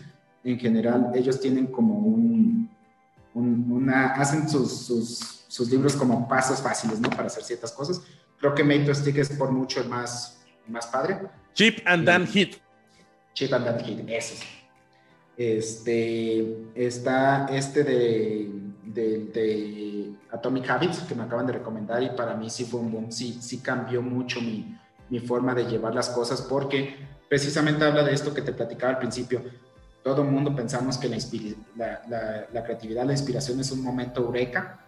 En 0.43 0.59
general, 0.59 1.11
ellos 1.15 1.39
tienen 1.39 1.67
como 1.67 1.95
un, 1.99 2.69
una, 3.33 4.07
hacen 4.07 4.47
sus, 4.47 4.85
sus, 4.85 5.45
sus, 5.47 5.71
libros 5.71 5.95
como 5.95 6.27
pasos 6.27 6.61
fáciles, 6.61 6.99
¿no? 6.99 7.09
Para 7.09 7.27
hacer 7.27 7.43
ciertas 7.43 7.71
cosas. 7.71 8.01
Creo 8.39 8.53
que 8.53 8.63
Made 8.63 8.85
to 8.85 8.93
Stick 8.93 9.17
es 9.17 9.29
por 9.29 9.51
mucho 9.51 9.83
más, 9.85 10.45
más 10.67 10.85
padre. 10.87 11.17
Chip 11.53 11.79
and 11.85 12.05
Dan 12.05 12.27
Hit. 12.27 12.57
Chip 13.33 13.53
and 13.53 13.65
Dan 13.65 13.79
Hit, 13.79 14.09
eso 14.09 14.43
Este, 15.37 16.65
está 16.75 17.45
este 17.45 17.83
de, 17.85 18.51
de, 18.83 19.17
de, 19.33 20.11
Atomic 20.29 20.69
Habits 20.69 20.99
que 20.99 21.15
me 21.15 21.23
acaban 21.23 21.47
de 21.47 21.53
recomendar 21.53 22.03
y 22.03 22.09
para 22.09 22.35
mí 22.35 22.49
sí 22.49 22.65
fue 22.65 22.81
un 22.81 22.91
boom, 22.91 23.11
sí, 23.13 23.37
sí 23.41 23.59
cambió 23.59 24.01
mucho 24.01 24.41
mi, 24.41 24.77
mi 25.09 25.19
forma 25.19 25.53
de 25.53 25.65
llevar 25.65 25.93
las 25.95 26.09
cosas, 26.09 26.41
porque 26.41 26.95
precisamente 27.29 27.83
habla 27.83 28.03
de 28.03 28.13
esto 28.13 28.33
que 28.33 28.41
te 28.41 28.53
platicaba 28.53 28.93
al 28.93 28.99
principio. 28.99 29.41
Todo 30.03 30.21
el 30.21 30.29
mundo 30.29 30.55
pensamos 30.55 30.97
que 30.97 31.09
la, 31.09 32.47
la, 32.51 32.63
creatividad, 32.63 33.05
la 33.05 33.11
inspiración 33.11 33.59
es 33.59 33.71
un 33.71 33.83
momento 33.83 34.21
eureka, 34.21 34.79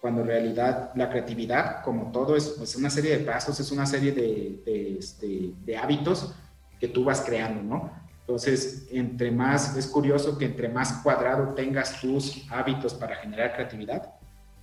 cuando 0.00 0.20
en 0.20 0.28
realidad 0.28 0.92
la 0.94 1.08
creatividad, 1.08 1.82
como 1.82 2.12
todo, 2.12 2.36
es 2.36 2.54
pues, 2.58 2.76
una 2.76 2.90
serie 2.90 3.16
de 3.18 3.24
pasos, 3.24 3.58
es 3.58 3.70
una 3.72 3.86
serie 3.86 4.12
de, 4.12 4.62
de, 4.64 4.98
este, 4.98 5.52
de 5.64 5.76
hábitos 5.76 6.34
que 6.78 6.88
tú 6.88 7.04
vas 7.04 7.22
creando, 7.22 7.62
¿no? 7.62 8.06
Entonces, 8.20 8.86
entre 8.90 9.30
más, 9.30 9.76
es 9.76 9.86
curioso 9.86 10.36
que 10.36 10.46
entre 10.46 10.68
más 10.68 10.94
cuadrado 11.02 11.54
tengas 11.54 12.00
tus 12.00 12.44
hábitos 12.50 12.92
para 12.92 13.16
generar 13.16 13.54
creatividad, 13.54 14.12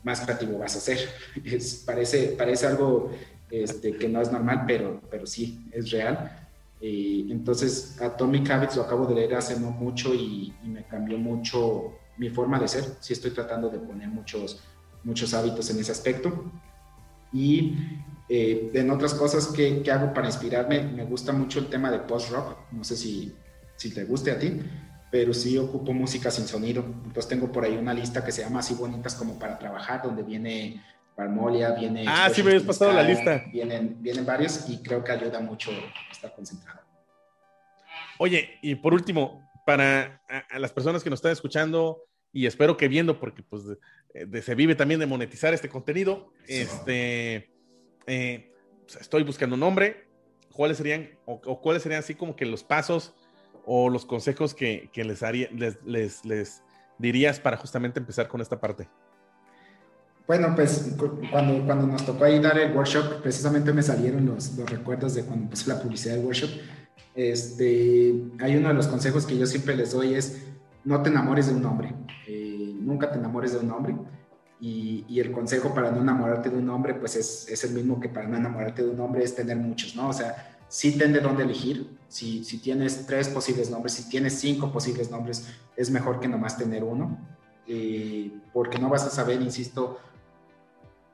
más 0.04 0.20
creativo 0.22 0.60
vas 0.60 0.76
a 0.76 0.80
ser. 0.80 1.00
Es, 1.46 1.84
parece, 1.86 2.36
parece 2.38 2.68
algo 2.68 3.10
este, 3.54 3.96
que 3.96 4.10
no 4.10 4.20
es 4.20 4.32
normal, 4.32 4.64
pero, 4.66 5.00
pero 5.12 5.28
sí, 5.28 5.70
es 5.72 5.92
real. 5.92 6.48
y 6.82 7.32
entonces, 7.32 8.02
Atomic 8.02 8.50
Habits 8.50 8.76
lo 8.76 8.82
acabo 8.82 9.06
de 9.06 9.14
leer 9.14 9.36
hace 9.36 9.60
no 9.60 9.70
mucho 9.70 10.14
y, 10.14 10.54
me 10.64 10.84
cambió 10.86 11.20
mucho 11.20 11.94
mi 12.18 12.30
forma 12.30 12.60
de 12.60 12.68
ser. 12.68 12.84
Sí 13.00 13.14
estoy 13.14 13.32
tratando 13.32 13.70
de 13.70 13.78
poner 13.78 14.08
muchos, 14.08 14.60
muchos 15.04 15.34
hábitos 15.36 15.70
en 15.70 15.80
ese 15.80 15.92
aspecto. 15.92 16.52
Y 17.32 17.76
eh, 18.28 18.72
en 18.74 18.90
otras 18.90 19.14
cosas 19.14 19.48
que, 19.48 19.84
que, 19.84 19.92
hago 19.92 20.14
para 20.14 20.28
inspirarme, 20.28 20.82
me 20.82 21.06
gusta 21.06 21.32
mucho 21.32 21.60
el 21.60 21.68
tema 21.68 21.92
de 21.92 22.00
post-rock. 22.00 22.58
No 22.72 22.84
sé 22.84 22.98
si, 22.98 23.36
si 23.76 23.94
te 23.94 24.04
guste 24.04 24.32
a 24.32 24.40
ti, 24.40 24.60
pero 25.12 25.32
sí 25.32 25.60
ocupo 25.60 25.94
música 25.94 26.32
sin 26.32 26.48
sonido. 26.48 26.84
Entonces 26.84 27.28
tengo 27.28 27.52
por 27.52 27.64
ahí 27.66 27.78
una 27.78 27.94
lista 27.94 28.26
que 28.26 28.32
se 28.32 28.42
llama 28.42 28.62
Así 28.62 28.74
Bonitas 28.74 29.14
como 29.14 29.38
para 29.38 29.60
trabajar, 29.60 30.02
donde 30.02 30.24
viene 30.24 30.82
Palmolia, 31.16 31.72
viene... 31.72 32.06
Ah, 32.08 32.30
sí, 32.34 32.42
me 32.42 32.50
habías 32.50 32.64
pasado 32.64 32.92
la 32.92 33.04
lista. 33.04 33.44
Vienen, 33.52 34.02
vienen 34.02 34.26
varios 34.26 34.68
y 34.70 34.82
creo 34.82 35.04
que 35.04 35.12
ayuda 35.12 35.40
mucho 35.40 35.72
estar 36.12 36.34
concentrado. 36.34 36.82
Oye, 38.18 38.58
y 38.62 38.76
por 38.76 38.94
último, 38.94 39.50
para 39.66 40.22
a, 40.28 40.60
las 40.60 40.72
personas 40.72 41.04
que 41.04 41.10
nos 41.10 41.20
están 41.20 41.32
escuchando 41.32 42.04
y 42.32 42.46
espero 42.46 42.78
que 42.78 42.88
viendo, 42.88 43.20
porque 43.20 43.44
pues 43.44 43.64
se 44.44 44.56
vive 44.56 44.76
también 44.76 45.00
de 45.00 45.06
monetizar 45.06 45.54
este 45.54 45.70
contenido, 45.70 46.32
este, 46.48 47.52
eh, 48.08 48.52
pues, 48.86 49.02
estoy 49.02 49.24
buscando 49.24 49.54
un 49.54 49.60
nombre, 49.60 50.08
¿cuáles 50.52 50.78
serían, 50.78 51.12
o, 51.26 51.62
cuáles 51.62 51.84
serían 51.84 52.00
así 52.00 52.16
como 52.16 52.36
que 52.36 52.46
los 52.46 52.64
pasos 52.64 53.14
o 53.66 53.90
los 53.90 54.06
consejos 54.06 54.54
que, 54.54 54.90
que 54.92 55.04
les, 55.04 55.22
haría, 55.22 55.48
les, 55.52 55.82
les, 55.84 56.26
les 56.26 56.64
dirías 56.98 57.40
para 57.40 57.58
justamente 57.58 58.00
empezar 58.00 58.28
con 58.28 58.42
esta 58.42 58.60
parte? 58.60 58.88
Bueno, 60.26 60.54
pues 60.56 60.96
cuando, 61.32 61.66
cuando 61.66 61.88
nos 61.88 62.06
tocó 62.06 62.24
ahí 62.24 62.40
dar 62.40 62.58
el 62.58 62.76
workshop, 62.76 63.22
precisamente 63.22 63.74
me 63.74 63.84
salieron 63.84 64.26
los, 64.26 64.58
los 64.58 64.70
recuerdos 64.70 65.16
de 65.16 65.24
cuando 65.24 65.44
empezó 65.46 65.70
la 65.70 65.82
publicidad 65.82 66.16
del 66.16 66.26
workshop. 66.26 66.50
Este, 67.14 68.16
hay 68.40 68.56
uno 68.56 68.70
de 68.70 68.74
los 68.74 68.88
consejos 68.88 69.26
que 69.26 69.38
yo 69.38 69.46
siempre 69.46 69.76
les 69.76 69.92
doy 69.92 70.16
es 70.16 70.42
no 70.84 71.02
te 71.02 71.10
enamores 71.10 71.48
de 71.48 71.54
un 71.54 71.66
hombre, 71.66 71.94
eh, 72.28 72.76
nunca 72.80 73.12
te 73.12 73.18
enamores 73.18 73.54
de 73.54 73.60
un 73.60 73.72
hombre. 73.72 73.96
Y, 74.60 75.04
y, 75.10 75.20
el 75.20 75.34
consejo 75.34 75.74
para 75.74 75.92
no 75.92 76.00
enamorarte 76.00 76.50
de 76.50 76.58
un 76.58 76.70
hombre, 76.70 76.94
pues 76.94 77.18
es, 77.18 77.50
es, 77.50 77.66
el 77.66 77.74
mismo 77.74 78.00
que 78.00 78.08
para 78.08 78.30
no 78.30 78.38
enamorarte 78.38 78.82
de 78.82 78.92
un 78.92 79.00
hombre 79.02 79.22
es 79.22 79.36
tener 79.36 79.58
muchos, 79.58 79.94
¿no? 79.94 80.08
O 80.08 80.14
sea, 80.14 80.56
sí 80.70 80.98
ten 80.98 81.12
de 81.12 81.20
dónde 81.20 81.44
elegir. 81.44 81.98
Si, 82.08 82.46
si 82.46 82.60
tienes 82.60 83.06
tres 83.06 83.28
posibles 83.28 83.70
nombres, 83.70 83.94
si 83.94 84.08
tienes 84.08 84.40
cinco 84.40 84.72
posibles 84.72 85.12
nombres, 85.12 85.50
es 85.76 85.92
mejor 85.92 86.22
que 86.22 86.30
nomás 86.30 86.58
tener 86.58 86.82
uno. 86.82 87.18
Eh, 87.68 88.32
porque 88.54 88.80
no 88.80 88.88
vas 88.88 89.04
a 89.04 89.10
saber, 89.10 89.42
insisto, 89.42 90.00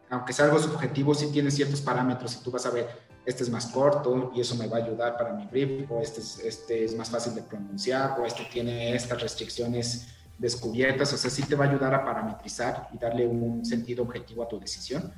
aunque 0.09 0.33
sea 0.33 0.45
algo 0.45 0.59
subjetivo, 0.59 1.13
sí 1.13 1.29
tiene 1.31 1.51
ciertos 1.51 1.81
parámetros 1.81 2.35
y 2.35 2.43
tú 2.43 2.51
vas 2.51 2.65
a 2.65 2.71
ver, 2.71 2.87
este 3.25 3.43
es 3.43 3.49
más 3.49 3.67
corto 3.67 4.31
y 4.35 4.41
eso 4.41 4.55
me 4.55 4.67
va 4.67 4.77
a 4.77 4.83
ayudar 4.83 5.17
para 5.17 5.33
mi 5.33 5.45
brief, 5.45 5.89
o 5.91 6.01
este 6.01 6.21
es, 6.21 6.39
este 6.39 6.83
es 6.85 6.95
más 6.95 7.09
fácil 7.09 7.35
de 7.35 7.43
pronunciar, 7.43 8.19
o 8.19 8.25
este 8.25 8.43
tiene 8.51 8.95
estas 8.95 9.21
restricciones 9.21 10.07
descubiertas, 10.37 11.13
o 11.13 11.17
sea, 11.17 11.29
sí 11.29 11.43
te 11.43 11.55
va 11.55 11.65
a 11.65 11.69
ayudar 11.69 11.93
a 11.93 12.03
parametrizar 12.03 12.87
y 12.93 12.97
darle 12.97 13.27
un 13.27 13.65
sentido 13.65 14.03
objetivo 14.03 14.43
a 14.43 14.47
tu 14.47 14.59
decisión. 14.59 15.13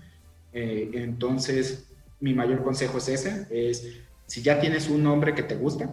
Eh, 0.51 0.91
entonces, 0.95 1.85
mi 2.19 2.33
mayor 2.33 2.63
consejo 2.63 2.97
es 2.97 3.07
ese, 3.07 3.47
es 3.49 4.01
si 4.25 4.41
ya 4.41 4.59
tienes 4.59 4.89
un 4.89 5.03
nombre 5.03 5.33
que 5.33 5.43
te 5.43 5.55
gusta, 5.55 5.89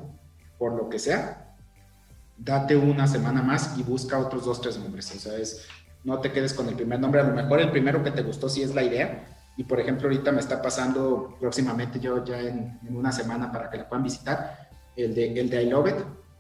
por 0.59 0.73
lo 0.73 0.89
que 0.89 0.99
sea, 0.99 1.57
date 2.39 2.77
una 2.77 3.07
semana 3.07 3.43
más 3.43 3.77
y 3.79 3.83
busca 3.83 4.19
otros 4.19 4.45
dos, 4.45 4.61
tres 4.61 4.79
nombres. 4.79 5.15
O 5.15 5.19
sea, 5.19 5.37
es, 5.37 5.67
no 6.05 6.21
te 6.21 6.33
quedes 6.33 6.55
con 6.55 6.69
el 6.69 6.75
primer 6.75 7.01
nombre, 7.01 7.21
a 7.21 7.25
lo 7.25 7.35
mejor 7.35 7.61
el 7.61 7.71
primero 7.71 8.03
que 8.03 8.11
te 8.11 8.23
gustó 8.23 8.49
sí 8.49 8.63
es 8.63 8.75
la 8.75 8.83
idea. 8.83 9.27
Y 9.57 9.65
por 9.65 9.81
ejemplo, 9.81 10.09
ahorita 10.09 10.31
me 10.31 10.41
está 10.41 10.63
pasando 10.63 11.37
próximamente, 11.41 11.99
yo 11.99 12.25
ya 12.25 12.41
en, 12.41 12.79
una 12.91 13.11
semana 13.11 13.51
para 13.51 13.69
que 13.69 13.79
la 13.79 13.89
puedan 13.89 14.05
visitar, 14.05 14.69
el 14.95 15.15
de, 15.15 15.33
el 15.39 15.51
de 15.51 15.63
I 15.65 15.71
Love 15.71 15.89
It, 15.89 15.97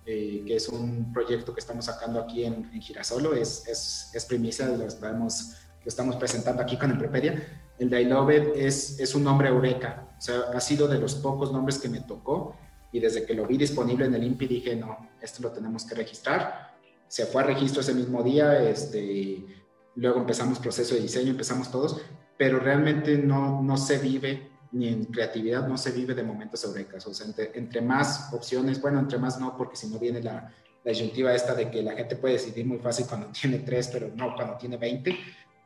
eh, 0.06 0.44
que 0.46 0.56
es 0.56 0.68
un 0.68 1.12
proyecto 1.12 1.52
que 1.52 1.60
estamos 1.60 1.84
sacando 1.84 2.20
aquí 2.20 2.44
en, 2.44 2.70
en 2.72 2.80
Girasolo, 2.80 3.34
es, 3.34 3.66
es, 3.66 4.10
es 4.14 4.24
primicia, 4.24 4.68
lo 4.68 4.86
estamos, 4.86 5.56
lo 5.84 5.88
estamos 5.88 6.16
presentando 6.16 6.62
aquí 6.62 6.76
con 6.76 6.92
Emprepedia. 6.92 7.42
El 7.78 7.90
de 7.90 8.02
I 8.02 8.04
Love 8.04 8.30
It 8.30 8.44
es, 8.54 9.00
es 9.00 9.14
un 9.14 9.24
nombre 9.24 9.48
eureka, 9.48 10.08
o 10.16 10.20
sea, 10.20 10.36
ha 10.54 10.60
sido 10.60 10.86
de 10.86 10.98
los 10.98 11.16
pocos 11.16 11.52
nombres 11.52 11.78
que 11.78 11.88
me 11.88 12.00
tocó 12.00 12.54
y 12.92 13.00
desde 13.00 13.26
que 13.26 13.34
lo 13.34 13.46
vi 13.46 13.56
disponible 13.56 14.06
en 14.06 14.14
el 14.14 14.24
INPI 14.24 14.46
dije, 14.46 14.76
no, 14.76 14.96
esto 15.20 15.42
lo 15.42 15.50
tenemos 15.50 15.84
que 15.84 15.94
registrar. 15.94 16.77
Se 17.08 17.26
fue 17.26 17.42
a 17.42 17.46
registro 17.46 17.80
ese 17.80 17.94
mismo 17.94 18.22
día, 18.22 18.68
este, 18.68 19.44
luego 19.96 20.20
empezamos 20.20 20.58
proceso 20.58 20.94
de 20.94 21.00
diseño, 21.00 21.30
empezamos 21.30 21.70
todos, 21.70 22.00
pero 22.36 22.60
realmente 22.60 23.18
no, 23.18 23.62
no 23.62 23.76
se 23.76 23.98
vive, 23.98 24.50
ni 24.72 24.88
en 24.88 25.04
creatividad, 25.06 25.66
no 25.66 25.76
se 25.76 25.90
vive 25.90 26.14
de 26.14 26.22
momentos 26.22 26.62
eurekas. 26.64 27.06
O 27.06 27.14
sea, 27.14 27.26
entre, 27.54 27.80
más 27.80 28.32
opciones, 28.32 28.80
bueno, 28.80 29.00
entre 29.00 29.18
más 29.18 29.40
no, 29.40 29.56
porque 29.56 29.76
si 29.76 29.88
no 29.88 29.98
viene 29.98 30.22
la, 30.22 30.52
la 30.84 30.90
disyuntiva 30.90 31.34
esta 31.34 31.54
de 31.54 31.70
que 31.70 31.82
la 31.82 31.92
gente 31.92 32.16
puede 32.16 32.34
decidir 32.34 32.66
muy 32.66 32.78
fácil 32.78 33.06
cuando 33.06 33.28
tiene 33.40 33.58
tres, 33.60 33.88
pero 33.88 34.10
no 34.14 34.34
cuando 34.34 34.56
tiene 34.56 34.76
20. 34.76 35.16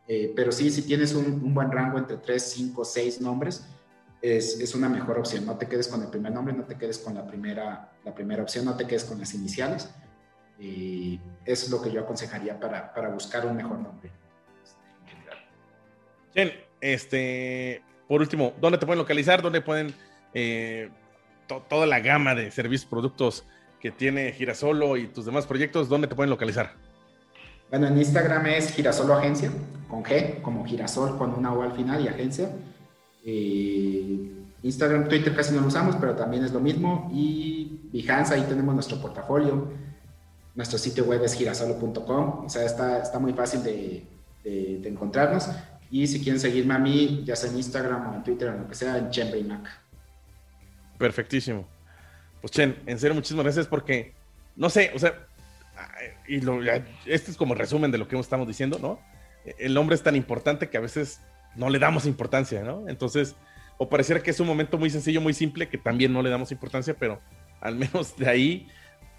Eh, 0.08 0.32
pero 0.34 0.50
sí, 0.50 0.70
si 0.70 0.82
tienes 0.82 1.14
un, 1.14 1.26
un, 1.26 1.54
buen 1.54 1.70
rango 1.70 1.98
entre 1.98 2.16
tres, 2.16 2.50
cinco, 2.54 2.84
seis 2.84 3.20
nombres, 3.20 3.64
es, 4.20 4.60
es, 4.60 4.74
una 4.74 4.88
mejor 4.88 5.18
opción. 5.18 5.46
No 5.46 5.56
te 5.56 5.66
quedes 5.66 5.88
con 5.88 6.02
el 6.02 6.08
primer 6.08 6.32
nombre, 6.32 6.54
no 6.54 6.64
te 6.64 6.76
quedes 6.76 6.98
con 6.98 7.14
la 7.14 7.26
primera, 7.26 7.92
la 8.04 8.14
primera 8.14 8.42
opción, 8.42 8.64
no 8.64 8.76
te 8.76 8.86
quedes 8.86 9.04
con 9.04 9.18
las 9.18 9.34
iniciales. 9.34 9.88
Y 10.62 11.18
eso 11.44 11.66
es 11.66 11.70
lo 11.72 11.82
que 11.82 11.90
yo 11.90 12.02
aconsejaría 12.02 12.58
para, 12.60 12.94
para 12.94 13.08
buscar 13.08 13.44
un 13.44 13.56
mejor 13.56 13.80
nombre. 13.80 14.10
Bien, 16.32 16.52
este, 16.80 17.82
por 18.06 18.20
último, 18.20 18.52
¿dónde 18.60 18.78
te 18.78 18.86
pueden 18.86 19.00
localizar? 19.00 19.42
¿Dónde 19.42 19.60
pueden 19.60 19.92
eh, 20.34 20.88
toda 21.68 21.86
la 21.86 21.98
gama 21.98 22.36
de 22.36 22.52
servicios, 22.52 22.88
productos 22.88 23.44
que 23.80 23.90
tiene 23.90 24.32
Girasolo 24.32 24.96
y 24.96 25.08
tus 25.08 25.26
demás 25.26 25.46
proyectos? 25.46 25.88
¿Dónde 25.88 26.06
te 26.06 26.14
pueden 26.14 26.30
localizar? 26.30 26.74
Bueno, 27.68 27.88
en 27.88 27.98
Instagram 27.98 28.46
es 28.46 28.72
Girasolo 28.72 29.14
Agencia, 29.14 29.50
con 29.88 30.04
G, 30.04 30.42
como 30.42 30.64
Girasol 30.64 31.18
con 31.18 31.34
una 31.34 31.52
O 31.52 31.62
al 31.62 31.72
final 31.72 32.04
y 32.04 32.08
agencia. 32.08 32.50
Eh, 33.24 34.30
Instagram, 34.62 35.08
Twitter 35.08 35.34
casi 35.34 35.54
no 35.54 35.62
lo 35.62 35.66
usamos, 35.66 35.96
pero 35.96 36.14
también 36.14 36.44
es 36.44 36.52
lo 36.52 36.60
mismo. 36.60 37.10
Y 37.12 37.80
Behance, 37.92 38.34
ahí 38.34 38.42
tenemos 38.42 38.74
nuestro 38.74 39.00
portafolio. 39.00 39.72
Nuestro 40.54 40.78
sitio 40.78 41.04
web 41.04 41.22
es 41.24 41.34
girasolo.com, 41.34 42.44
o 42.44 42.48
sea, 42.48 42.64
está, 42.64 43.02
está 43.02 43.18
muy 43.18 43.32
fácil 43.32 43.62
de, 43.62 44.04
de, 44.44 44.88
encontrarnos. 44.88 45.48
Y 45.90 46.06
si 46.06 46.22
quieren 46.22 46.40
seguirme 46.40 46.74
a 46.74 46.78
mí, 46.78 47.22
ya 47.24 47.36
sea 47.36 47.50
en 47.50 47.56
Instagram 47.56 48.10
o 48.10 48.14
en 48.14 48.24
Twitter 48.24 48.48
o 48.48 48.52
en 48.52 48.60
lo 48.62 48.68
que 48.68 48.74
sea, 48.74 48.98
en 48.98 49.10
Chen 49.10 49.48
Mac. 49.48 49.68
Perfectísimo. 50.98 51.66
Pues 52.40 52.50
Chen, 52.50 52.76
en 52.86 52.98
serio, 52.98 53.14
muchísimas 53.14 53.44
gracias 53.44 53.66
porque, 53.66 54.14
no 54.56 54.68
sé, 54.68 54.90
o 54.94 54.98
sea, 54.98 55.14
y 56.26 56.40
lo, 56.40 56.62
este 57.06 57.30
es 57.30 57.36
como 57.36 57.54
el 57.54 57.58
resumen 57.58 57.90
de 57.90 57.98
lo 57.98 58.08
que 58.08 58.18
estamos 58.18 58.46
diciendo, 58.46 58.78
¿no? 58.80 59.00
El 59.58 59.74
nombre 59.74 59.94
es 59.94 60.02
tan 60.02 60.16
importante 60.16 60.68
que 60.68 60.76
a 60.76 60.80
veces 60.80 61.20
no 61.56 61.68
le 61.68 61.78
damos 61.78 62.06
importancia, 62.06 62.62
¿no? 62.62 62.88
Entonces, 62.88 63.34
o 63.78 63.88
pareciera 63.88 64.22
que 64.22 64.30
es 64.30 64.40
un 64.40 64.46
momento 64.46 64.78
muy 64.78 64.90
sencillo, 64.90 65.20
muy 65.20 65.34
simple, 65.34 65.68
que 65.68 65.78
también 65.78 66.12
no 66.12 66.22
le 66.22 66.30
damos 66.30 66.52
importancia, 66.52 66.94
pero 66.98 67.20
al 67.60 67.76
menos 67.76 68.16
de 68.16 68.28
ahí 68.28 68.68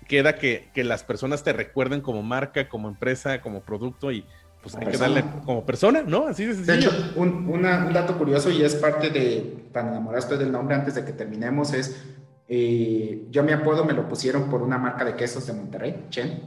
queda 0.03 0.35
que, 0.35 0.69
que 0.73 0.83
las 0.83 1.03
personas 1.03 1.43
te 1.43 1.53
recuerden 1.53 2.01
como 2.01 2.23
marca, 2.23 2.69
como 2.69 2.87
empresa, 2.87 3.41
como 3.41 3.61
producto 3.61 4.11
y 4.11 4.25
pues 4.61 4.75
hay 4.75 4.87
que 4.87 4.97
darle 4.97 5.23
como 5.45 5.65
persona, 5.65 6.03
¿no? 6.03 6.27
Así 6.27 6.45
de 6.45 6.55
sencillo. 6.55 6.91
De 6.91 6.97
hecho, 6.97 7.13
un, 7.17 7.49
un, 7.49 7.63
dato 7.63 8.17
curioso 8.17 8.49
y 8.49 8.63
es 8.63 8.75
parte 8.75 9.09
de, 9.09 9.67
para 9.73 9.89
enamoraste 9.89 10.37
del 10.37 10.51
nombre 10.51 10.75
antes 10.75 10.95
de 10.95 11.03
que 11.03 11.11
terminemos, 11.11 11.73
es, 11.73 12.01
eh, 12.47 13.27
yo 13.29 13.43
mi 13.43 13.51
apodo 13.51 13.83
me 13.83 13.93
lo 13.93 14.07
pusieron 14.07 14.49
por 14.49 14.61
una 14.61 14.77
marca 14.77 15.03
de 15.03 15.15
quesos 15.15 15.45
de 15.47 15.53
Monterrey, 15.53 16.05
Chen, 16.09 16.43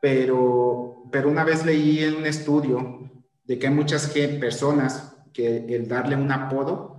pero, 0.00 1.04
pero 1.10 1.30
una 1.30 1.42
vez 1.42 1.64
leí 1.64 2.04
en 2.04 2.16
un 2.16 2.26
estudio 2.26 3.10
de 3.44 3.58
que 3.58 3.66
hay 3.66 3.72
muchas 3.72 4.08
personas 4.38 5.16
que 5.32 5.64
el 5.68 5.88
darle 5.88 6.16
un 6.16 6.30
apodo 6.30 6.93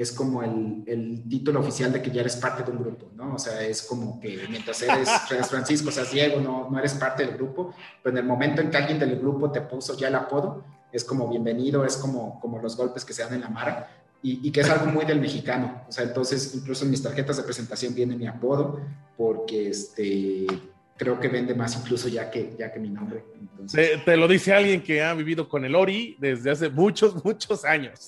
es 0.00 0.12
como 0.12 0.42
el, 0.42 0.82
el, 0.86 1.28
título 1.28 1.60
oficial 1.60 1.92
de 1.92 2.00
que 2.00 2.10
ya 2.10 2.22
eres 2.22 2.36
parte 2.36 2.62
de 2.62 2.70
un 2.70 2.82
grupo, 2.82 3.10
¿no? 3.14 3.34
O 3.34 3.38
sea, 3.38 3.60
es 3.60 3.82
como 3.82 4.18
que 4.18 4.46
mientras 4.48 4.80
eres, 4.80 5.10
Francisco, 5.50 5.90
seas 5.90 6.10
Diego, 6.10 6.40
no, 6.40 6.70
no 6.70 6.78
eres 6.78 6.94
parte 6.94 7.26
del 7.26 7.34
grupo, 7.34 7.74
pero 8.02 8.16
en 8.16 8.24
el 8.24 8.26
momento 8.26 8.62
en 8.62 8.70
que 8.70 8.78
alguien 8.78 8.98
del 8.98 9.18
grupo 9.18 9.52
te 9.52 9.60
puso 9.60 9.94
ya 9.98 10.08
el 10.08 10.14
apodo, 10.14 10.64
es 10.90 11.04
como 11.04 11.28
bienvenido, 11.28 11.84
es 11.84 11.98
como, 11.98 12.40
como 12.40 12.58
los 12.60 12.78
golpes 12.78 13.04
que 13.04 13.12
se 13.12 13.22
dan 13.22 13.34
en 13.34 13.42
la 13.42 13.50
mara, 13.50 13.90
y, 14.22 14.48
y, 14.48 14.50
que 14.50 14.62
es 14.62 14.70
algo 14.70 14.86
muy 14.86 15.04
del 15.04 15.20
mexicano. 15.20 15.82
O 15.86 15.92
sea, 15.92 16.04
entonces, 16.04 16.54
incluso 16.54 16.86
en 16.86 16.92
mis 16.92 17.02
tarjetas 17.02 17.36
de 17.36 17.42
presentación 17.42 17.94
viene 17.94 18.16
mi 18.16 18.26
apodo, 18.26 18.80
porque 19.18 19.68
este, 19.68 20.46
creo 21.00 21.18
que 21.18 21.28
vende 21.28 21.54
más 21.54 21.74
incluso 21.80 22.08
ya 22.08 22.30
que, 22.30 22.54
ya 22.58 22.70
que 22.70 22.78
mi 22.78 22.90
nombre. 22.90 23.24
Te, 23.72 24.16
lo 24.18 24.28
dice 24.28 24.52
alguien 24.52 24.82
que 24.82 25.02
ha 25.02 25.14
vivido 25.14 25.48
con 25.48 25.64
el 25.64 25.74
Ori 25.74 26.14
desde 26.20 26.50
hace 26.50 26.68
muchos, 26.68 27.24
muchos 27.24 27.64
años. 27.64 28.06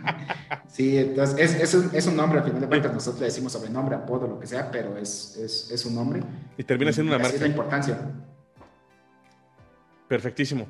sí, 0.68 0.96
entonces 0.96 1.54
es, 1.60 1.74
un, 1.74 1.90
es, 1.92 2.06
un, 2.06 2.16
nombre, 2.16 2.38
al 2.38 2.46
final 2.46 2.62
de 2.62 2.66
cuentas 2.66 2.94
nosotros 2.94 3.20
le 3.20 3.26
decimos 3.26 3.52
sobrenombre, 3.52 3.96
apodo, 3.96 4.26
lo 4.26 4.40
que 4.40 4.46
sea, 4.46 4.70
pero 4.70 4.96
es, 4.96 5.36
es, 5.36 5.70
es 5.70 5.84
un 5.84 5.96
nombre. 5.96 6.22
Y 6.56 6.64
termina 6.64 6.94
siendo 6.94 7.14
una 7.14 7.22
marca. 7.22 7.34
Es 7.34 7.42
la 7.42 7.48
importancia. 7.48 7.98
Perfectísimo. 10.08 10.66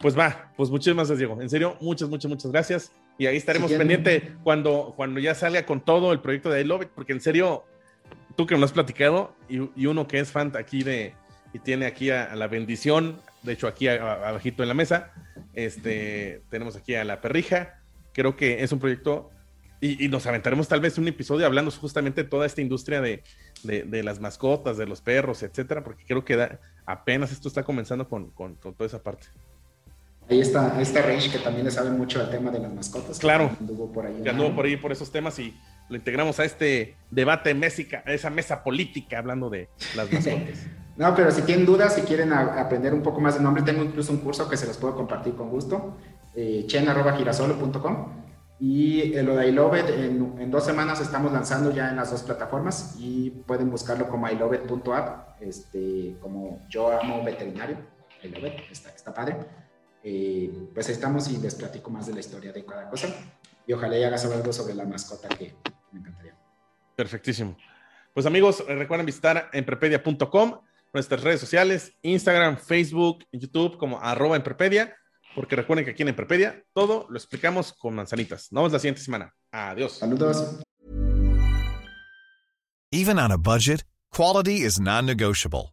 Pues 0.00 0.18
va, 0.18 0.52
pues 0.56 0.68
muchísimas 0.68 1.06
gracias, 1.06 1.18
Diego. 1.18 1.40
En 1.40 1.48
serio, 1.48 1.76
muchas, 1.80 2.08
muchas, 2.08 2.28
muchas 2.28 2.50
gracias. 2.50 2.90
Y 3.18 3.26
ahí 3.26 3.36
estaremos 3.36 3.70
pendiente 3.70 4.34
cuando, 4.42 4.94
cuando 4.96 5.20
ya 5.20 5.36
salga 5.36 5.64
con 5.64 5.80
todo 5.80 6.12
el 6.12 6.18
proyecto 6.18 6.50
de 6.50 6.60
I 6.60 6.64
Love 6.64 6.82
It, 6.82 6.88
porque 6.92 7.12
en 7.12 7.20
serio, 7.20 7.62
tú 8.36 8.46
que 8.46 8.54
me 8.54 8.60
lo 8.60 8.66
has 8.66 8.72
platicado 8.72 9.34
y, 9.48 9.86
uno 9.86 10.06
que 10.06 10.18
es 10.18 10.30
fan 10.30 10.52
aquí 10.56 10.82
de 10.82 11.14
y 11.54 11.58
tiene 11.58 11.84
aquí 11.86 12.10
a, 12.10 12.34
la 12.34 12.46
bendición, 12.46 13.20
de 13.42 13.52
hecho 13.52 13.66
aquí 13.66 13.88
abajito 13.88 14.62
en 14.62 14.68
la 14.68 14.74
mesa, 14.74 15.12
este, 15.52 16.42
tenemos 16.48 16.76
aquí 16.76 16.94
a 16.94 17.04
la 17.04 17.20
perrija, 17.20 17.80
creo 18.12 18.36
que 18.36 18.62
es 18.62 18.72
un 18.72 18.78
proyecto 18.78 19.30
y, 19.80 20.08
nos 20.08 20.26
aventaremos 20.26 20.68
tal 20.68 20.80
vez 20.80 20.96
un 20.96 21.08
episodio 21.08 21.44
hablando 21.44 21.70
justamente 21.72 22.22
de 22.22 22.28
toda 22.28 22.46
esta 22.46 22.60
industria 22.60 23.00
de, 23.00 23.24
de, 23.64 24.02
las 24.04 24.20
mascotas, 24.20 24.76
de 24.76 24.86
los 24.86 25.00
perros, 25.00 25.42
etcétera, 25.42 25.82
porque 25.82 26.04
creo 26.06 26.24
que 26.24 26.56
apenas 26.86 27.32
esto 27.32 27.48
está 27.48 27.64
comenzando 27.64 28.08
con, 28.08 28.30
con, 28.30 28.56
toda 28.56 28.86
esa 28.86 29.02
parte. 29.02 29.26
Ahí 30.30 30.40
está, 30.40 30.76
ahí 30.76 30.82
está 30.82 31.04
que 31.04 31.38
también 31.42 31.64
le 31.64 31.72
sabe 31.72 31.90
mucho 31.90 32.20
al 32.20 32.30
tema 32.30 32.52
de 32.52 32.60
las 32.60 32.72
mascotas. 32.72 33.18
Claro. 33.18 33.50
Anduvo 33.58 33.92
por 33.92 34.06
ahí. 34.06 34.22
Que 34.22 34.30
anduvo 34.30 34.54
por 34.54 34.66
ahí 34.66 34.76
por 34.76 34.92
esos 34.92 35.10
temas 35.10 35.36
y 35.40 35.52
lo 35.92 35.98
integramos 35.98 36.40
a 36.40 36.44
este 36.44 36.96
debate 37.10 37.54
mésica, 37.54 38.02
a 38.06 38.12
esa 38.12 38.30
mesa 38.30 38.64
política 38.64 39.18
hablando 39.18 39.50
de 39.50 39.68
las 39.94 40.10
mascotas. 40.12 40.66
no, 40.96 41.14
pero 41.14 41.30
si 41.30 41.42
tienen 41.42 41.66
dudas, 41.66 41.94
si 41.94 42.00
quieren 42.02 42.32
aprender 42.32 42.94
un 42.94 43.02
poco 43.02 43.20
más 43.20 43.34
de 43.36 43.42
nombre, 43.42 43.62
tengo 43.62 43.84
incluso 43.84 44.10
un 44.10 44.18
curso 44.18 44.48
que 44.48 44.56
se 44.56 44.66
los 44.66 44.78
puedo 44.78 44.96
compartir 44.96 45.34
con 45.34 45.50
gusto, 45.50 45.96
eh, 46.34 46.64
chen.girasolo.com. 46.66 48.22
Y 48.58 49.12
lo 49.22 49.34
de 49.34 49.48
iLovet, 49.48 49.90
en, 49.90 50.34
en, 50.38 50.50
dos 50.50 50.64
semanas 50.64 51.00
estamos 51.00 51.32
lanzando 51.32 51.72
ya 51.72 51.90
en 51.90 51.96
las 51.96 52.12
dos 52.12 52.22
plataformas 52.22 52.94
y 52.96 53.30
pueden 53.30 53.68
buscarlo 53.70 54.08
como 54.08 54.28
ilovet.app, 54.28 55.42
este, 55.42 56.16
como 56.20 56.60
yo 56.68 56.92
amo 56.92 57.24
veterinario, 57.24 57.76
ilovet, 58.22 58.60
está, 58.70 58.90
está 58.90 59.12
padre. 59.12 59.36
Eh, 60.04 60.68
pues 60.72 60.86
ahí 60.86 60.94
estamos 60.94 61.28
y 61.28 61.38
les 61.38 61.56
platico 61.56 61.90
más 61.90 62.06
de 62.06 62.14
la 62.14 62.20
historia 62.20 62.52
de 62.52 62.64
cada 62.64 62.88
cosa 62.88 63.08
y 63.66 63.72
ojalá 63.72 63.98
y 63.98 64.04
hagas 64.04 64.24
algo 64.24 64.52
sobre 64.52 64.74
la 64.74 64.84
mascota 64.84 65.28
que 65.28 65.54
me 65.92 66.00
encantaría. 66.00 66.36
Perfectísimo. 66.96 67.56
Pues 68.14 68.26
amigos, 68.26 68.64
recuerden 68.66 69.06
visitar 69.06 69.48
emprepedia.com, 69.52 70.60
nuestras 70.92 71.22
redes 71.22 71.40
sociales, 71.40 71.96
Instagram, 72.02 72.58
Facebook, 72.58 73.24
YouTube 73.32 73.78
como 73.78 73.98
arroba 74.00 74.36
emprepedia, 74.36 74.94
porque 75.34 75.56
recuerden 75.56 75.84
que 75.84 75.92
aquí 75.92 76.02
en 76.02 76.08
Emprepedia 76.08 76.62
todo 76.74 77.06
lo 77.08 77.16
explicamos 77.16 77.72
con 77.72 77.94
manzanitas. 77.94 78.52
Nos 78.52 78.60
vemos 78.60 78.72
la 78.72 78.78
siguiente 78.78 79.00
semana. 79.00 79.32
Adiós. 79.50 79.98
Saludos. 79.98 80.60
Even 82.92 83.18
on 83.18 83.32
a 83.32 83.38
budget, 83.38 83.84
quality 84.10 84.60
is 84.60 84.78
non-negotiable. 84.78 85.72